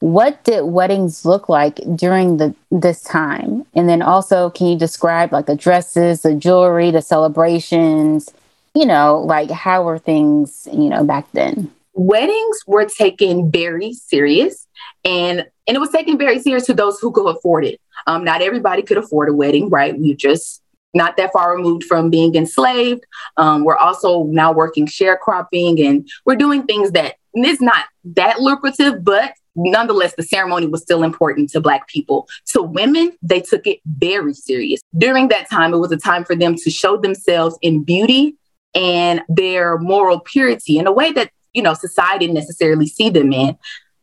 what 0.00 0.42
did 0.44 0.64
weddings 0.64 1.24
look 1.24 1.48
like 1.48 1.80
during 1.94 2.36
the 2.36 2.54
this 2.70 3.02
time? 3.02 3.64
And 3.74 3.88
then 3.88 4.02
also 4.02 4.50
can 4.50 4.66
you 4.66 4.78
describe 4.78 5.32
like 5.32 5.46
the 5.46 5.56
dresses 5.56 6.22
the 6.22 6.34
jewelry 6.34 6.90
the 6.90 7.02
celebrations? 7.02 8.30
You 8.74 8.86
know 8.86 9.20
like 9.20 9.50
how 9.50 9.84
were 9.84 9.98
things 9.98 10.68
you 10.72 10.88
know 10.88 11.04
back 11.04 11.30
then? 11.32 11.70
Weddings 11.94 12.58
were 12.66 12.86
taken 12.86 13.50
very 13.50 13.92
serious 13.92 14.66
and 15.04 15.46
and 15.66 15.76
it 15.76 15.80
was 15.80 15.90
taken 15.90 16.18
very 16.18 16.40
serious 16.40 16.66
to 16.66 16.74
those 16.74 16.98
who 17.00 17.10
could 17.12 17.26
afford 17.26 17.64
it. 17.64 17.80
Um, 18.06 18.24
not 18.24 18.42
everybody 18.42 18.82
could 18.82 18.98
afford 18.98 19.28
a 19.28 19.32
wedding 19.32 19.70
right? 19.70 19.98
We 19.98 20.14
just 20.14 20.60
not 20.92 21.16
that 21.16 21.32
far 21.32 21.56
removed 21.56 21.84
from 21.84 22.08
being 22.08 22.34
enslaved. 22.34 23.04
Um, 23.36 23.64
we're 23.64 23.76
also 23.76 24.24
now 24.24 24.52
working 24.52 24.86
sharecropping 24.86 25.84
and 25.84 26.08
we're 26.24 26.36
doing 26.36 26.64
things 26.64 26.92
that 26.92 27.16
it's 27.34 27.60
not 27.60 27.86
that 28.04 28.40
lucrative 28.40 29.02
but 29.04 29.32
nonetheless, 29.56 30.14
the 30.16 30.22
ceremony 30.22 30.66
was 30.66 30.82
still 30.82 31.02
important 31.02 31.50
to 31.50 31.60
Black 31.60 31.88
people. 31.88 32.28
To 32.52 32.62
women, 32.62 33.12
they 33.22 33.40
took 33.40 33.66
it 33.66 33.80
very 33.86 34.34
serious. 34.34 34.80
During 34.96 35.28
that 35.28 35.48
time, 35.50 35.74
it 35.74 35.78
was 35.78 35.92
a 35.92 35.96
time 35.96 36.24
for 36.24 36.36
them 36.36 36.54
to 36.56 36.70
show 36.70 36.96
themselves 36.96 37.58
in 37.62 37.84
beauty 37.84 38.36
and 38.74 39.22
their 39.28 39.78
moral 39.78 40.20
purity 40.20 40.78
in 40.78 40.86
a 40.86 40.92
way 40.92 41.12
that, 41.12 41.30
you 41.52 41.62
know, 41.62 41.74
society 41.74 42.26
didn't 42.26 42.34
necessarily 42.34 42.86
see 42.86 43.10
them 43.10 43.32
in. 43.32 43.56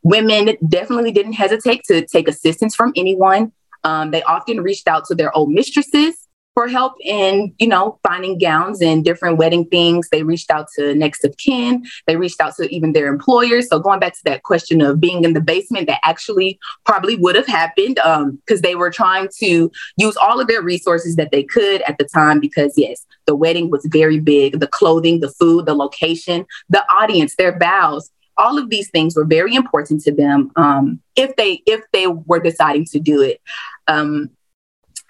Women 0.04 0.58
definitely 0.68 1.12
didn't 1.12 1.34
hesitate 1.34 1.84
to 1.86 2.06
take 2.06 2.28
assistance 2.28 2.76
from 2.76 2.94
anyone. 2.96 3.52
Um, 3.84 4.12
they 4.12 4.24
often 4.24 4.62
reached 4.62 4.88
out 4.88 5.06
to 5.06 5.16
their 5.16 5.36
old 5.36 5.50
mistresses 5.50 6.21
for 6.54 6.68
help 6.68 6.94
in, 7.02 7.54
you 7.60 7.68
know, 7.68 7.98
finding 8.04 8.38
gowns 8.38 8.82
and 8.82 9.06
different 9.06 9.38
wedding 9.38 9.66
things. 9.66 10.10
They 10.10 10.24
reached 10.24 10.52
out 10.52 10.68
to 10.76 10.94
next 10.96 11.24
of 11.24 11.36
kin. 11.38 11.86
They 12.08 12.18
reached 12.18 12.42
out 12.42 12.56
to 12.56 12.70
even 12.74 12.94
their 12.94 13.08
employers. 13.08 13.70
So 13.70 13.80
going 13.80 14.00
back 14.00 14.14
to 14.14 14.24
that 14.26 14.44
question 14.44 14.82
of 14.82 15.00
being 15.00 15.24
in 15.24 15.34
the 15.34 15.42
basement, 15.42 15.88
that 15.88 16.02
actually 16.04 16.60
probably 16.86 17.16
would 17.16 17.36
have 17.36 17.48
happened 17.48 17.96
because 17.96 18.60
um, 18.60 18.62
they 18.62 18.76
were 18.76 18.92
trying 18.92 19.30
to 19.40 19.72
use 19.98 20.18
all 20.18 20.40
of 20.40 20.48
their 20.48 20.62
resources 20.62 21.16
that 21.16 21.32
they 21.32 21.44
could 21.44 21.82
at 21.84 21.98
the 21.98 22.06
time. 22.06 22.40
Because 22.40 22.74
yes, 22.76 23.06
the 23.28 23.36
wedding 23.36 23.70
was 23.70 23.88
very 23.90 24.20
big. 24.20 24.60
The 24.60 24.68
clothing, 24.68 25.22
the 25.22 25.32
food, 25.32 25.66
the 25.66 25.74
location, 25.74 26.46
the 26.70 26.84
audience, 26.94 27.36
their 27.36 27.58
vows. 27.58 28.12
All 28.38 28.58
of 28.58 28.70
these 28.70 28.90
things 28.90 29.16
were 29.16 29.26
very 29.26 29.56
important 29.56 30.02
to 30.04 30.12
them 30.12 30.52
um, 30.56 31.00
if 31.16 31.36
they 31.36 31.62
if 31.66 31.82
they 31.94 32.08
were 32.08 32.40
deciding 32.40 32.86
to 32.86 33.00
do 33.00 33.22
it. 33.22 33.40
Um, 33.88 34.32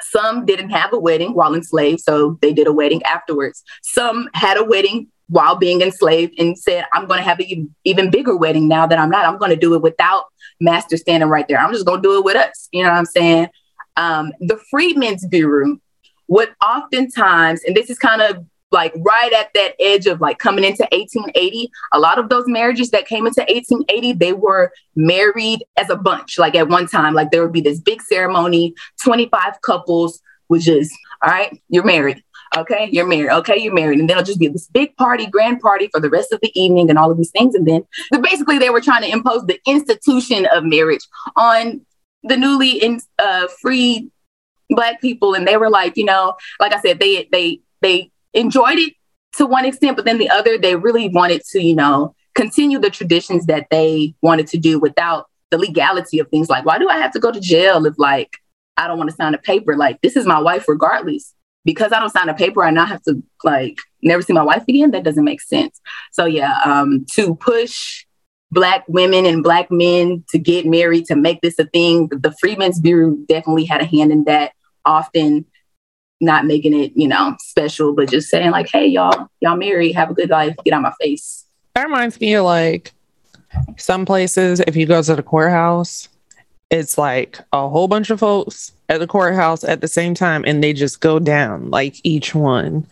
some 0.03 0.45
didn't 0.45 0.69
have 0.69 0.93
a 0.93 0.99
wedding 0.99 1.33
while 1.33 1.53
enslaved, 1.53 2.01
so 2.01 2.37
they 2.41 2.53
did 2.53 2.67
a 2.67 2.73
wedding 2.73 3.01
afterwards. 3.03 3.63
Some 3.81 4.29
had 4.33 4.57
a 4.57 4.63
wedding 4.63 5.07
while 5.27 5.55
being 5.55 5.81
enslaved 5.81 6.33
and 6.37 6.57
said, 6.57 6.85
I'm 6.93 7.07
going 7.07 7.19
to 7.19 7.23
have 7.23 7.39
an 7.39 7.73
even 7.85 8.11
bigger 8.11 8.35
wedding 8.35 8.67
now 8.67 8.85
that 8.85 8.99
I'm 8.99 9.09
not. 9.09 9.25
I'm 9.25 9.37
going 9.37 9.51
to 9.51 9.57
do 9.57 9.73
it 9.75 9.81
without 9.81 10.25
master 10.59 10.97
standing 10.97 11.29
right 11.29 11.47
there. 11.47 11.57
I'm 11.57 11.71
just 11.71 11.85
going 11.85 12.01
to 12.01 12.07
do 12.07 12.17
it 12.17 12.25
with 12.25 12.35
us. 12.35 12.67
You 12.71 12.83
know 12.83 12.89
what 12.89 12.97
I'm 12.97 13.05
saying? 13.05 13.47
Um, 13.95 14.33
the 14.41 14.59
Freedmen's 14.69 15.25
Bureau 15.25 15.77
would 16.27 16.53
oftentimes, 16.65 17.63
and 17.63 17.75
this 17.75 17.89
is 17.89 17.97
kind 17.97 18.21
of 18.21 18.45
like 18.71 18.93
right 18.99 19.33
at 19.33 19.49
that 19.53 19.73
edge 19.79 20.05
of 20.05 20.21
like 20.21 20.39
coming 20.39 20.63
into 20.63 20.83
1880 20.91 21.69
a 21.93 21.99
lot 21.99 22.17
of 22.17 22.29
those 22.29 22.45
marriages 22.47 22.89
that 22.91 23.05
came 23.05 23.27
into 23.27 23.41
1880 23.41 24.13
they 24.13 24.33
were 24.33 24.71
married 24.95 25.63
as 25.77 25.89
a 25.89 25.95
bunch 25.95 26.37
like 26.37 26.55
at 26.55 26.69
one 26.69 26.87
time. 26.87 27.13
Like 27.13 27.31
there 27.31 27.43
would 27.43 27.53
be 27.53 27.61
this 27.61 27.79
big 27.79 28.01
ceremony 28.01 28.73
25 29.03 29.61
couples 29.61 30.21
which 30.47 30.67
is 30.67 30.95
all 31.23 31.31
right 31.31 31.61
you're 31.69 31.83
married 31.83 32.23
okay? 32.57 32.89
You're 32.91 33.07
married 33.07 33.29
okay? 33.29 33.57
You're 33.57 33.73
married. 33.73 33.99
And 33.99 34.09
then 34.09 34.17
it'll 34.17 34.25
just 34.25 34.39
be 34.39 34.47
this 34.47 34.67
big 34.67 34.95
party 34.97 35.25
grand 35.25 35.61
party 35.61 35.89
for 35.91 35.99
the 35.99 36.09
rest 36.09 36.31
of 36.31 36.39
the 36.41 36.51
evening 36.59 36.89
and 36.89 36.99
all 36.99 37.11
of 37.11 37.17
these 37.17 37.31
things. 37.31 37.55
And 37.55 37.67
then 37.67 37.83
basically 38.21 38.57
they 38.57 38.69
were 38.69 38.81
trying 38.81 39.03
to 39.03 39.09
impose 39.09 39.45
the 39.45 39.59
institution 39.65 40.47
of 40.53 40.63
marriage 40.63 41.07
on 41.35 41.85
the 42.23 42.37
newly 42.37 42.71
in, 42.71 42.99
uh, 43.19 43.47
free 43.61 44.09
black 44.69 45.01
people. 45.01 45.33
And 45.33 45.47
they 45.47 45.57
were 45.57 45.69
like 45.69 45.97
you 45.97 46.05
know 46.05 46.35
like 46.59 46.73
i 46.73 46.79
said 46.79 46.99
they 46.99 47.27
they 47.31 47.61
they 47.81 48.10
enjoyed 48.33 48.77
it 48.77 48.93
to 49.37 49.45
one 49.45 49.65
extent, 49.65 49.95
but 49.95 50.05
then 50.05 50.17
the 50.17 50.29
other, 50.29 50.57
they 50.57 50.75
really 50.75 51.09
wanted 51.09 51.41
to, 51.51 51.61
you 51.61 51.75
know, 51.75 52.15
continue 52.35 52.79
the 52.79 52.89
traditions 52.89 53.45
that 53.45 53.67
they 53.71 54.13
wanted 54.21 54.47
to 54.47 54.57
do 54.57 54.79
without 54.79 55.27
the 55.49 55.57
legality 55.57 56.19
of 56.19 56.29
things 56.29 56.49
like, 56.49 56.65
why 56.65 56.79
do 56.79 56.89
I 56.89 56.97
have 56.97 57.11
to 57.13 57.19
go 57.19 57.31
to 57.31 57.39
jail 57.39 57.85
if 57.85 57.95
like 57.97 58.37
I 58.77 58.87
don't 58.87 58.97
want 58.97 59.09
to 59.09 59.15
sign 59.15 59.33
a 59.33 59.37
paper? 59.37 59.75
Like 59.75 60.01
this 60.01 60.15
is 60.15 60.25
my 60.25 60.39
wife 60.39 60.67
regardless. 60.67 61.33
Because 61.63 61.91
I 61.91 61.99
don't 61.99 62.09
sign 62.09 62.27
a 62.27 62.33
paper, 62.33 62.63
I 62.63 62.71
now 62.71 62.85
have 62.85 63.03
to 63.03 63.21
like 63.43 63.77
never 64.01 64.23
see 64.23 64.33
my 64.33 64.41
wife 64.41 64.63
again. 64.67 64.91
That 64.91 65.03
doesn't 65.03 65.23
make 65.23 65.41
sense. 65.41 65.79
So 66.11 66.25
yeah, 66.25 66.59
um, 66.65 67.05
to 67.13 67.35
push 67.35 68.05
black 68.51 68.83
women 68.87 69.27
and 69.27 69.43
black 69.43 69.69
men 69.69 70.23
to 70.29 70.39
get 70.39 70.65
married, 70.65 71.05
to 71.05 71.15
make 71.15 71.41
this 71.41 71.59
a 71.59 71.65
thing, 71.65 72.07
the 72.07 72.33
Freedmen's 72.39 72.79
Bureau 72.79 73.15
definitely 73.27 73.65
had 73.65 73.81
a 73.81 73.85
hand 73.85 74.11
in 74.11 74.23
that. 74.23 74.53
Often 74.83 75.45
not 76.21 76.45
making 76.45 76.73
it, 76.73 76.91
you 76.95 77.07
know, 77.07 77.35
special, 77.39 77.93
but 77.93 78.09
just 78.09 78.29
saying 78.29 78.51
like, 78.51 78.69
hey, 78.69 78.85
y'all, 78.85 79.27
y'all 79.41 79.57
married, 79.57 79.93
have 79.93 80.11
a 80.11 80.13
good 80.13 80.29
life, 80.29 80.55
get 80.63 80.73
out 80.73 80.81
my 80.81 80.93
face. 81.01 81.45
That 81.73 81.83
reminds 81.83 82.19
me 82.19 82.35
of 82.35 82.45
like 82.45 82.93
some 83.77 84.05
places, 84.05 84.61
if 84.61 84.75
you 84.75 84.85
go 84.85 85.01
to 85.01 85.15
the 85.15 85.23
courthouse, 85.23 86.07
it's 86.69 86.97
like 86.97 87.39
a 87.51 87.67
whole 87.67 87.87
bunch 87.87 88.09
of 88.09 88.19
folks 88.19 88.71
at 88.87 88.99
the 88.99 89.07
courthouse 89.07 89.63
at 89.63 89.81
the 89.81 89.87
same 89.87 90.13
time 90.13 90.43
and 90.45 90.63
they 90.63 90.73
just 90.73 91.01
go 91.01 91.19
down 91.19 91.69
like 91.69 91.95
each 92.03 92.33
one. 92.33 92.87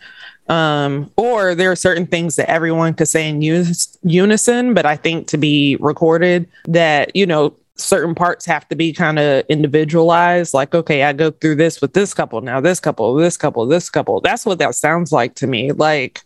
Um, 0.48 1.10
or 1.16 1.54
there 1.54 1.70
are 1.70 1.76
certain 1.76 2.06
things 2.06 2.36
that 2.36 2.50
everyone 2.50 2.94
could 2.94 3.08
say 3.08 3.28
in 3.28 3.40
unison, 3.40 4.74
but 4.74 4.84
I 4.84 4.96
think 4.96 5.28
to 5.28 5.38
be 5.38 5.76
recorded 5.78 6.48
that, 6.64 7.14
you 7.14 7.24
know, 7.24 7.54
certain 7.80 8.14
parts 8.14 8.44
have 8.46 8.68
to 8.68 8.76
be 8.76 8.92
kind 8.92 9.18
of 9.18 9.44
individualized 9.48 10.54
like 10.54 10.74
okay 10.74 11.02
i 11.02 11.12
go 11.12 11.30
through 11.30 11.54
this 11.54 11.80
with 11.80 11.92
this 11.92 12.14
couple 12.14 12.40
now 12.40 12.60
this 12.60 12.80
couple 12.80 13.14
this 13.14 13.36
couple 13.36 13.66
this 13.66 13.90
couple. 13.90 14.20
That's 14.20 14.46
what 14.46 14.58
that 14.58 14.74
sounds 14.74 15.12
like 15.12 15.34
to 15.36 15.46
me 15.46 15.72
like 15.72 16.22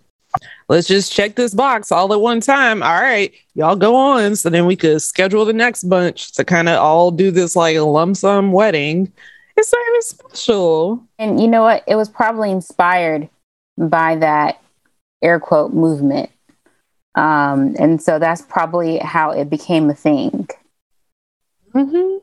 let's 0.69 0.89
just 0.89 1.13
check 1.13 1.37
this 1.37 1.55
box 1.55 1.93
all 1.93 2.13
at 2.13 2.21
one 2.21 2.41
time. 2.41 2.83
All 2.83 3.01
right 3.01 3.33
y'all 3.55 3.77
go 3.77 3.95
on 3.95 4.37
so 4.37 4.51
then 4.51 4.67
we 4.67 4.77
could 4.77 5.01
schedule 5.01 5.45
the 5.45 5.53
next 5.53 5.85
bunch 5.85 6.33
to 6.33 6.45
kind 6.45 6.69
of 6.69 6.79
all 6.81 7.11
do 7.11 7.31
this 7.31 7.55
like 7.55 7.77
a 7.77 7.83
lump 7.83 8.17
sum 8.17 8.53
wedding. 8.53 9.13
It's 9.57 9.73
not 9.73 9.83
even 9.91 10.03
special. 10.03 11.05
And 11.19 11.41
you 11.41 11.47
know 11.47 11.63
what? 11.63 11.85
It 11.87 11.95
was 11.95 12.09
probably 12.09 12.51
inspired 12.51 13.29
by 13.79 14.17
that 14.17 14.61
air 15.23 15.39
quote 15.39 15.73
movement. 15.73 16.31
Um, 17.15 17.77
and 17.79 18.03
so 18.03 18.19
that's 18.19 18.43
probably 18.43 18.99
how 18.99 19.31
it 19.31 19.49
became 19.49 19.89
a 19.89 19.95
thing 19.95 20.49
Mm-hmm. 21.75 22.18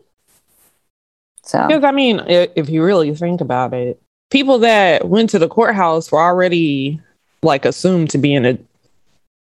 So, 1.44 1.68
because 1.68 1.84
I 1.84 1.92
mean, 1.92 2.22
if 2.28 2.70
you 2.70 2.84
really 2.84 3.14
think 3.16 3.42
about 3.42 3.74
it, 3.74 4.02
people 4.30 4.60
that 4.60 5.08
went 5.08 5.30
to 5.32 5.40
the 5.40 5.50
courthouse 5.50 6.12
were 6.12 6.22
already 6.22 7.02
like 7.44 7.66
assumed 7.66 8.10
to 8.12 8.18
be 8.18 8.34
in 8.34 8.46
a 8.46 8.58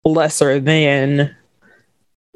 lesser 0.04 0.58
than 0.58 1.34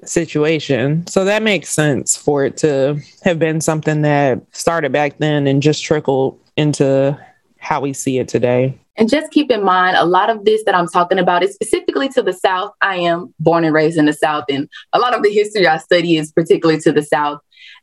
situation. 0.05 1.07
So 1.07 1.25
that 1.25 1.43
makes 1.43 1.71
sense 1.71 2.17
for 2.17 2.45
it 2.45 2.57
to 2.59 3.01
have 3.25 3.39
been 3.39 3.61
something 3.61 4.03
that 4.03 4.41
started 4.53 4.93
back 4.93 5.19
then 5.19 5.47
and 5.47 5.63
just 5.63 5.83
trickled 5.83 6.39
into 6.57 7.19
how 7.59 7.81
we 7.81 7.93
see 7.93 8.19
it 8.19 8.29
today. 8.29 8.79
And 8.97 9.09
just 9.09 9.31
keep 9.31 9.51
in 9.51 9.65
mind, 9.65 9.97
a 9.97 10.05
lot 10.05 10.29
of 10.29 10.45
this 10.45 10.65
that 10.65 10.75
I'm 10.75 10.89
talking 10.89 11.19
about 11.19 11.45
is 11.45 11.55
specifically 11.55 12.09
to 12.11 12.23
the 12.23 12.33
South. 12.33 12.73
I 12.81 12.97
am 12.97 13.33
born 13.39 13.65
and 13.65 13.73
raised 13.73 13.97
in 13.97 14.07
the 14.07 14.13
South, 14.13 14.45
and 14.49 14.69
a 14.93 14.99
lot 14.99 15.15
of 15.15 15.23
the 15.23 15.31
history 15.31 15.69
I 15.69 15.77
study 15.77 16.17
is 16.17 16.33
particularly 16.33 16.81
to 16.81 16.91
the 16.93 17.03
South. 17.03 17.39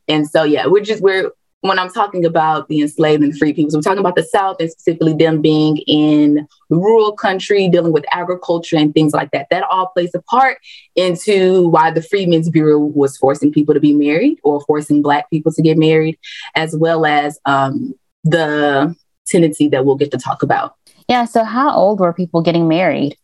And 0.08 0.28
so, 0.30 0.44
yeah, 0.44 0.68
we're 0.68 0.84
just, 0.84 1.02
we're, 1.02 1.32
when 1.66 1.80
I'm 1.80 1.90
talking 1.90 2.26
about 2.26 2.68
the 2.68 2.82
enslaved 2.82 3.24
and 3.24 3.36
free 3.38 3.54
people, 3.54 3.72
so 3.72 3.78
I'm 3.78 3.84
talking 3.84 4.00
about 4.00 4.16
the 4.16 4.24
South 4.24 4.58
and 4.60 4.70
specifically 4.70 5.14
them 5.14 5.42
being 5.42 5.78
in 5.88 6.48
rural 6.70 7.14
country, 7.14 7.68
dealing 7.68 7.92
with 7.92 8.06
agriculture 8.12 8.78
and 8.78 8.94
things 8.94 9.14
like 9.14 9.32
that. 9.32 9.48
That 9.50 9.64
all 9.72 9.88
plays 9.88 10.14
a 10.14 10.22
part 10.22 10.60
into 10.96 11.68
why 11.70 11.92
the 11.92 12.02
Freedmen's 12.02 12.50
Bureau 12.50 12.80
was 12.80 13.18
forcing 13.18 13.52
people 13.52 13.74
to 13.74 13.80
be 13.80 13.94
married 13.94 14.40
or 14.44 14.62
forcing 14.62 15.02
Black 15.02 15.30
people 15.30 15.52
to 15.54 15.62
get 15.62 15.78
married, 15.78 16.20
as 16.54 16.76
well 16.76 17.06
as 17.06 17.40
um, 17.46 17.96
the 18.24 18.96
tenancy 19.26 19.68
that 19.70 19.86
we'll 19.86 19.96
get 19.96 20.12
to 20.12 20.18
talk 20.18 20.44
about. 20.44 20.76
Yeah. 21.08 21.26
So, 21.26 21.44
how 21.44 21.74
old 21.74 22.00
were 22.00 22.14
people 22.14 22.42
getting 22.42 22.68
married? 22.68 23.18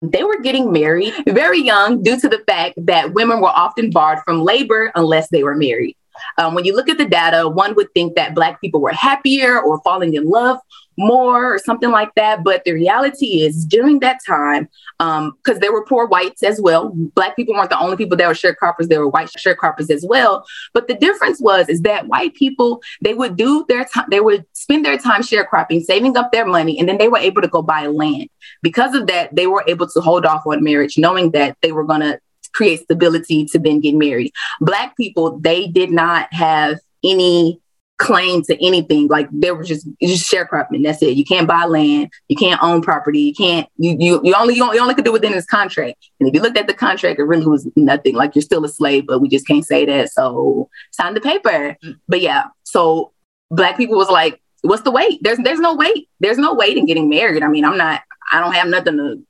They 0.00 0.22
were 0.22 0.40
getting 0.40 0.72
married 0.72 1.12
very 1.28 1.60
young 1.60 2.02
due 2.02 2.20
to 2.20 2.28
the 2.28 2.42
fact 2.46 2.74
that 2.86 3.14
women 3.14 3.40
were 3.40 3.48
often 3.48 3.90
barred 3.90 4.20
from 4.24 4.42
labor 4.42 4.92
unless 4.94 5.28
they 5.30 5.42
were 5.42 5.56
married. 5.56 5.96
Um, 6.36 6.54
when 6.54 6.64
you 6.64 6.74
look 6.74 6.88
at 6.88 6.98
the 6.98 7.06
data, 7.06 7.48
one 7.48 7.74
would 7.74 7.92
think 7.94 8.16
that 8.16 8.34
Black 8.34 8.60
people 8.60 8.80
were 8.80 8.92
happier 8.92 9.60
or 9.60 9.80
falling 9.82 10.14
in 10.14 10.28
love 10.28 10.58
more 10.98 11.54
or 11.54 11.58
something 11.58 11.90
like 11.90 12.12
that. 12.16 12.42
But 12.44 12.64
the 12.64 12.72
reality 12.72 13.42
is, 13.42 13.64
during 13.64 14.00
that 14.00 14.18
time, 14.26 14.68
because 14.98 15.56
um, 15.56 15.60
there 15.60 15.72
were 15.72 15.84
poor 15.84 16.06
whites 16.06 16.42
as 16.42 16.60
well, 16.60 16.90
Black 17.14 17.36
people 17.36 17.54
weren't 17.54 17.70
the 17.70 17.78
only 17.78 17.96
people 17.96 18.16
that 18.16 18.26
were 18.26 18.34
sharecroppers, 18.34 18.88
there 18.88 19.00
were 19.00 19.08
white 19.08 19.28
sharecroppers 19.28 19.90
as 19.90 20.04
well. 20.06 20.44
But 20.74 20.88
the 20.88 20.94
difference 20.94 21.40
was, 21.40 21.68
is 21.68 21.82
that 21.82 22.08
white 22.08 22.34
people, 22.34 22.82
they 23.00 23.14
would 23.14 23.36
do 23.36 23.64
their 23.68 23.84
time, 23.84 24.06
they 24.10 24.20
would 24.20 24.44
spend 24.52 24.84
their 24.84 24.98
time 24.98 25.22
sharecropping, 25.22 25.82
saving 25.82 26.16
up 26.16 26.32
their 26.32 26.44
money, 26.44 26.78
and 26.78 26.88
then 26.88 26.98
they 26.98 27.08
were 27.08 27.18
able 27.18 27.42
to 27.42 27.48
go 27.48 27.62
buy 27.62 27.86
land. 27.86 28.28
Because 28.62 28.94
of 28.94 29.06
that, 29.06 29.34
they 29.34 29.46
were 29.46 29.64
able 29.68 29.88
to 29.88 30.00
hold 30.00 30.26
off 30.26 30.42
on 30.46 30.64
marriage, 30.64 30.98
knowing 30.98 31.30
that 31.30 31.56
they 31.62 31.70
were 31.70 31.84
going 31.84 32.00
to 32.00 32.18
create 32.58 32.80
stability 32.80 33.44
to 33.46 33.58
then 33.58 33.80
get 33.80 33.94
married. 33.94 34.32
Black 34.60 34.96
people, 34.96 35.38
they 35.38 35.68
did 35.68 35.90
not 35.90 36.32
have 36.34 36.78
any 37.04 37.60
claim 37.98 38.42
to 38.42 38.66
anything. 38.66 39.06
Like 39.08 39.28
they 39.32 39.52
were 39.52 39.62
just 39.62 39.86
just 40.02 40.30
sharecropping. 40.30 40.82
That's 40.82 41.02
it. 41.02 41.16
You 41.16 41.24
can't 41.24 41.46
buy 41.46 41.64
land. 41.64 42.10
You 42.28 42.36
can't 42.36 42.62
own 42.62 42.82
property. 42.82 43.20
You 43.20 43.34
can't. 43.34 43.68
You 43.76 43.96
you, 43.98 44.20
you 44.24 44.34
only 44.34 44.56
you 44.56 44.64
only 44.64 44.94
could 44.94 45.04
do 45.04 45.12
within 45.12 45.32
this 45.32 45.46
contract. 45.46 45.98
And 46.18 46.28
if 46.28 46.34
you 46.34 46.40
looked 46.40 46.58
at 46.58 46.66
the 46.66 46.74
contract, 46.74 47.20
it 47.20 47.24
really 47.24 47.46
was 47.46 47.68
nothing. 47.76 48.14
Like 48.14 48.34
you're 48.34 48.42
still 48.42 48.64
a 48.64 48.68
slave, 48.68 49.06
but 49.06 49.20
we 49.20 49.28
just 49.28 49.46
can't 49.46 49.64
say 49.64 49.84
that. 49.86 50.10
So 50.10 50.68
sign 50.90 51.14
the 51.14 51.20
paper. 51.20 51.76
But 52.08 52.20
yeah. 52.20 52.44
So 52.64 53.12
black 53.50 53.76
people 53.76 53.96
was 53.96 54.10
like, 54.10 54.40
what's 54.62 54.82
the 54.82 54.90
wait? 54.90 55.20
There's 55.22 55.38
there's 55.38 55.60
no 55.60 55.74
wait. 55.74 56.08
There's 56.20 56.38
no 56.38 56.54
wait 56.54 56.76
in 56.76 56.86
getting 56.86 57.08
married. 57.08 57.42
I 57.42 57.48
mean, 57.48 57.64
I'm 57.64 57.76
not. 57.76 58.02
I 58.32 58.40
don't 58.40 58.54
have 58.54 58.68
nothing 58.68 58.96
to. 58.96 59.22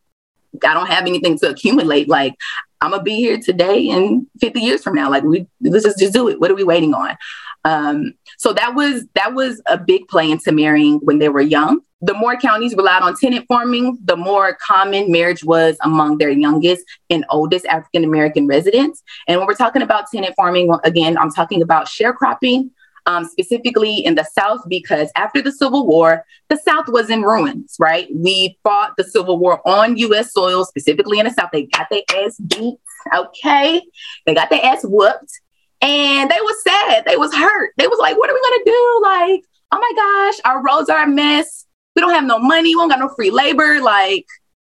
I 0.66 0.74
don't 0.74 0.88
have 0.88 1.06
anything 1.06 1.38
to 1.38 1.50
accumulate. 1.50 2.08
Like 2.08 2.34
I'm 2.80 2.90
gonna 2.90 3.02
be 3.02 3.16
here 3.16 3.38
today 3.38 3.90
and 3.90 4.26
50 4.40 4.60
years 4.60 4.82
from 4.82 4.94
now. 4.94 5.10
Like 5.10 5.24
we 5.24 5.46
let's 5.60 5.84
just, 5.84 6.12
do 6.12 6.28
it. 6.28 6.40
What 6.40 6.50
are 6.50 6.54
we 6.54 6.64
waiting 6.64 6.94
on? 6.94 7.16
Um, 7.64 8.14
so 8.38 8.52
that 8.52 8.74
was 8.74 9.04
that 9.14 9.34
was 9.34 9.60
a 9.66 9.76
big 9.76 10.06
play 10.08 10.30
into 10.30 10.52
marrying 10.52 10.98
when 10.98 11.18
they 11.18 11.28
were 11.28 11.40
young. 11.40 11.80
The 12.00 12.14
more 12.14 12.36
counties 12.36 12.76
relied 12.76 13.02
on 13.02 13.16
tenant 13.16 13.46
farming, 13.48 13.98
the 14.04 14.16
more 14.16 14.56
common 14.64 15.10
marriage 15.10 15.42
was 15.42 15.76
among 15.82 16.18
their 16.18 16.30
youngest 16.30 16.84
and 17.10 17.24
oldest 17.28 17.66
African 17.66 18.04
American 18.04 18.46
residents. 18.46 19.02
And 19.26 19.38
when 19.38 19.48
we're 19.48 19.54
talking 19.54 19.82
about 19.82 20.04
tenant 20.12 20.34
farming, 20.36 20.70
again, 20.84 21.18
I'm 21.18 21.32
talking 21.32 21.60
about 21.60 21.86
sharecropping, 21.86 22.70
um, 23.08 23.24
specifically 23.24 24.04
in 24.04 24.16
the 24.16 24.24
South, 24.24 24.60
because 24.68 25.10
after 25.16 25.40
the 25.40 25.50
Civil 25.50 25.86
War, 25.86 26.26
the 26.50 26.58
South 26.58 26.88
was 26.88 27.08
in 27.08 27.22
ruins, 27.22 27.74
right? 27.80 28.06
We 28.14 28.58
fought 28.62 28.98
the 28.98 29.04
Civil 29.04 29.38
War 29.38 29.66
on 29.66 29.96
US 29.96 30.34
soil, 30.34 30.66
specifically 30.66 31.18
in 31.18 31.24
the 31.24 31.32
South. 31.32 31.48
They 31.50 31.64
got 31.64 31.88
their 31.90 32.02
ass 32.14 32.38
beat, 32.38 32.76
okay? 33.16 33.80
They 34.26 34.34
got 34.34 34.50
their 34.50 34.62
ass 34.62 34.84
whooped. 34.84 35.40
And 35.80 36.30
they 36.30 36.40
was 36.40 36.62
sad. 36.62 37.04
They 37.06 37.16
was 37.16 37.34
hurt. 37.34 37.72
They 37.78 37.86
was 37.86 37.98
like, 37.98 38.18
what 38.18 38.28
are 38.28 38.34
we 38.34 38.42
gonna 38.42 38.64
do? 38.66 39.00
Like, 39.02 39.44
oh 39.72 39.78
my 39.78 39.92
gosh, 39.96 40.40
our 40.44 40.62
roads 40.62 40.90
are 40.90 41.04
a 41.04 41.08
mess. 41.08 41.64
We 41.96 42.02
don't 42.02 42.12
have 42.12 42.24
no 42.24 42.38
money. 42.38 42.74
We 42.74 42.80
don't 42.80 42.90
got 42.90 42.98
no 42.98 43.08
free 43.08 43.30
labor. 43.30 43.80
Like, 43.80 44.26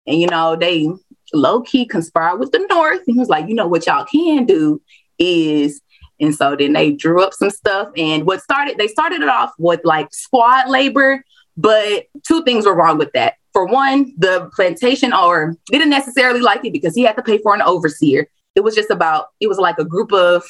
and 0.07 0.19
you 0.19 0.29
know, 0.29 0.57
they 0.57 0.89
low 1.35 1.61
key 1.61 1.85
conspired 1.85 2.39
with 2.39 2.53
the 2.53 2.67
North. 2.71 3.03
And 3.07 3.15
he 3.15 3.19
was 3.19 3.29
like, 3.29 3.49
you 3.49 3.55
know 3.55 3.69
what 3.69 3.87
y'all 3.87 4.07
can 4.07 4.47
do 4.47 4.81
is 5.19 5.83
and 6.23 6.35
so 6.35 6.55
then 6.57 6.73
they 6.73 6.93
drew 6.93 7.23
up 7.23 7.35
some 7.35 7.51
stuff. 7.51 7.89
And 7.97 8.25
what 8.25 8.41
started, 8.41 8.79
they 8.79 8.87
started 8.87 9.23
it 9.23 9.29
off 9.29 9.51
with 9.59 9.81
like 9.85 10.15
squad 10.15 10.71
labor, 10.71 11.25
but 11.57 12.05
two 12.27 12.45
things 12.45 12.65
were 12.65 12.75
wrong 12.75 12.97
with 12.97 13.13
that. 13.13 13.35
For 13.53 13.67
one, 13.67 14.15
the 14.17 14.51
plantation 14.55 15.13
owner 15.13 15.57
didn't 15.67 15.91
necessarily 15.91 16.41
like 16.41 16.65
it 16.65 16.73
because 16.73 16.95
he 16.95 17.03
had 17.03 17.17
to 17.17 17.23
pay 17.23 17.39
for 17.39 17.55
an 17.55 17.61
overseer. 17.61 18.29
It 18.55 18.61
was 18.61 18.75
just 18.75 18.91
about, 18.91 19.27
it 19.41 19.49
was 19.49 19.59
like 19.59 19.79
a 19.79 19.85
group 19.85 20.13
of 20.13 20.45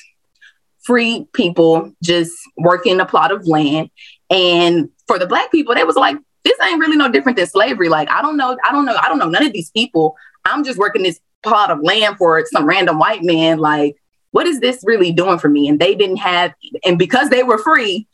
free 0.85 1.27
people 1.33 1.93
just 2.03 2.33
working 2.59 3.01
a 3.01 3.07
plot 3.07 3.33
of 3.33 3.47
land. 3.47 3.91
And 4.31 4.91
for 5.07 5.19
the 5.19 5.27
black 5.27 5.51
people, 5.51 5.75
they 5.75 5.85
was 5.85 5.97
like, 5.97 6.17
this 6.45 6.57
ain't 6.63 6.81
really 6.81 6.97
no 6.97 7.11
different 7.11 7.39
than 7.39 7.47
slavery. 7.47 7.89
Like, 7.89 8.11
I 8.11 8.21
don't 8.21 8.37
know, 8.37 8.57
I 8.65 8.73
don't 8.73 8.85
know, 8.85 8.97
I 8.97 9.09
don't 9.09 9.19
know 9.19 9.29
none 9.29 9.47
of 9.47 9.53
these 9.53 9.71
people. 9.71 10.17
I'm 10.45 10.65
just 10.65 10.79
working 10.79 11.03
this 11.03 11.21
plot 11.43 11.71
of 11.71 11.81
land 11.83 12.19
for 12.19 12.45
some 12.53 12.67
random 12.67 12.99
white 12.99 13.23
man. 13.23 13.59
Like, 13.59 13.97
what 14.33 14.47
is 14.47 14.61
this 14.61 14.83
really 14.85 15.13
doing 15.13 15.39
for 15.39 15.49
me? 15.49 15.69
And 15.69 15.79
they 15.79 15.95
didn't 15.95 16.17
have, 16.19 16.53
and 16.85 16.99
because 16.99 17.31
they 17.31 17.43
were 17.43 17.59
free, 17.59 18.07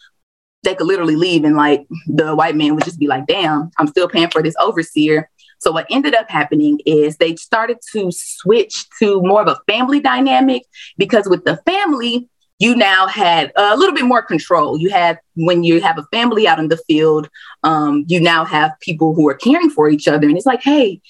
they 0.64 0.74
could 0.74 0.86
literally 0.86 1.16
leave 1.16 1.44
and 1.44 1.56
like 1.56 1.86
the 2.06 2.34
white 2.34 2.56
man 2.56 2.74
would 2.74 2.84
just 2.84 2.98
be 2.98 3.06
like, 3.06 3.26
damn, 3.26 3.70
I'm 3.78 3.86
still 3.86 4.08
paying 4.08 4.28
for 4.28 4.42
this 4.42 4.56
overseer. 4.60 5.30
So 5.60 5.72
what 5.72 5.86
ended 5.90 6.14
up 6.14 6.28
happening 6.28 6.80
is 6.86 7.16
they 7.16 7.36
started 7.36 7.78
to 7.92 8.10
switch 8.12 8.86
to 9.00 9.20
more 9.22 9.42
of 9.42 9.48
a 9.48 9.58
family 9.70 10.00
dynamic 10.00 10.62
because 10.96 11.28
with 11.28 11.44
the 11.44 11.56
family, 11.66 12.28
you 12.58 12.74
now 12.74 13.06
had 13.06 13.52
a 13.56 13.76
little 13.76 13.94
bit 13.94 14.04
more 14.04 14.22
control. 14.22 14.78
You 14.78 14.90
had 14.90 15.20
when 15.36 15.62
you 15.62 15.80
have 15.80 15.98
a 15.98 16.06
family 16.12 16.48
out 16.48 16.58
in 16.58 16.68
the 16.68 16.76
field, 16.76 17.28
um, 17.62 18.04
you 18.08 18.20
now 18.20 18.44
have 18.44 18.72
people 18.80 19.14
who 19.14 19.28
are 19.28 19.34
caring 19.34 19.70
for 19.70 19.88
each 19.88 20.08
other, 20.08 20.26
and 20.26 20.36
it's 20.36 20.46
like, 20.46 20.62
hey, 20.62 21.00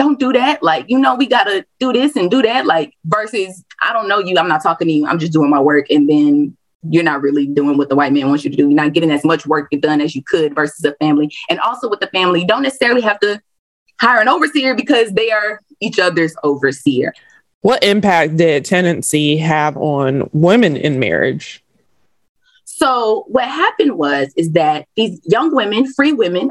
don't 0.00 0.18
do 0.18 0.32
that. 0.32 0.62
Like, 0.62 0.86
you 0.88 0.98
know, 0.98 1.14
we 1.14 1.26
gotta 1.26 1.66
do 1.78 1.92
this 1.92 2.16
and 2.16 2.30
do 2.30 2.40
that. 2.40 2.64
Like, 2.64 2.94
versus, 3.04 3.62
I 3.82 3.92
don't 3.92 4.08
know 4.08 4.18
you, 4.18 4.38
I'm 4.38 4.48
not 4.48 4.62
talking 4.62 4.88
to 4.88 4.92
you, 4.94 5.06
I'm 5.06 5.18
just 5.18 5.30
doing 5.32 5.50
my 5.50 5.60
work. 5.60 5.90
And 5.90 6.08
then 6.08 6.56
you're 6.88 7.04
not 7.04 7.20
really 7.20 7.46
doing 7.46 7.76
what 7.76 7.90
the 7.90 7.96
white 7.96 8.10
man 8.10 8.26
wants 8.28 8.42
you 8.42 8.50
to 8.50 8.56
do. 8.56 8.62
You're 8.62 8.82
not 8.82 8.94
getting 8.94 9.10
as 9.10 9.26
much 9.26 9.46
work 9.46 9.70
done 9.78 10.00
as 10.00 10.16
you 10.16 10.22
could 10.22 10.54
versus 10.54 10.82
a 10.86 10.94
family. 10.94 11.30
And 11.50 11.60
also 11.60 11.90
with 11.90 12.00
the 12.00 12.06
family, 12.06 12.40
you 12.40 12.46
don't 12.46 12.62
necessarily 12.62 13.02
have 13.02 13.20
to 13.20 13.42
hire 14.00 14.22
an 14.22 14.28
overseer 14.28 14.74
because 14.74 15.12
they 15.12 15.30
are 15.30 15.60
each 15.80 15.98
other's 15.98 16.34
overseer. 16.44 17.12
What 17.60 17.84
impact 17.84 18.38
did 18.38 18.64
tenancy 18.64 19.36
have 19.36 19.76
on 19.76 20.30
women 20.32 20.78
in 20.78 20.98
marriage? 20.98 21.62
So 22.64 23.26
what 23.28 23.44
happened 23.44 23.98
was 23.98 24.32
is 24.38 24.52
that 24.52 24.86
these 24.96 25.20
young 25.24 25.54
women, 25.54 25.92
free 25.92 26.14
women, 26.14 26.48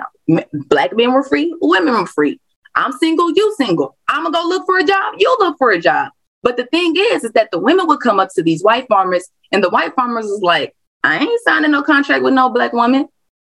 black 0.53 0.95
men 0.95 1.13
were 1.13 1.23
free, 1.23 1.51
women 1.59 1.95
were 1.95 2.05
free. 2.05 2.39
I'm 2.79 2.93
single, 2.93 3.29
you 3.31 3.53
single. 3.57 3.97
I'm 4.07 4.23
gonna 4.23 4.37
go 4.37 4.47
look 4.47 4.65
for 4.65 4.77
a 4.77 4.83
job, 4.85 5.15
you 5.17 5.35
look 5.39 5.57
for 5.57 5.71
a 5.71 5.79
job. 5.79 6.13
But 6.43 6.55
the 6.55 6.65
thing 6.67 6.93
is, 6.95 7.25
is 7.25 7.31
that 7.33 7.51
the 7.51 7.59
women 7.59 7.87
would 7.87 7.99
come 7.99 8.21
up 8.21 8.29
to 8.35 8.41
these 8.41 8.63
white 8.63 8.87
farmers, 8.87 9.27
and 9.51 9.61
the 9.61 9.69
white 9.69 9.93
farmers 9.95 10.25
was 10.25 10.41
like, 10.41 10.73
I 11.03 11.19
ain't 11.19 11.41
signing 11.43 11.71
no 11.71 11.83
contract 11.83 12.23
with 12.23 12.33
no 12.33 12.49
black 12.49 12.71
woman. 12.71 13.09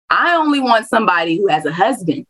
I 0.09 0.35
only 0.35 0.59
want 0.59 0.87
somebody 0.87 1.37
who 1.37 1.47
has 1.47 1.65
a 1.65 1.71
husband. 1.71 2.25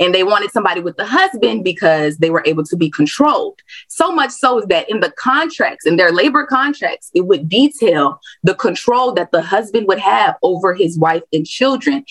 And 0.00 0.14
they 0.14 0.22
wanted 0.22 0.52
somebody 0.52 0.80
with 0.80 0.96
the 0.96 1.06
husband 1.06 1.64
because 1.64 2.18
they 2.18 2.30
were 2.30 2.44
able 2.46 2.62
to 2.64 2.76
be 2.76 2.88
controlled. 2.88 3.58
So 3.88 4.12
much 4.12 4.30
so 4.30 4.60
that 4.68 4.88
in 4.88 5.00
the 5.00 5.10
contracts, 5.10 5.86
in 5.86 5.96
their 5.96 6.12
labor 6.12 6.46
contracts, 6.46 7.10
it 7.14 7.22
would 7.22 7.48
detail 7.48 8.20
the 8.44 8.54
control 8.54 9.12
that 9.14 9.32
the 9.32 9.42
husband 9.42 9.88
would 9.88 9.98
have 9.98 10.36
over 10.42 10.72
his 10.72 10.96
wife 10.98 11.22
and 11.32 11.44
children 11.44 12.04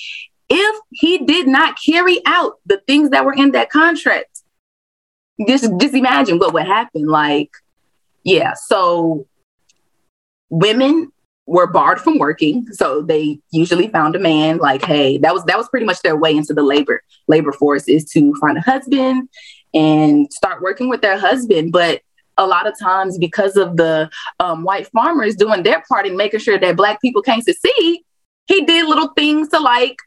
if 0.49 0.81
he 0.91 1.19
did 1.19 1.47
not 1.47 1.77
carry 1.83 2.19
out 2.25 2.59
the 2.65 2.81
things 2.87 3.09
that 3.11 3.25
were 3.25 3.33
in 3.33 3.51
that 3.51 3.69
contract. 3.69 4.41
Just, 5.47 5.69
just 5.79 5.93
imagine 5.93 6.39
what 6.39 6.53
would 6.53 6.65
happen. 6.65 7.05
Like, 7.05 7.51
yeah, 8.23 8.53
so 8.53 9.27
women 10.49 11.11
were 11.47 11.67
barred 11.67 11.99
from 12.01 12.19
working 12.19 12.67
so 12.71 13.01
they 13.01 13.39
usually 13.51 13.87
found 13.87 14.15
a 14.15 14.19
man 14.19 14.57
like 14.57 14.83
hey 14.83 15.17
that 15.17 15.33
was 15.33 15.43
that 15.45 15.57
was 15.57 15.67
pretty 15.69 15.85
much 15.85 16.01
their 16.01 16.15
way 16.15 16.35
into 16.35 16.53
the 16.53 16.61
labor 16.61 17.01
labor 17.27 17.51
force 17.51 17.87
is 17.87 18.05
to 18.05 18.33
find 18.35 18.57
a 18.57 18.61
husband 18.61 19.27
and 19.73 20.31
start 20.31 20.61
working 20.61 20.89
with 20.89 21.01
their 21.01 21.17
husband 21.17 21.71
but 21.71 22.01
a 22.37 22.45
lot 22.45 22.67
of 22.67 22.77
times 22.77 23.17
because 23.17 23.57
of 23.57 23.77
the 23.77 24.07
um, 24.39 24.63
white 24.63 24.87
farmers 24.87 25.35
doing 25.35 25.63
their 25.63 25.83
part 25.89 26.05
in 26.05 26.15
making 26.15 26.39
sure 26.39 26.59
that 26.59 26.75
black 26.75 27.01
people 27.01 27.21
can't 27.21 27.43
succeed 27.43 28.01
he 28.45 28.65
did 28.65 28.87
little 28.87 29.09
things 29.09 29.47
to 29.49 29.59
like 29.59 29.97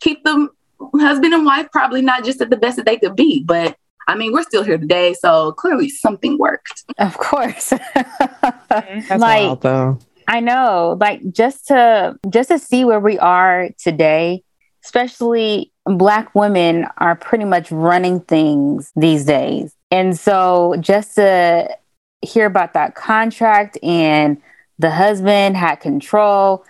keep 0.00 0.24
the 0.24 0.48
husband 0.94 1.34
and 1.34 1.44
wife 1.44 1.68
probably 1.72 2.02
not 2.02 2.24
just 2.24 2.40
at 2.40 2.50
the 2.50 2.56
best 2.56 2.76
that 2.76 2.86
they 2.86 2.96
could 2.96 3.16
be, 3.16 3.42
but 3.44 3.76
I 4.08 4.16
mean, 4.16 4.32
we're 4.32 4.42
still 4.42 4.64
here 4.64 4.78
today, 4.78 5.14
so 5.14 5.52
clearly 5.52 5.88
something 5.88 6.36
worked. 6.36 6.84
Of 6.98 7.16
course. 7.18 7.72
like, 7.94 9.10
wild, 9.10 9.62
though. 9.62 9.98
I 10.26 10.40
know, 10.40 10.96
like 11.00 11.20
just 11.32 11.68
to 11.68 12.18
just 12.28 12.48
to 12.50 12.58
see 12.58 12.84
where 12.84 13.00
we 13.00 13.18
are 13.18 13.68
today, 13.78 14.42
especially 14.84 15.72
black 15.84 16.34
women 16.34 16.86
are 16.98 17.16
pretty 17.16 17.44
much 17.44 17.70
running 17.70 18.20
things 18.20 18.92
these 18.96 19.24
days. 19.24 19.74
And 19.90 20.18
so 20.18 20.76
just 20.80 21.16
to 21.16 21.76
hear 22.22 22.46
about 22.46 22.74
that 22.74 22.94
contract 22.94 23.78
and 23.82 24.40
the 24.78 24.90
husband 24.90 25.56
had 25.56 25.76
control. 25.76 26.64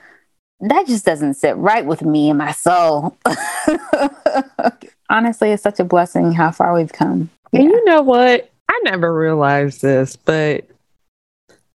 That 0.61 0.87
just 0.87 1.05
doesn't 1.05 1.35
sit 1.35 1.57
right 1.57 1.85
with 1.87 2.03
me 2.03 2.29
and 2.29 2.39
my 2.39 2.53
soul. 2.53 3.17
Honestly, 5.11 5.51
it's 5.51 5.63
such 5.63 5.81
a 5.81 5.85
blessing 5.85 6.33
how 6.33 6.51
far 6.51 6.75
we've 6.75 6.93
come. 6.93 7.31
And 7.53 7.65
you 7.65 7.85
know 7.85 8.03
what? 8.03 8.51
I 8.69 8.81
never 8.85 9.13
realized 9.13 9.83
this, 9.83 10.17
but 10.17 10.65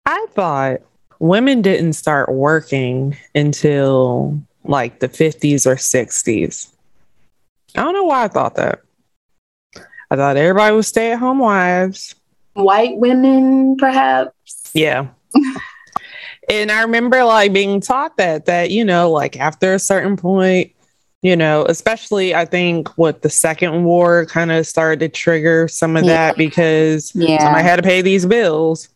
I 0.07 0.27
thought 0.31 0.81
women 1.19 1.63
didn't 1.63 1.95
start 1.95 2.33
working 2.33 3.17
until 3.35 4.41
like 4.65 5.01
the 5.01 5.09
50s 5.09 5.67
or 5.67 5.77
60s. 5.77 6.69
I 7.77 7.83
don't 7.83 7.95
know 7.95 8.05
why 8.05 8.25
I 8.25 8.29
thought 8.29 8.55
that. 8.57 8.81
I 10.11 10.17
thought 10.17 10.37
everybody 10.37 10.77
was 10.77 10.87
stay 10.87 11.13
at 11.13 11.19
home 11.19 11.39
wives. 11.39 12.15
White 12.53 12.97
women, 12.99 13.77
perhaps. 13.77 14.71
Yeah. 14.75 15.09
and 16.49 16.71
I 16.71 16.83
remember 16.83 17.25
like 17.25 17.53
being 17.53 17.81
taught 17.81 18.17
that, 18.17 18.47
that, 18.47 18.71
you 18.71 18.85
know, 18.85 19.11
like 19.11 19.39
after 19.39 19.75
a 19.75 19.79
certain 19.79 20.17
point, 20.17 20.73
you 21.23 21.37
know, 21.37 21.65
especially 21.69 22.35
I 22.35 22.45
think 22.45 22.89
what 22.99 23.23
the 23.23 23.31
second 23.31 23.85
war 23.85 24.27
kind 24.27 24.53
of 24.53 24.67
started 24.67 25.01
to 25.01 25.09
trigger 25.09 25.69
some 25.69 25.97
of 25.97 26.05
yeah. 26.05 26.29
that 26.29 26.37
because 26.37 27.15
yeah. 27.15 27.43
somebody 27.43 27.65
had 27.65 27.77
to 27.77 27.83
pay 27.83 28.03
these 28.03 28.27
bills. 28.27 28.89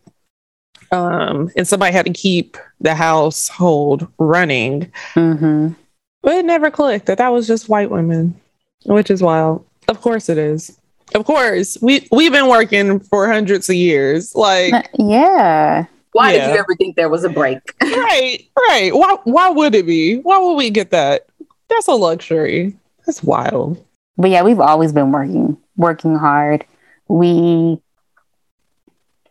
Um, 0.90 1.50
and 1.56 1.68
somebody 1.68 1.92
had 1.92 2.06
to 2.06 2.12
keep 2.12 2.56
the 2.80 2.94
household 2.94 4.08
running. 4.18 4.90
Mm-hmm. 5.14 5.74
But 6.22 6.34
it 6.36 6.44
never 6.44 6.70
clicked 6.70 7.06
that 7.06 7.18
that 7.18 7.28
was 7.28 7.46
just 7.46 7.68
white 7.68 7.90
women, 7.90 8.38
which 8.84 9.10
is 9.10 9.22
wild. 9.22 9.66
Of 9.88 10.00
course 10.00 10.28
it 10.28 10.38
is. 10.38 10.78
Of 11.14 11.24
course, 11.24 11.78
we 11.80 12.06
we've 12.12 12.32
been 12.32 12.48
working 12.48 13.00
for 13.00 13.26
hundreds 13.30 13.68
of 13.70 13.76
years. 13.76 14.34
Like, 14.34 14.74
uh, 14.74 14.82
yeah. 14.98 15.86
Why 16.18 16.32
yeah. 16.32 16.48
did 16.48 16.54
you 16.54 16.58
ever 16.58 16.74
think 16.74 16.96
there 16.96 17.08
was 17.08 17.22
a 17.22 17.28
break? 17.28 17.60
right, 17.80 18.44
right. 18.58 18.90
Why 18.92 19.18
why 19.22 19.50
would 19.50 19.72
it 19.76 19.86
be? 19.86 20.16
Why 20.16 20.36
would 20.38 20.54
we 20.54 20.68
get 20.68 20.90
that? 20.90 21.28
That's 21.68 21.86
a 21.86 21.92
luxury. 21.92 22.76
That's 23.06 23.22
wild. 23.22 23.84
But 24.16 24.30
yeah, 24.30 24.42
we've 24.42 24.58
always 24.58 24.92
been 24.92 25.12
working, 25.12 25.56
working 25.76 26.16
hard. 26.16 26.66
We 27.06 27.80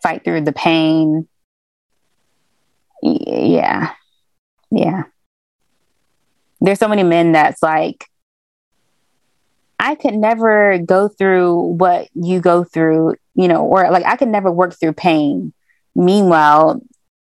fight 0.01 0.23
through 0.23 0.45
the 0.45 0.53
pain. 0.53 1.27
Yeah. 3.01 3.91
Yeah. 4.71 5.03
There's 6.61 6.79
so 6.79 6.87
many 6.87 7.03
men 7.03 7.33
that's 7.33 7.61
like, 7.61 8.05
I 9.77 9.95
could 9.95 10.13
never 10.13 10.77
go 10.77 11.09
through 11.09 11.75
what 11.79 12.07
you 12.13 12.39
go 12.39 12.63
through, 12.63 13.15
you 13.35 13.49
know, 13.49 13.65
or 13.65 13.91
like 13.91 14.05
I 14.05 14.15
could 14.15 14.29
never 14.29 14.49
work 14.49 14.79
through 14.79 14.93
pain. 14.93 15.51
Meanwhile, 15.97 16.79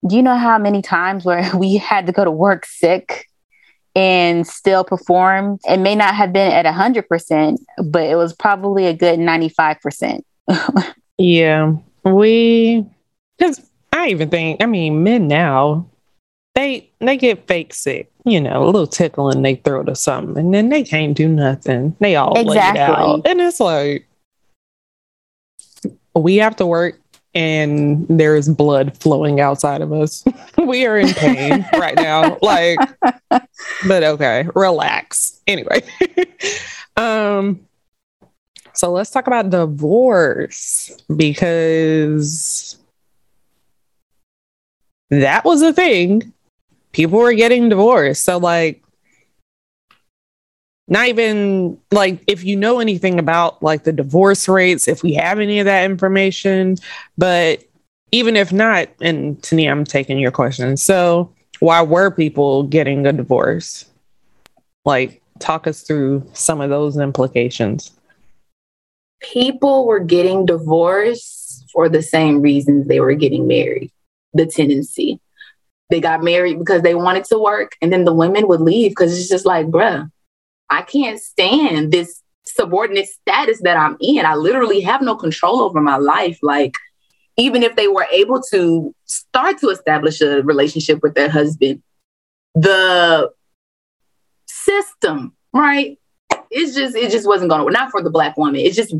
do 0.07 0.15
you 0.15 0.23
know 0.23 0.37
how 0.37 0.57
many 0.57 0.81
times 0.81 1.25
where 1.25 1.49
we 1.57 1.77
had 1.77 2.07
to 2.07 2.11
go 2.11 2.23
to 2.23 2.31
work 2.31 2.65
sick 2.65 3.29
and 3.93 4.47
still 4.47 4.83
perform? 4.83 5.59
It 5.65 5.77
may 5.77 5.95
not 5.95 6.15
have 6.15 6.33
been 6.33 6.51
at 6.51 6.65
100%, 6.65 7.57
but 7.85 8.03
it 8.03 8.15
was 8.15 8.33
probably 8.33 8.87
a 8.87 8.93
good 8.93 9.19
95%. 9.19 10.21
yeah. 11.17 11.73
We, 12.05 12.85
because 13.37 13.69
I 13.91 14.07
even 14.07 14.29
think, 14.29 14.63
I 14.63 14.65
mean, 14.65 15.03
men 15.03 15.27
now, 15.27 15.87
they 16.55 16.87
they 16.99 17.17
get 17.17 17.47
fake 17.47 17.73
sick, 17.73 18.11
you 18.25 18.39
know, 18.39 18.63
a 18.63 18.65
little 18.65 18.85
tickle 18.85 19.31
in 19.31 19.41
their 19.41 19.55
throat 19.55 19.89
or 19.89 19.95
something, 19.95 20.37
and 20.37 20.53
then 20.53 20.69
they 20.69 20.83
can't 20.83 21.17
do 21.17 21.27
nothing. 21.27 21.95
They 21.99 22.15
all 22.15 22.37
exactly. 22.37 22.53
lay 22.53 22.67
it 22.67 22.79
out, 22.79 23.27
and 23.27 23.41
it's 23.41 23.59
like 23.59 24.07
we 26.15 26.35
have 26.35 26.55
to 26.57 26.65
work, 26.67 26.99
and 27.35 28.07
there 28.07 28.35
is 28.35 28.49
blood 28.49 28.97
flowing 28.97 29.39
outside 29.39 29.81
of 29.81 29.91
us. 29.91 30.23
we 30.57 30.85
are 30.85 30.97
in 30.97 31.13
pain 31.13 31.65
right 31.73 31.95
now, 31.95 32.37
like, 32.41 32.79
but 33.87 34.03
okay, 34.03 34.47
relax. 34.55 35.41
Anyway, 35.47 35.81
um, 36.97 37.59
so 38.73 38.91
let's 38.91 39.09
talk 39.09 39.27
about 39.27 39.49
divorce 39.49 40.95
because 41.15 42.77
that 45.09 45.45
was 45.45 45.61
a 45.61 45.73
thing 45.73 46.33
people 46.93 47.19
were 47.19 47.33
getting 47.33 47.67
divorced. 47.67 48.23
So 48.23 48.37
like 48.37 48.81
not 50.87 51.07
even 51.07 51.79
like 51.91 52.23
if 52.27 52.43
you 52.43 52.55
know 52.55 52.79
anything 52.79 53.19
about 53.19 53.61
like 53.63 53.83
the 53.83 53.93
divorce 53.93 54.47
rates, 54.47 54.87
if 54.87 55.03
we 55.03 55.13
have 55.13 55.39
any 55.39 55.59
of 55.59 55.65
that 55.65 55.85
information, 55.85 56.77
but 57.17 57.63
even 58.11 58.35
if 58.35 58.51
not, 58.51 58.89
and 59.01 59.41
Tania, 59.41 59.71
I'm 59.71 59.85
taking 59.85 60.19
your 60.19 60.31
question. 60.31 60.77
So 60.77 61.33
why 61.59 61.81
were 61.81 62.11
people 62.11 62.63
getting 62.63 63.05
a 63.07 63.13
divorce? 63.13 63.85
Like 64.85 65.21
talk 65.39 65.67
us 65.67 65.81
through 65.81 66.29
some 66.33 66.61
of 66.61 66.69
those 66.69 66.97
implications. 66.97 67.91
People 69.21 69.87
were 69.87 69.99
getting 69.99 70.45
divorced 70.45 71.69
for 71.71 71.87
the 71.87 72.01
same 72.01 72.41
reasons 72.41 72.87
they 72.87 72.99
were 72.99 73.15
getting 73.15 73.47
married. 73.47 73.91
The 74.33 74.45
tenancy 74.45 75.21
they 75.89 76.01
got 76.01 76.23
married 76.23 76.57
because 76.57 76.81
they 76.81 76.95
wanted 76.95 77.23
to 77.25 77.37
work, 77.37 77.75
and 77.81 77.93
then 77.93 78.03
the 78.03 78.13
women 78.13 78.47
would 78.47 78.61
leave 78.61 78.91
because 78.91 79.17
it's 79.17 79.29
just 79.29 79.45
like, 79.45 79.67
bruh, 79.67 80.09
I 80.69 80.81
can't 80.81 81.19
stand 81.19 81.91
this 81.91 82.21
subordinate 82.45 83.07
status 83.07 83.61
that 83.61 83.77
I'm 83.77 83.97
in. 84.01 84.25
I 84.25 84.35
literally 84.35 84.81
have 84.81 85.01
no 85.01 85.15
control 85.15 85.61
over 85.61 85.81
my 85.81 85.97
life. 85.97 86.39
Like, 86.41 86.75
even 87.37 87.63
if 87.63 87.75
they 87.75 87.87
were 87.87 88.07
able 88.11 88.41
to 88.51 88.93
start 89.05 89.59
to 89.59 89.69
establish 89.69 90.21
a 90.21 90.41
relationship 90.43 91.01
with 91.01 91.15
their 91.15 91.29
husband, 91.29 91.81
the 92.55 93.31
system, 94.47 95.33
right? 95.53 95.97
It's 96.51 96.75
just, 96.75 96.95
it 96.95 97.11
just 97.11 97.27
wasn't 97.27 97.49
going 97.49 97.61
to, 97.61 97.65
work. 97.65 97.73
not 97.73 97.91
for 97.91 98.03
the 98.03 98.11
Black 98.11 98.37
woman. 98.37 98.57
It 98.57 98.73
just, 98.73 98.93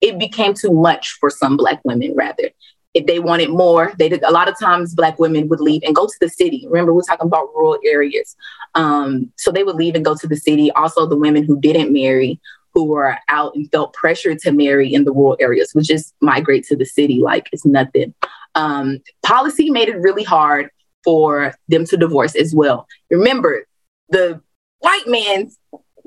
it 0.00 0.18
became 0.18 0.54
too 0.54 0.72
much 0.72 1.16
for 1.20 1.28
some 1.28 1.56
Black 1.56 1.80
women, 1.84 2.14
rather 2.16 2.50
if 2.96 3.04
they 3.04 3.18
wanted 3.18 3.50
more, 3.50 3.92
they 3.98 4.08
did 4.08 4.22
a 4.22 4.30
lot 4.30 4.48
of 4.48 4.58
times 4.58 4.94
black 4.94 5.18
women 5.18 5.48
would 5.48 5.60
leave 5.60 5.82
and 5.84 5.94
go 5.94 6.06
to 6.06 6.16
the 6.18 6.30
city. 6.30 6.66
Remember, 6.66 6.94
we're 6.94 7.02
talking 7.02 7.26
about 7.26 7.54
rural 7.54 7.78
areas. 7.84 8.34
Um, 8.74 9.30
so 9.36 9.52
they 9.52 9.64
would 9.64 9.76
leave 9.76 9.94
and 9.94 10.04
go 10.04 10.14
to 10.14 10.26
the 10.26 10.36
city. 10.36 10.70
Also, 10.72 11.04
the 11.04 11.14
women 11.14 11.44
who 11.44 11.60
didn't 11.60 11.92
marry, 11.92 12.40
who 12.72 12.84
were 12.84 13.18
out 13.28 13.54
and 13.54 13.70
felt 13.70 13.92
pressure 13.92 14.34
to 14.34 14.50
marry 14.50 14.94
in 14.94 15.04
the 15.04 15.12
rural 15.12 15.36
areas, 15.40 15.74
would 15.74 15.84
just 15.84 16.14
migrate 16.22 16.64
to 16.68 16.76
the 16.76 16.86
city 16.86 17.20
like 17.20 17.50
it's 17.52 17.66
nothing. 17.66 18.14
Um, 18.54 19.00
policy 19.22 19.68
made 19.68 19.90
it 19.90 20.00
really 20.00 20.24
hard 20.24 20.70
for 21.04 21.52
them 21.68 21.84
to 21.84 21.98
divorce 21.98 22.34
as 22.34 22.54
well. 22.54 22.88
Remember, 23.10 23.66
the 24.08 24.40
white 24.78 25.06
man's 25.06 25.58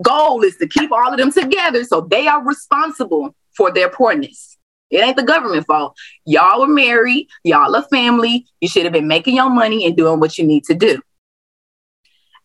goal 0.01 0.41
is 0.43 0.57
to 0.57 0.67
keep 0.67 0.91
all 0.91 1.11
of 1.11 1.19
them 1.19 1.31
together 1.31 1.83
so 1.83 2.01
they 2.01 2.27
are 2.27 2.43
responsible 2.43 3.35
for 3.55 3.71
their 3.71 3.89
poorness. 3.89 4.48
It 4.89 5.03
ain't 5.03 5.17
the 5.17 5.23
government 5.23 5.65
fault. 5.67 5.95
Y'all 6.25 6.61
were 6.61 6.67
married, 6.67 7.27
y'all 7.43 7.73
a 7.75 7.83
family. 7.83 8.45
You 8.59 8.67
should 8.67 8.83
have 8.83 8.93
been 8.93 9.07
making 9.07 9.35
your 9.35 9.49
money 9.49 9.85
and 9.85 9.95
doing 9.95 10.19
what 10.19 10.37
you 10.37 10.45
need 10.45 10.63
to 10.65 10.73
do. 10.73 11.01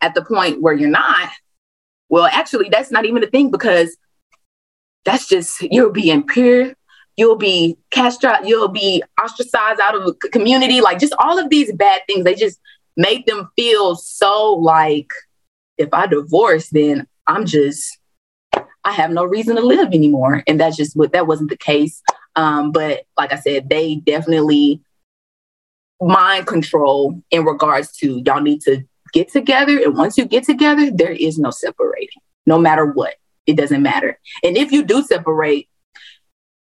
At 0.01 0.15
the 0.15 0.25
point 0.25 0.61
where 0.61 0.75
you're 0.75 0.91
not, 0.91 1.31
well, 2.09 2.27
actually, 2.27 2.69
that's 2.69 2.91
not 2.91 3.07
even 3.07 3.25
a 3.25 3.27
thing 3.27 3.51
because 3.51 3.97
that's 5.05 5.27
just 5.27 5.63
you'll 5.63 5.93
be 5.93 6.11
impure, 6.11 6.75
you'll 7.17 7.37
be 7.37 7.77
castrated, 7.91 8.49
you'll 8.49 8.69
be 8.69 9.03
ostracized 9.23 9.81
out 9.81 9.95
of 9.95 10.05
the 10.05 10.29
community. 10.31 10.81
Like 10.81 10.99
just 10.99 11.15
all 11.19 11.39
of 11.39 11.49
these 11.51 11.73
bad 11.73 12.03
things, 12.07 12.25
they 12.25 12.35
just 12.35 12.61
make 12.97 13.27
them 13.27 13.49
feel 13.57 13.97
so 13.97 14.55
like 14.55 15.11
if 15.79 15.89
I 15.93 16.07
divorce, 16.07 16.69
then 16.71 17.07
I'm 17.27 17.47
just 17.47 17.99
I 18.85 18.93
have 18.93 19.11
no 19.11 19.25
reason 19.25 19.57
to 19.57 19.63
live 19.63 19.89
anymore. 19.89 20.43
And 20.47 20.61
that's 20.61 20.77
just 20.77 20.95
what 20.95 21.13
that 21.13 21.27
wasn't 21.27 21.51
the 21.51 21.57
case. 21.57 22.03
Um, 22.37 22.73
but 22.73 23.05
like 23.17 23.33
I 23.33 23.37
said, 23.37 23.69
they 23.69 23.97
definitely 23.97 24.81
mind 26.01 26.47
control 26.47 27.23
in 27.31 27.45
regards 27.45 27.93
to 27.99 28.23
y'all 28.25 28.41
need 28.41 28.61
to 28.63 28.83
get 29.13 29.31
together. 29.31 29.79
And 29.79 29.97
once 29.97 30.19
you 30.19 30.25
get 30.25 30.45
together, 30.45 30.91
there 30.91 31.13
is 31.13 31.39
no 31.39 31.51
separating, 31.51 32.23
no 32.47 32.59
matter 32.59 32.87
what. 32.87 33.15
It 33.47 33.57
doesn't 33.57 33.83
matter. 33.83 34.19
And 34.43 34.57
if 34.57 34.73
you 34.73 34.83
do 34.83 35.03
separate, 35.03 35.69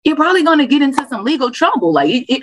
you're 0.04 0.16
probably 0.16 0.42
going 0.42 0.58
to 0.58 0.66
get 0.66 0.82
into 0.82 1.06
some 1.08 1.24
legal 1.24 1.50
trouble. 1.50 1.92
Like, 1.92 2.10
it, 2.10 2.24
it, 2.28 2.42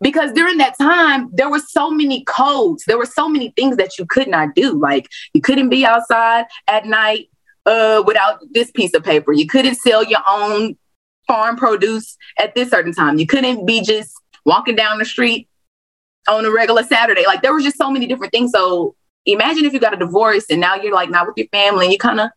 because 0.00 0.32
during 0.32 0.58
that 0.58 0.78
time, 0.78 1.30
there 1.32 1.50
were 1.50 1.58
so 1.58 1.90
many 1.90 2.22
codes, 2.24 2.84
there 2.86 2.98
were 2.98 3.06
so 3.06 3.28
many 3.28 3.50
things 3.56 3.76
that 3.78 3.98
you 3.98 4.06
could 4.06 4.28
not 4.28 4.54
do. 4.54 4.78
Like, 4.78 5.08
you 5.32 5.40
couldn't 5.40 5.70
be 5.70 5.84
outside 5.84 6.44
at 6.68 6.86
night 6.86 7.30
uh, 7.66 8.02
without 8.06 8.40
this 8.52 8.70
piece 8.70 8.94
of 8.94 9.02
paper. 9.02 9.32
You 9.32 9.46
couldn't 9.46 9.76
sell 9.76 10.04
your 10.04 10.22
own 10.28 10.76
farm 11.28 11.56
produce 11.56 12.16
at 12.38 12.54
this 12.54 12.70
certain 12.70 12.92
time. 12.92 13.18
You 13.18 13.26
couldn't 13.26 13.66
be 13.66 13.82
just 13.82 14.12
walking 14.44 14.74
down 14.74 14.98
the 14.98 15.04
street 15.04 15.48
on 16.28 16.44
a 16.44 16.50
regular 16.50 16.82
Saturday. 16.82 17.26
Like 17.26 17.42
there 17.42 17.54
was 17.54 17.64
just 17.64 17.76
so 17.76 17.90
many 17.90 18.06
different 18.06 18.32
things. 18.32 18.50
So 18.52 18.96
imagine 19.26 19.64
if 19.64 19.72
you 19.72 19.80
got 19.80 19.94
a 19.94 19.98
divorce 19.98 20.46
and 20.50 20.60
now 20.60 20.74
you're 20.74 20.94
like 20.94 21.10
not 21.10 21.26
with 21.26 21.36
your 21.36 21.48
family 21.48 21.86
and 21.86 21.92
you 21.92 21.98
kind 21.98 22.20
of 22.20 22.30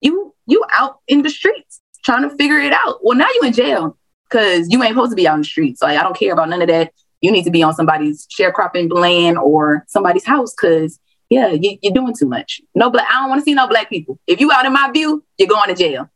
you 0.00 0.34
you 0.46 0.64
out 0.72 1.00
in 1.06 1.22
the 1.22 1.30
streets 1.30 1.80
trying 2.04 2.28
to 2.28 2.34
figure 2.36 2.58
it 2.58 2.72
out. 2.72 3.00
Well, 3.02 3.16
now 3.16 3.28
you 3.34 3.42
in 3.42 3.52
jail 3.52 3.96
because 4.28 4.68
you 4.70 4.82
ain't 4.82 4.94
supposed 4.94 5.12
to 5.12 5.16
be 5.16 5.28
out 5.28 5.34
in 5.34 5.40
the 5.42 5.46
streets. 5.46 5.82
Like 5.82 5.98
I 5.98 6.02
don't 6.02 6.16
care 6.16 6.32
about 6.32 6.48
none 6.48 6.62
of 6.62 6.68
that. 6.68 6.92
you 7.20 7.30
need 7.30 7.44
to 7.44 7.50
be 7.50 7.62
on 7.62 7.74
somebody's 7.74 8.26
sharecropping 8.26 8.92
land 8.92 9.38
or 9.38 9.84
somebody's 9.88 10.24
house 10.24 10.54
because 10.54 10.98
yeah, 11.30 11.48
you, 11.48 11.78
are 11.84 11.92
doing 11.92 12.14
too 12.18 12.26
much. 12.26 12.60
No 12.74 12.90
black. 12.90 13.06
I 13.10 13.20
don't 13.20 13.28
want 13.28 13.40
to 13.40 13.44
see 13.44 13.54
no 13.54 13.68
black 13.68 13.90
people. 13.90 14.18
If 14.26 14.40
you 14.40 14.50
out 14.50 14.64
in 14.64 14.72
my 14.72 14.90
view, 14.90 15.22
you're 15.36 15.48
going 15.48 15.68
to 15.68 15.74
jail. 15.74 16.08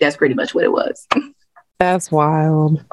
That's 0.00 0.16
pretty 0.16 0.34
much 0.34 0.54
what 0.54 0.64
it 0.64 0.72
was. 0.72 1.06
That's 1.80 2.12
wild. 2.12 2.84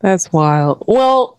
That's 0.00 0.32
wild. 0.32 0.82
Well, 0.88 1.38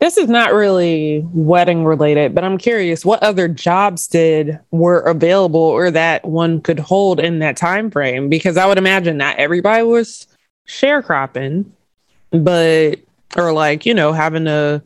this 0.00 0.16
is 0.16 0.26
not 0.26 0.54
really 0.54 1.26
wedding 1.34 1.84
related, 1.84 2.34
but 2.34 2.42
I'm 2.42 2.56
curious 2.56 3.04
what 3.04 3.22
other 3.22 3.48
jobs 3.48 4.08
did 4.08 4.58
were 4.70 5.00
available 5.00 5.60
or 5.60 5.90
that 5.90 6.24
one 6.24 6.62
could 6.62 6.78
hold 6.78 7.20
in 7.20 7.40
that 7.40 7.58
time 7.58 7.90
frame 7.90 8.30
because 8.30 8.56
I 8.56 8.64
would 8.64 8.78
imagine 8.78 9.18
not 9.18 9.36
everybody 9.36 9.82
was 9.82 10.26
sharecropping, 10.66 11.66
but 12.30 12.94
or 13.36 13.52
like, 13.52 13.84
you 13.84 13.92
know, 13.92 14.12
having 14.12 14.46
a 14.46 14.82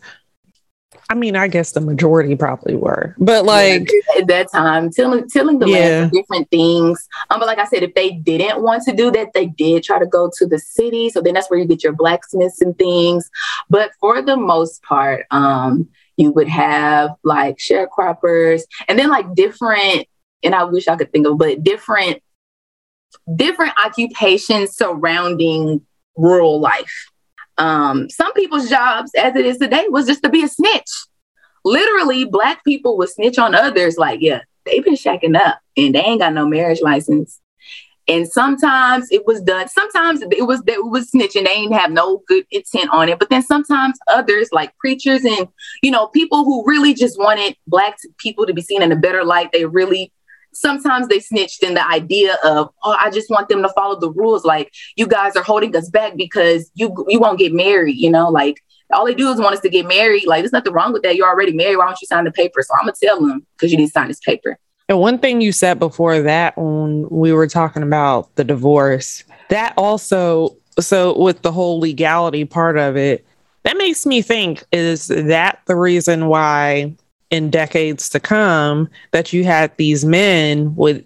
I 1.12 1.14
mean, 1.14 1.36
I 1.36 1.46
guess 1.46 1.72
the 1.72 1.82
majority 1.82 2.34
probably 2.36 2.74
were, 2.74 3.14
but 3.18 3.44
like 3.44 3.90
yeah, 3.92 4.22
at 4.22 4.28
that 4.28 4.50
time, 4.50 4.90
tilling, 4.90 5.28
tilling 5.28 5.58
the 5.58 5.68
yeah. 5.68 5.76
land 5.76 6.10
for 6.10 6.14
different 6.16 6.50
things. 6.50 7.06
Um, 7.28 7.38
but 7.38 7.46
like 7.46 7.58
I 7.58 7.66
said, 7.66 7.82
if 7.82 7.94
they 7.94 8.12
didn't 8.12 8.62
want 8.62 8.84
to 8.84 8.96
do 8.96 9.10
that, 9.10 9.34
they 9.34 9.44
did 9.44 9.82
try 9.82 9.98
to 9.98 10.06
go 10.06 10.30
to 10.38 10.46
the 10.46 10.58
city. 10.58 11.10
So 11.10 11.20
then 11.20 11.34
that's 11.34 11.50
where 11.50 11.60
you 11.60 11.66
get 11.66 11.84
your 11.84 11.92
blacksmiths 11.92 12.62
and 12.62 12.74
things. 12.78 13.28
But 13.68 13.90
for 14.00 14.22
the 14.22 14.38
most 14.38 14.82
part, 14.84 15.26
um, 15.30 15.86
you 16.16 16.32
would 16.32 16.48
have 16.48 17.10
like 17.24 17.58
sharecroppers 17.58 18.62
and 18.88 18.98
then 18.98 19.10
like 19.10 19.34
different, 19.34 20.06
and 20.42 20.54
I 20.54 20.64
wish 20.64 20.88
I 20.88 20.96
could 20.96 21.12
think 21.12 21.26
of, 21.26 21.36
but 21.36 21.62
different, 21.62 22.22
different 23.36 23.74
occupations 23.84 24.74
surrounding 24.74 25.82
rural 26.16 26.58
life. 26.58 27.11
Um, 27.59 28.09
some 28.09 28.32
people's 28.32 28.68
jobs, 28.68 29.12
as 29.14 29.36
it 29.36 29.44
is 29.44 29.59
today, 29.59 29.86
was 29.88 30.07
just 30.07 30.22
to 30.22 30.28
be 30.28 30.42
a 30.42 30.48
snitch. 30.48 30.90
Literally, 31.64 32.24
black 32.24 32.64
people 32.64 32.96
would 32.98 33.09
snitch 33.09 33.38
on 33.38 33.55
others, 33.55 33.96
like, 33.96 34.20
yeah, 34.20 34.40
they've 34.64 34.84
been 34.84 34.94
shacking 34.94 35.36
up 35.36 35.59
and 35.76 35.94
they 35.94 36.00
ain't 36.00 36.20
got 36.20 36.32
no 36.32 36.46
marriage 36.46 36.80
license. 36.82 37.40
And 38.09 38.26
sometimes 38.26 39.07
it 39.12 39.26
was 39.26 39.40
done. 39.40 39.68
Sometimes 39.68 40.22
it 40.22 40.46
was 40.46 40.61
it 40.66 40.84
was 40.84 41.11
snitching. 41.12 41.44
They 41.44 41.53
ain't 41.53 41.72
have 41.72 41.92
no 41.92 42.20
good 42.26 42.44
intent 42.50 42.90
on 42.90 43.09
it. 43.09 43.18
But 43.20 43.30
then 43.30 43.42
sometimes 43.42 43.96
others, 44.09 44.48
like 44.50 44.76
preachers 44.78 45.24
and 45.24 45.46
you 45.82 45.92
know 45.92 46.09
people 46.09 46.44
who 46.44 46.66
really 46.66 46.94
just 46.94 47.16
wanted 47.16 47.57
black 47.68 47.96
people 48.18 48.44
to 48.46 48.53
be 48.53 48.61
seen 48.61 48.82
in 48.82 48.90
a 48.90 48.96
better 48.96 49.24
light, 49.24 49.50
they 49.53 49.66
really 49.66 50.12
sometimes 50.53 51.09
they 51.09 51.20
snitched 51.20 51.62
in 51.62 51.74
the 51.74 51.86
idea 51.86 52.36
of, 52.44 52.70
oh, 52.84 52.96
I 52.98 53.11
just 53.11 53.30
want 53.30 53.48
them 53.48 53.62
to 53.62 53.68
follow 53.70 53.98
the 53.98 54.11
rules. 54.11 54.44
Like 54.44 54.72
you 54.96 55.07
guys 55.07 55.36
are 55.36 55.42
holding 55.42 55.74
us 55.76 55.90
back 55.90 56.16
because 56.16 56.70
you 56.74 56.94
you 57.09 57.18
won't 57.18 57.38
get 57.38 57.53
married. 57.53 57.96
You 57.96 58.11
know, 58.11 58.28
like 58.28 58.62
all 58.92 59.07
they 59.07 59.14
do 59.14 59.30
is 59.30 59.40
want 59.40 59.55
us 59.55 59.61
to 59.61 59.68
get 59.68 59.86
married. 59.86 60.26
Like 60.26 60.42
there's 60.42 60.53
nothing 60.53 60.72
wrong 60.72 60.92
with 60.92 61.03
that. 61.03 61.16
You're 61.16 61.28
already 61.28 61.53
married. 61.53 61.76
Why 61.76 61.86
don't 61.86 62.00
you 62.00 62.07
sign 62.07 62.24
the 62.24 62.32
paper? 62.32 62.62
So 62.62 62.74
I'm 62.74 62.86
gonna 62.86 62.94
tell 63.03 63.20
them 63.20 63.46
because 63.57 63.72
you 63.72 63.78
need 63.78 63.86
to 63.86 63.92
sign 63.92 64.09
this 64.09 64.20
paper. 64.20 64.59
And 64.88 64.98
one 64.98 65.18
thing 65.18 65.40
you 65.40 65.53
said 65.53 65.78
before 65.78 66.20
that 66.20 66.57
when 66.57 67.09
we 67.09 67.32
were 67.32 67.46
talking 67.46 67.82
about 67.82 68.34
the 68.36 68.44
divorce, 68.44 69.24
that 69.48 69.74
also 69.76 70.57
so 70.80 71.18
with 71.18 71.42
the 71.42 71.53
whole 71.53 71.80
legality 71.80 72.44
part 72.44 72.78
of 72.78 72.96
it, 72.96 73.24
that 73.64 73.76
makes 73.76 74.05
me 74.07 74.22
think 74.22 74.64
is 74.72 75.09
that 75.09 75.61
the 75.66 75.76
reason 75.76 76.26
why 76.26 76.94
in 77.32 77.50
decades 77.50 78.10
to 78.10 78.20
come 78.20 78.88
that 79.10 79.32
you 79.32 79.42
had 79.42 79.74
these 79.78 80.04
men 80.04 80.76
with 80.76 81.04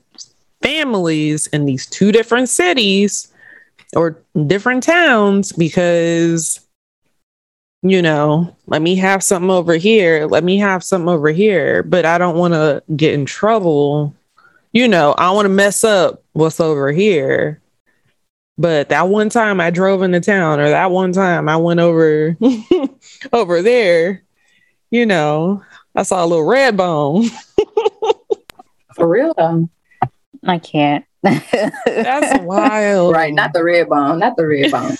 families 0.61 1.47
in 1.49 1.65
these 1.65 1.87
two 1.87 2.11
different 2.11 2.49
cities 2.49 3.33
or 3.95 4.21
different 4.47 4.83
towns 4.83 5.53
because 5.53 6.61
you 7.83 8.03
know 8.03 8.55
let 8.67 8.83
me 8.83 8.97
have 8.97 9.23
something 9.23 9.51
over 9.51 9.75
here 9.75 10.27
let 10.27 10.43
me 10.43 10.59
have 10.59 10.83
something 10.83 11.09
over 11.09 11.29
here 11.29 11.85
but 11.85 12.05
i 12.05 12.19
don't 12.19 12.37
want 12.37 12.53
to 12.53 12.83
get 12.97 13.15
in 13.15 13.25
trouble. 13.25 14.13
You 14.73 14.89
know 14.89 15.13
i 15.13 15.31
want 15.31 15.47
to 15.47 15.51
mess 15.51 15.85
up 15.85 16.23
what's 16.33 16.61
over 16.61 16.93
here. 16.93 17.61
But 18.59 18.89
that 18.89 19.09
one 19.09 19.29
time 19.29 19.61
i 19.61 19.71
drove 19.71 20.03
into 20.03 20.21
town 20.21 20.59
or 20.59 20.71
that 20.71 20.91
one 20.91 21.13
time 21.13 21.49
i 21.49 21.57
went 21.57 21.79
over 21.79 22.37
over 23.33 23.63
there 23.63 24.25
you 24.91 25.07
know 25.07 25.63
I 25.97 26.03
saw 26.03 26.25
a 26.25 26.27
little 26.27 26.45
red 26.45 26.77
bone. 26.77 27.25
For 28.95 29.09
real 29.09 29.35
though. 29.37 29.69
I 30.45 30.59
can't. 30.59 31.05
That's 31.23 32.41
wild. 32.45 33.13
Right, 33.13 33.33
not 33.33 33.53
the 33.53 33.65
red 33.65 33.89
bone, 33.89 34.19
not 34.19 34.37
the 34.37 34.47
red 34.47 34.71
bone. 34.73 34.97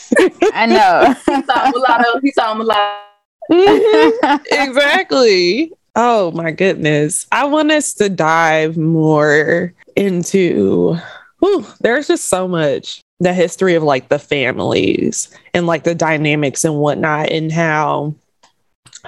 I 0.55 0.67
know. 0.67 1.15
he 1.37 1.43
saw 1.43 1.71
a 1.71 1.79
lot 1.79 2.07
of 2.07 2.23
he 2.23 2.33
saw 2.33 2.53
him 2.53 2.63
a 2.63 2.65
lot. 2.65 3.03
Mm-hmm. 3.51 4.45
exactly. 4.51 5.73
Oh 5.95 6.33
my 6.33 6.51
goodness. 6.51 7.27
I 7.31 7.45
want 7.45 7.71
us 7.71 7.95
to 7.95 8.09
dive 8.09 8.77
more 8.77 9.73
into 9.95 10.99
whew, 11.39 11.67
there's 11.81 12.09
just 12.09 12.29
so 12.29 12.49
much 12.49 13.03
the 13.21 13.33
history 13.33 13.75
of 13.75 13.83
like 13.83 14.09
the 14.09 14.19
families 14.19 15.35
and 15.55 15.67
like 15.67 15.85
the 15.85 15.95
dynamics 15.95 16.65
and 16.65 16.77
whatnot 16.77 17.31
and 17.31 17.53
how 17.53 18.15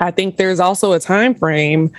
I 0.01 0.11
think 0.11 0.37
there's 0.37 0.61
also 0.61 0.93
a 0.93 1.01
time 1.01 1.35
frame 1.35 1.93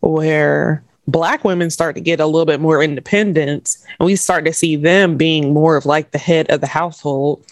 where 0.00 0.82
black 1.06 1.44
women 1.44 1.70
start 1.70 1.94
to 1.96 2.00
get 2.00 2.20
a 2.20 2.26
little 2.26 2.46
bit 2.46 2.60
more 2.60 2.82
independence 2.82 3.84
and 3.98 4.06
we 4.06 4.16
start 4.16 4.44
to 4.44 4.52
see 4.52 4.76
them 4.76 5.16
being 5.16 5.52
more 5.52 5.76
of 5.76 5.84
like 5.86 6.12
the 6.12 6.18
head 6.18 6.48
of 6.50 6.60
the 6.60 6.66
household 6.66 7.44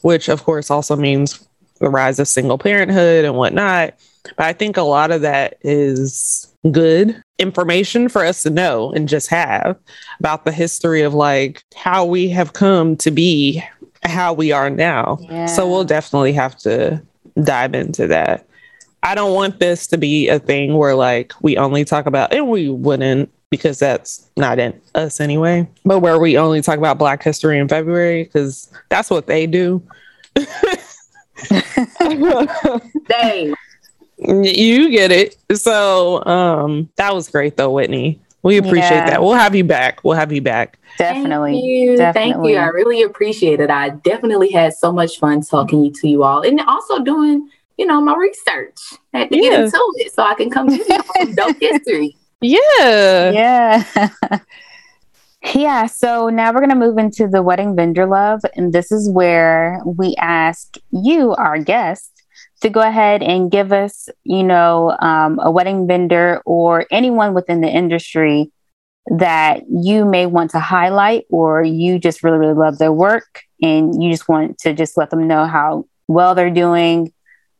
which 0.00 0.28
of 0.28 0.44
course 0.44 0.70
also 0.70 0.96
means 0.96 1.46
the 1.80 1.88
rise 1.88 2.18
of 2.18 2.28
single 2.28 2.58
parenthood 2.58 3.24
and 3.24 3.34
whatnot. 3.36 3.94
But 4.36 4.46
i 4.46 4.52
think 4.52 4.76
a 4.76 4.82
lot 4.82 5.10
of 5.10 5.20
that 5.22 5.58
is 5.62 6.54
good 6.70 7.22
information 7.38 8.08
for 8.08 8.24
us 8.24 8.42
to 8.42 8.50
know 8.50 8.92
and 8.92 9.08
just 9.08 9.28
have 9.28 9.76
about 10.18 10.44
the 10.44 10.52
history 10.52 11.02
of 11.02 11.12
like 11.12 11.62
how 11.74 12.04
we 12.04 12.28
have 12.30 12.52
come 12.54 12.96
to 12.96 13.10
be 13.10 13.62
how 14.02 14.32
we 14.32 14.52
are 14.52 14.70
now. 14.70 15.18
Yeah. 15.22 15.46
so 15.46 15.68
we'll 15.68 15.84
definitely 15.84 16.32
have 16.34 16.56
to 16.58 17.02
dive 17.42 17.74
into 17.74 18.06
that 18.06 18.46
I 19.04 19.14
don't 19.14 19.34
want 19.34 19.60
this 19.60 19.86
to 19.88 19.98
be 19.98 20.28
a 20.28 20.38
thing 20.38 20.76
where 20.76 20.94
like 20.94 21.34
we 21.42 21.58
only 21.58 21.84
talk 21.84 22.06
about, 22.06 22.32
and 22.32 22.48
we 22.48 22.70
wouldn't 22.70 23.30
because 23.50 23.78
that's 23.78 24.28
not 24.36 24.58
in 24.58 24.80
us 24.96 25.20
anyway, 25.20 25.68
but 25.84 26.00
where 26.00 26.18
we 26.18 26.36
only 26.38 26.62
talk 26.62 26.78
about 26.78 26.98
Black 26.98 27.22
history 27.22 27.58
in 27.58 27.68
February 27.68 28.24
because 28.24 28.72
that's 28.88 29.10
what 29.10 29.26
they 29.26 29.46
do. 29.46 29.80
Dang. 33.06 33.54
You 34.18 34.90
get 34.90 35.12
it. 35.12 35.36
So 35.54 36.24
um 36.24 36.88
that 36.96 37.14
was 37.14 37.28
great 37.28 37.56
though, 37.56 37.70
Whitney. 37.70 38.18
We 38.42 38.56
appreciate 38.56 38.90
yeah. 38.90 39.10
that. 39.10 39.22
We'll 39.22 39.34
have 39.34 39.54
you 39.54 39.64
back. 39.64 40.02
We'll 40.02 40.16
have 40.16 40.32
you 40.32 40.42
back. 40.42 40.78
Definitely. 40.98 41.52
Thank 41.52 41.64
you. 41.64 41.96
Definitely. 41.96 42.32
Thank 42.32 42.48
you. 42.48 42.56
I 42.56 42.66
really 42.66 43.02
appreciate 43.02 43.60
it. 43.60 43.70
I 43.70 43.90
definitely 43.90 44.50
had 44.50 44.74
so 44.74 44.92
much 44.92 45.18
fun 45.18 45.40
talking 45.42 45.92
to 45.92 46.08
you 46.08 46.24
all 46.24 46.42
and 46.42 46.60
also 46.62 47.02
doing 47.02 47.48
you 47.76 47.86
know, 47.86 48.00
my 48.00 48.14
research. 48.16 48.78
I 49.12 49.20
had 49.20 49.30
to 49.30 49.36
yeah. 49.36 49.50
get 49.50 49.64
into 49.64 49.92
it 49.96 50.14
so 50.14 50.22
I 50.22 50.34
can 50.34 50.50
come 50.50 50.68
to 50.68 50.76
you 50.76 50.84
some 51.16 51.34
dope 51.34 51.56
history. 51.60 52.16
Yeah. 52.40 53.30
Yeah. 53.30 54.08
yeah. 55.54 55.86
So 55.86 56.28
now 56.28 56.52
we're 56.52 56.58
going 56.58 56.68
to 56.68 56.74
move 56.74 56.98
into 56.98 57.26
the 57.26 57.40
wedding 57.42 57.74
vendor 57.74 58.04
love. 58.04 58.42
And 58.54 58.70
this 58.70 58.92
is 58.92 59.10
where 59.10 59.80
we 59.86 60.14
ask 60.18 60.76
you, 60.90 61.34
our 61.36 61.58
guest, 61.58 62.22
to 62.60 62.68
go 62.68 62.80
ahead 62.80 63.22
and 63.22 63.50
give 63.50 63.72
us, 63.72 64.10
you 64.24 64.42
know, 64.42 64.94
um, 65.00 65.38
a 65.42 65.50
wedding 65.50 65.86
vendor 65.86 66.42
or 66.44 66.86
anyone 66.90 67.32
within 67.32 67.62
the 67.62 67.68
industry 67.68 68.52
that 69.06 69.62
you 69.70 70.04
may 70.04 70.26
want 70.26 70.50
to 70.50 70.60
highlight 70.60 71.24
or 71.30 71.62
you 71.62 71.98
just 71.98 72.22
really, 72.22 72.38
really 72.38 72.52
love 72.52 72.76
their 72.76 72.92
work 72.92 73.42
and 73.62 74.02
you 74.02 74.10
just 74.10 74.28
want 74.28 74.58
to 74.58 74.74
just 74.74 74.98
let 74.98 75.08
them 75.08 75.26
know 75.26 75.46
how 75.46 75.86
well 76.08 76.34
they're 76.34 76.50
doing 76.50 77.10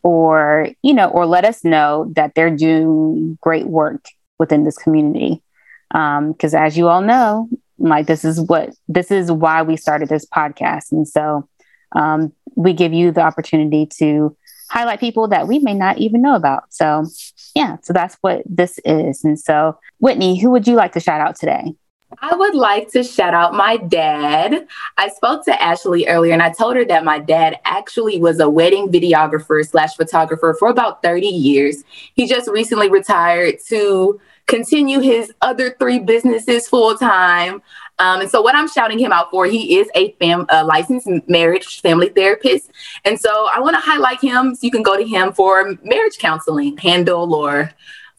or 0.05 0.69
you 0.83 0.95
know 0.95 1.09
or 1.09 1.27
let 1.27 1.45
us 1.45 1.65
know 1.65 2.13
that 2.15 2.35
they're 2.37 2.55
doing 2.55 3.37
great 3.41 3.67
work 3.67 4.07
within 4.39 4.63
this 4.63 4.79
community. 4.79 5.43
Because 5.89 6.55
um, 6.55 6.63
as 6.63 6.77
you 6.77 6.89
all 6.89 7.01
know 7.03 7.49
like 7.79 8.07
this 8.07 8.25
is 8.25 8.41
what 8.41 8.71
this 8.87 9.11
is 9.11 9.33
why 9.33 9.63
we 9.63 9.77
started 9.77 10.09
this 10.09 10.27
podcast. 10.27 10.93
And 10.93 11.09
so 11.09 11.49
um, 11.93 12.33
we 12.55 12.73
give 12.73 12.93
you 12.93 13.11
the 13.11 13.23
opportunity 13.23 13.87
to 13.99 14.37
highlight 14.71 15.01
people 15.01 15.29
that 15.29 15.49
we 15.49 15.59
may 15.59 15.75
not 15.75 15.99
even 15.99 16.23
know 16.23 16.37
about. 16.37 16.65
So 16.73 17.07
yeah 17.55 17.79
so 17.83 17.93
that's 17.93 18.17
what 18.21 18.43
this 18.45 18.79
is. 18.85 19.25
And 19.25 19.41
so 19.41 19.79
whitney 19.99 20.39
who 20.39 20.51
would 20.51 20.69
you 20.69 20.75
like 20.75 20.93
to 20.93 21.01
shout 21.01 21.21
out 21.21 21.37
today 21.37 21.75
I 22.21 22.35
would 22.35 22.55
like 22.55 22.91
to 22.93 23.03
shout 23.03 23.35
out 23.35 23.55
my 23.55 23.77
dad. 23.77 24.67
I 24.97 25.09
spoke 25.09 25.45
to 25.47 25.63
Ashley 25.63 26.07
earlier 26.07 26.33
and 26.33 26.43
I 26.43 26.53
told 26.53 26.77
her 26.77 26.85
that 26.87 27.05
my 27.05 27.19
dad 27.19 27.59
actually 27.65 28.21
was 28.21 28.41
a 28.41 28.49
wedding 28.49 28.89
videographer 28.89 29.67
slash 29.67 29.95
photographer 29.95 30.55
for 30.59 30.69
about 30.69 31.03
30 31.03 31.27
years. 31.27 31.85
He 32.15 32.27
just 32.27 32.49
recently 32.49 32.89
retired 32.89 33.57
to 33.69 34.21
continue 34.47 35.01
his 35.01 35.33
other 35.41 35.75
three 35.79 35.99
businesses 35.99 36.69
full 36.69 36.97
time. 36.97 37.63
Um, 38.01 38.23
and 38.23 38.31
so, 38.31 38.43
what 38.43 38.57
I'm 38.57 38.69
shouting 38.69 38.99
him 38.99 39.13
out 39.13 39.31
for, 39.31 39.47
he 39.47 39.79
is 39.79 39.89
a, 39.95 40.13
fam- 40.19 40.47
a 40.49 40.65
licensed 40.65 41.09
marriage 41.29 41.81
family 41.81 42.09
therapist. 42.09 42.71
And 43.05 43.21
so, 43.21 43.49
I 43.55 43.61
want 43.61 43.77
to 43.77 43.81
highlight 43.81 44.21
him. 44.21 44.57
So 44.57 44.65
you 44.65 44.73
can 44.73 44.83
go 44.83 44.97
to 44.97 45.05
him 45.05 45.33
for 45.33 45.79
marriage 45.85 46.19
counseling. 46.19 46.77
Handle 46.77 47.33
or 47.35 47.71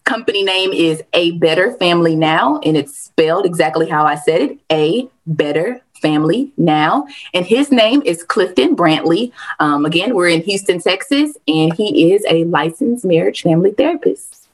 company 0.05 0.43
name 0.43 0.71
is 0.71 1.03
A 1.13 1.31
Better 1.31 1.73
Family 1.73 2.15
Now, 2.15 2.59
and 2.63 2.77
it's 2.77 2.97
spelled 2.97 3.45
exactly 3.45 3.89
how 3.89 4.05
I 4.05 4.15
said 4.15 4.41
it 4.41 4.59
A 4.71 5.09
Better 5.27 5.81
Family 6.01 6.53
Now. 6.57 7.07
And 7.33 7.45
his 7.45 7.71
name 7.71 8.01
is 8.05 8.23
Clifton 8.23 8.75
Brantley. 8.75 9.31
Um, 9.59 9.85
again, 9.85 10.15
we're 10.15 10.29
in 10.29 10.41
Houston, 10.43 10.79
Texas, 10.79 11.35
and 11.47 11.73
he 11.73 12.13
is 12.13 12.23
a 12.29 12.45
licensed 12.45 13.03
marriage 13.03 13.41
family 13.41 13.71
therapist. 13.71 14.47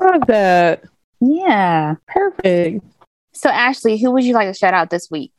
Love 0.00 0.26
that. 0.28 0.84
Yeah. 1.20 1.96
Perfect. 2.06 2.84
So, 3.32 3.48
Ashley, 3.48 3.98
who 3.98 4.10
would 4.12 4.24
you 4.24 4.34
like 4.34 4.48
to 4.48 4.54
shout 4.54 4.74
out 4.74 4.90
this 4.90 5.10
week? 5.10 5.32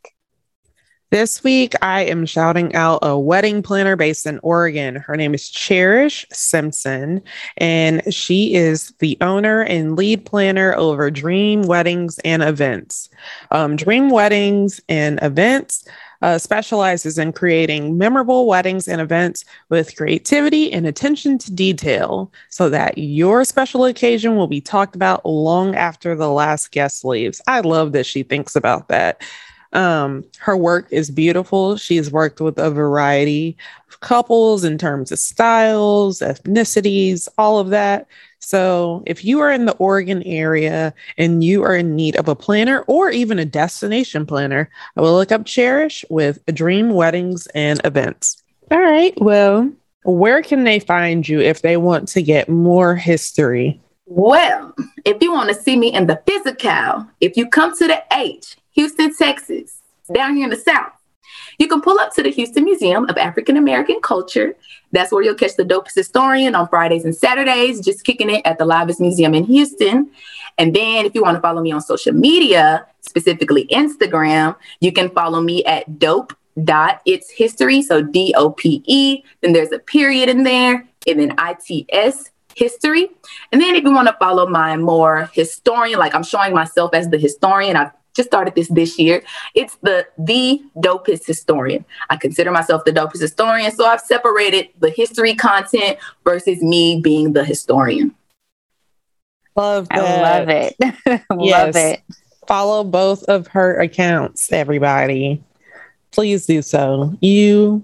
This 1.12 1.44
week, 1.44 1.74
I 1.82 2.04
am 2.04 2.28
shouting 2.28 2.76
out 2.76 3.00
a 3.02 3.18
wedding 3.18 3.64
planner 3.64 3.96
based 3.96 4.28
in 4.28 4.40
Oregon. 4.44 4.96
Her 4.96 5.18
name 5.18 5.34
is 5.34 5.50
Cherish 5.50 6.24
Simpson, 6.32 7.24
and 7.58 8.14
she 8.14 8.54
is 8.54 8.94
the 9.00 9.18
owner 9.20 9.64
and 9.64 9.96
lead 9.96 10.28
planner 10.28 10.76
over 10.76 11.10
Dream 11.10 11.64
Weddings 11.64 12.20
and 12.20 12.44
Events. 12.44 13.10
Um, 13.50 13.76
Dream 13.76 14.12
Weddings 14.12 14.80
and 14.88 15.18
Events 15.24 15.84
uh, 16.22 16.38
specializes 16.38 17.18
in 17.18 17.34
creating 17.34 17.98
memorable 17.98 18.46
weddings 18.46 18.88
and 18.88 19.02
events 19.02 19.44
with 19.70 19.96
creativity 19.96 20.72
and 20.72 20.86
attention 20.86 21.40
to 21.40 21.52
detail 21.52 22.32
so 22.50 22.70
that 22.70 23.00
your 23.00 23.44
special 23.46 23.86
occasion 23.86 24.36
will 24.36 24.48
be 24.48 24.62
talked 24.62 24.96
about 24.96 25.26
long 25.26 25.76
after 25.76 26.16
the 26.16 26.30
last 26.30 26.72
guest 26.72 27.04
leaves. 27.04 27.42
I 27.48 27.62
love 27.62 27.94
that 27.94 28.06
she 28.06 28.22
thinks 28.22 28.56
about 28.56 28.90
that. 28.90 29.24
Um, 29.74 30.24
her 30.40 30.58
work 30.58 30.88
is 30.92 31.12
beautiful. 31.12 31.78
She's 31.78 32.12
worked 32.12 32.42
with 32.42 32.58
a 32.58 32.72
variety 32.72 33.56
of 33.90 34.00
couples 34.00 34.64
in 34.64 34.78
terms 34.78 35.12
of 35.12 35.20
styles, 35.20 36.20
ethnicities, 36.20 37.28
all 37.38 37.60
of 37.60 37.70
that. 37.70 38.08
So, 38.40 39.04
if 39.06 39.24
you 39.24 39.42
are 39.42 39.52
in 39.52 39.66
the 39.66 39.76
Oregon 39.76 40.24
area 40.24 40.94
and 41.18 41.44
you 41.44 41.64
are 41.64 41.76
in 41.76 41.96
need 41.96 42.16
of 42.16 42.28
a 42.28 42.36
planner 42.36 42.82
or 42.88 43.12
even 43.12 43.38
a 43.38 43.46
destination 43.46 44.26
planner, 44.26 44.70
I 44.96 45.02
will 45.02 45.14
look 45.14 45.32
up 45.32 45.46
Cherish 45.46 46.06
with 46.10 46.44
Dream 46.48 46.92
Weddings 46.92 47.48
and 47.48 47.82
Events. 47.84 48.42
All 48.72 48.80
right. 48.80 49.14
Well, 49.22 49.72
where 50.04 50.42
can 50.42 50.64
they 50.64 50.80
find 50.80 51.28
you 51.28 51.42
if 51.42 51.62
they 51.62 51.78
want 51.78 52.08
to 52.10 52.22
get 52.22 52.50
more 52.50 52.96
history? 52.96 53.80
Well, 54.06 54.74
if 55.06 55.22
you 55.22 55.32
want 55.32 55.50
to 55.50 55.56
see 55.56 55.76
me 55.76 55.94
in 55.94 56.08
the 56.08 56.22
physical, 56.26 57.08
if 57.22 57.38
you 57.38 57.48
come 57.48 57.78
to 57.78 57.88
the 57.88 58.02
H, 58.12 58.58
Houston, 58.80 59.14
Texas, 59.14 59.82
down 60.14 60.38
here 60.38 60.46
in 60.46 60.50
the 60.52 60.56
South. 60.56 60.94
You 61.58 61.68
can 61.68 61.82
pull 61.82 62.00
up 62.00 62.14
to 62.16 62.24
the 62.24 62.30
Houston 62.30 62.64
Museum 62.64 63.10
of 63.10 63.18
African 63.18 63.58
American 63.58 64.00
Culture. 64.00 64.56
That's 64.94 65.12
where 65.12 65.22
you'll 65.22 65.36
catch 65.36 65.58
the 65.58 65.66
dopest 65.66 65.96
historian 65.96 66.56
on 66.56 66.70
Fridays 66.70 67.04
and 67.04 67.14
Saturdays, 67.14 67.82
just 67.82 68.06
kicking 68.06 68.30
it 68.30 68.42
at 68.46 68.58
the 68.58 68.64
Livest 68.64 69.02
Museum 69.02 69.36
in 69.36 69.44
Houston. 69.44 70.10
And 70.58 70.74
then 70.74 71.06
if 71.06 71.14
you 71.14 71.22
want 71.22 71.36
to 71.36 71.42
follow 71.42 71.62
me 71.62 71.74
on 71.74 71.82
social 71.82 72.14
media, 72.14 72.88
specifically 73.02 73.68
Instagram, 73.68 74.56
you 74.80 74.94
can 74.94 75.10
follow 75.10 75.42
me 75.42 75.66
at 75.66 76.00
dope 76.00 76.32
dot 76.64 77.02
it's 77.06 77.30
history 77.30 77.82
so 77.82 78.02
d-o-p-e 78.02 79.24
then 79.40 79.54
there's 79.54 79.72
a 79.72 79.80
period 79.80 80.28
in 80.28 80.44
there 80.44 80.86
and 81.08 81.20
then 81.20 81.34
i-t-s 81.38 82.32
history 82.54 83.08
and 83.54 83.62
then 83.62 83.76
if 83.76 83.84
you 83.86 83.92
want 83.94 84.10
to 84.10 84.18
follow 84.20 84.46
my 84.46 84.76
more 84.76 85.30
historian 85.32 85.98
like 85.98 86.14
i'm 86.14 86.24
showing 86.24 86.54
myself 86.54 86.94
as 86.94 87.08
the 87.10 87.18
historian 87.18 87.78
i've 87.78 87.92
just 88.16 88.30
started 88.30 88.56
this 88.56 88.68
this 88.70 88.98
year. 89.00 89.24
It's 89.56 89.78
the 89.82 90.08
the 90.18 90.62
dopest 90.78 91.26
historian. 91.26 91.86
I 92.10 92.18
consider 92.18 92.52
myself 92.52 92.86
the 92.86 92.92
dopest 92.92 93.22
historian, 93.22 93.72
so 93.72 93.86
I've 93.86 94.02
separated 94.02 94.70
the 94.80 94.90
history 94.90 95.36
content 95.36 95.98
versus 96.24 96.62
me 96.62 97.00
being 97.02 97.34
the 97.34 97.44
historian. 97.46 98.16
Love 99.56 99.90
that. 99.90 100.00
I 100.00 100.40
love 100.40 100.50
it. 100.50 100.76
love 101.30 101.76
it. 101.76 102.02
Follow 102.48 102.84
both 102.84 103.24
of 103.24 103.48
her 103.48 103.80
accounts, 103.80 104.52
everybody. 104.52 105.44
Please 106.12 106.46
do 106.46 106.62
so. 106.62 107.16
You 107.22 107.84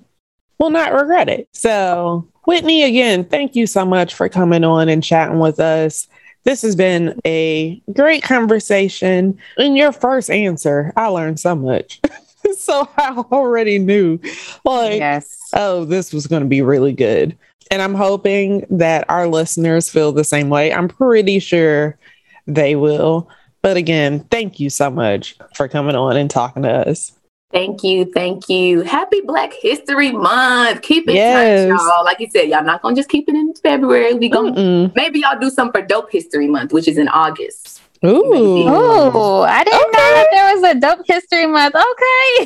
will 0.58 0.70
not 0.70 0.94
regret 0.94 1.30
it. 1.30 1.48
So, 1.52 2.28
Whitney, 2.46 2.84
again, 2.84 3.26
thank 3.26 3.56
you 3.56 3.68
so 3.68 3.86
much 3.86 4.14
for 4.14 4.30
coming 4.30 4.64
on 4.64 4.90
and 4.90 5.04
chatting 5.04 5.40
with 5.40 5.60
us. 5.60 6.08
This 6.46 6.62
has 6.62 6.76
been 6.76 7.20
a 7.26 7.82
great 7.94 8.24
conversation. 8.24 9.38
In 9.58 9.76
your 9.76 9.92
first 9.92 10.30
answer, 10.30 10.94
I 10.96 11.08
learned 11.08 11.40
so 11.40 11.56
much. 11.56 12.00
so 12.58 12.88
I 12.98 13.24
already 13.32 13.80
knew, 13.80 14.20
like, 14.64 15.00
yes. 15.00 15.50
oh, 15.54 15.86
this 15.86 16.14
was 16.14 16.28
going 16.28 16.44
to 16.44 16.48
be 16.48 16.62
really 16.62 16.94
good. 16.94 17.36
And 17.72 17.82
I'm 17.82 17.96
hoping 17.96 18.66
that 18.70 19.10
our 19.10 19.28
listeners 19.28 19.90
feel 19.90 20.12
the 20.12 20.24
same 20.24 20.50
way. 20.50 20.72
I'm 20.72 20.88
pretty 20.88 21.40
sure 21.40 21.98
they 22.46 22.76
will. 22.76 23.28
But 23.64 23.78
again, 23.78 24.20
thank 24.30 24.60
you 24.60 24.70
so 24.70 24.92
much 24.92 25.36
for 25.56 25.68
coming 25.68 25.96
on 25.96 26.16
and 26.16 26.30
talking 26.30 26.62
to 26.62 26.70
us. 26.70 27.12
Thank 27.52 27.84
you. 27.84 28.06
Thank 28.14 28.50
you. 28.50 28.82
Happy 28.82 29.22
Black 29.22 29.54
History 29.54 30.12
Month. 30.12 30.82
Keep 30.82 31.10
it 31.10 31.16
yes. 31.16 31.70
tight, 31.70 31.76
y'all. 31.76 32.04
Like 32.04 32.20
you 32.20 32.28
said, 32.30 32.50
y'all 32.50 32.64
not 32.64 32.82
gonna 32.82 32.96
just 32.96 33.10
keep 33.10 33.30
it 33.30 33.36
in 33.36 33.54
February. 33.56 34.14
We 34.14 34.30
gonna 34.30 34.92
maybe 34.96 35.20
y'all 35.20 35.40
do 35.40 35.50
something 35.50 35.82
for 35.82 35.88
Dope 35.88 36.12
History 36.12 36.48
Month, 36.48 36.74
which 36.74 36.88
is 36.88 36.98
in 36.98 37.08
August. 37.08 37.82
Ooh. 38.04 38.66
Oh, 38.68 39.42
I 39.44 39.64
didn't 39.64 39.82
okay. 39.82 39.92
know 39.92 40.14
that 40.14 40.28
there 40.32 40.56
was 40.56 40.64
a 40.64 40.80
dope 40.80 41.06
history 41.06 41.48
month. 41.48 41.76
Okay. 41.76 42.46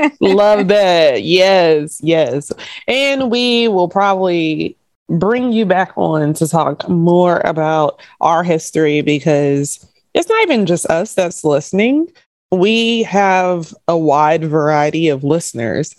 Yes. 0.00 0.16
Love 0.20 0.68
that. 0.68 1.22
Yes, 1.22 2.00
yes. 2.02 2.52
And 2.86 3.30
we 3.30 3.68
will 3.68 3.88
probably 3.88 4.76
bring 5.08 5.52
you 5.52 5.66
back 5.66 5.92
on 5.96 6.32
to 6.34 6.48
talk 6.48 6.88
more 6.88 7.40
about 7.44 8.00
our 8.20 8.42
history 8.42 9.02
because 9.02 9.86
it's 10.14 10.28
not 10.28 10.42
even 10.42 10.64
just 10.64 10.86
us 10.86 11.14
that's 11.14 11.44
listening 11.44 12.08
we 12.50 13.02
have 13.04 13.74
a 13.86 13.96
wide 13.96 14.44
variety 14.44 15.08
of 15.08 15.24
listeners 15.24 15.94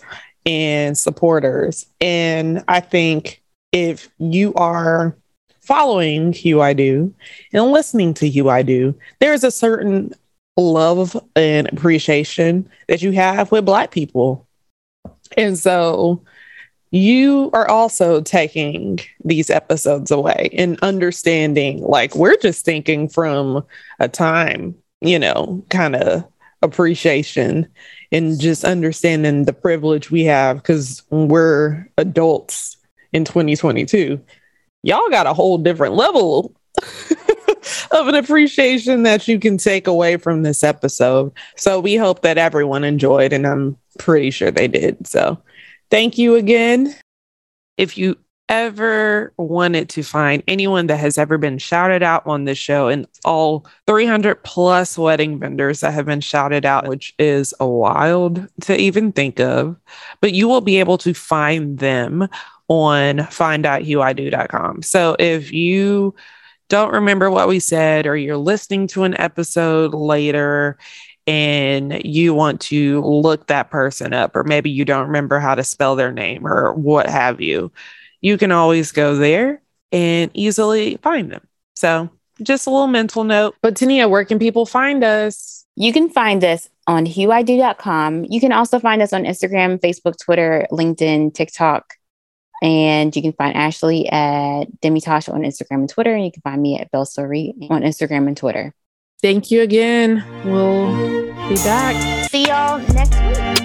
and 0.46 0.96
supporters. 0.96 1.86
And 2.00 2.64
I 2.66 2.80
think 2.80 3.42
if 3.72 4.08
you 4.18 4.52
are 4.54 5.16
following 5.60 6.32
Who 6.32 6.60
I 6.60 6.72
Do 6.72 7.14
and 7.52 7.66
listening 7.66 8.14
to 8.14 8.28
Who 8.28 8.48
I 8.48 8.62
Do, 8.62 8.98
there's 9.20 9.44
a 9.44 9.50
certain 9.50 10.12
love 10.56 11.16
and 11.36 11.68
appreciation 11.72 12.68
that 12.88 13.02
you 13.02 13.12
have 13.12 13.52
with 13.52 13.64
Black 13.64 13.92
people. 13.92 14.46
And 15.36 15.56
so 15.56 16.22
you 16.90 17.50
are 17.52 17.68
also 17.68 18.20
taking 18.20 18.98
these 19.24 19.48
episodes 19.48 20.10
away 20.10 20.50
and 20.52 20.76
understanding, 20.82 21.80
like, 21.82 22.16
we're 22.16 22.36
just 22.38 22.64
thinking 22.64 23.08
from 23.08 23.64
a 24.00 24.08
time, 24.08 24.74
you 25.00 25.18
know, 25.18 25.64
kind 25.70 25.94
of 25.94 26.24
appreciation 26.62 27.66
and 28.12 28.38
just 28.38 28.64
understanding 28.64 29.44
the 29.44 29.52
privilege 29.52 30.10
we 30.10 30.24
have 30.24 30.56
because 30.56 31.02
we're 31.10 31.86
adults 31.96 32.76
in 33.12 33.24
2022 33.24 34.20
y'all 34.82 35.08
got 35.10 35.26
a 35.26 35.34
whole 35.34 35.58
different 35.58 35.94
level 35.94 36.54
of 37.90 38.08
an 38.08 38.14
appreciation 38.14 39.02
that 39.02 39.28
you 39.28 39.38
can 39.38 39.58
take 39.58 39.86
away 39.86 40.16
from 40.16 40.42
this 40.42 40.64
episode. 40.64 41.32
So 41.56 41.80
we 41.80 41.96
hope 41.96 42.22
that 42.22 42.38
everyone 42.38 42.84
enjoyed 42.84 43.32
and 43.32 43.46
i'm 43.46 43.76
pretty 43.98 44.30
sure 44.30 44.50
they 44.50 44.68
did. 44.68 45.06
So 45.06 45.38
thank 45.90 46.16
you 46.18 46.36
again. 46.36 46.94
If 47.76 47.98
you 47.98 48.16
ever 48.50 49.32
wanted 49.38 49.88
to 49.88 50.02
find 50.02 50.42
anyone 50.48 50.88
that 50.88 50.98
has 50.98 51.16
ever 51.16 51.38
been 51.38 51.56
shouted 51.56 52.02
out 52.02 52.26
on 52.26 52.44
this 52.44 52.58
show 52.58 52.88
and 52.88 53.06
all 53.24 53.64
300 53.86 54.42
plus 54.42 54.98
wedding 54.98 55.38
vendors 55.38 55.80
that 55.80 55.94
have 55.94 56.04
been 56.04 56.20
shouted 56.20 56.66
out, 56.66 56.88
which 56.88 57.14
is 57.18 57.54
a 57.60 57.66
wild 57.66 58.46
to 58.62 58.76
even 58.76 59.12
think 59.12 59.38
of, 59.38 59.76
but 60.20 60.34
you 60.34 60.48
will 60.48 60.60
be 60.60 60.78
able 60.80 60.98
to 60.98 61.14
find 61.14 61.78
them 61.78 62.28
on 62.66 63.24
find.whoido.com. 63.26 64.82
So 64.82 65.16
if 65.18 65.52
you 65.52 66.14
don't 66.68 66.92
remember 66.92 67.30
what 67.30 67.48
we 67.48 67.60
said 67.60 68.06
or 68.06 68.16
you're 68.16 68.36
listening 68.36 68.88
to 68.88 69.04
an 69.04 69.18
episode 69.20 69.94
later 69.94 70.76
and 71.26 72.02
you 72.04 72.34
want 72.34 72.60
to 72.62 73.00
look 73.02 73.46
that 73.46 73.70
person 73.70 74.12
up, 74.12 74.34
or 74.34 74.42
maybe 74.42 74.70
you 74.70 74.84
don't 74.84 75.06
remember 75.06 75.38
how 75.38 75.54
to 75.54 75.62
spell 75.62 75.94
their 75.94 76.12
name 76.12 76.44
or 76.44 76.74
what 76.74 77.08
have 77.08 77.40
you, 77.40 77.70
you 78.20 78.38
can 78.38 78.52
always 78.52 78.92
go 78.92 79.16
there 79.16 79.62
and 79.92 80.30
easily 80.34 80.96
find 81.02 81.30
them. 81.30 81.46
So, 81.74 82.10
just 82.42 82.66
a 82.66 82.70
little 82.70 82.86
mental 82.86 83.24
note. 83.24 83.56
But 83.62 83.76
Tania, 83.76 84.08
where 84.08 84.24
can 84.24 84.38
people 84.38 84.66
find 84.66 85.04
us? 85.04 85.66
You 85.76 85.92
can 85.92 86.10
find 86.10 86.44
us 86.44 86.68
on 86.86 87.06
whoido.com. 87.06 88.26
You 88.28 88.40
can 88.40 88.52
also 88.52 88.78
find 88.78 89.02
us 89.02 89.12
on 89.12 89.24
Instagram, 89.24 89.80
Facebook, 89.80 90.18
Twitter, 90.18 90.66
LinkedIn, 90.70 91.34
TikTok. 91.34 91.94
And 92.62 93.14
you 93.16 93.22
can 93.22 93.32
find 93.32 93.56
Ashley 93.56 94.08
at 94.10 94.64
Demitosh 94.82 95.32
on 95.32 95.42
Instagram 95.42 95.80
and 95.80 95.88
Twitter. 95.88 96.14
And 96.14 96.24
you 96.24 96.32
can 96.32 96.42
find 96.42 96.60
me 96.60 96.78
at 96.78 96.90
Belle 96.90 97.06
Story 97.06 97.54
on 97.70 97.82
Instagram 97.82 98.26
and 98.26 98.36
Twitter. 98.36 98.74
Thank 99.22 99.50
you 99.50 99.62
again. 99.62 100.24
We'll 100.44 100.94
be 101.48 101.54
back. 101.56 102.28
See 102.30 102.46
y'all 102.46 103.59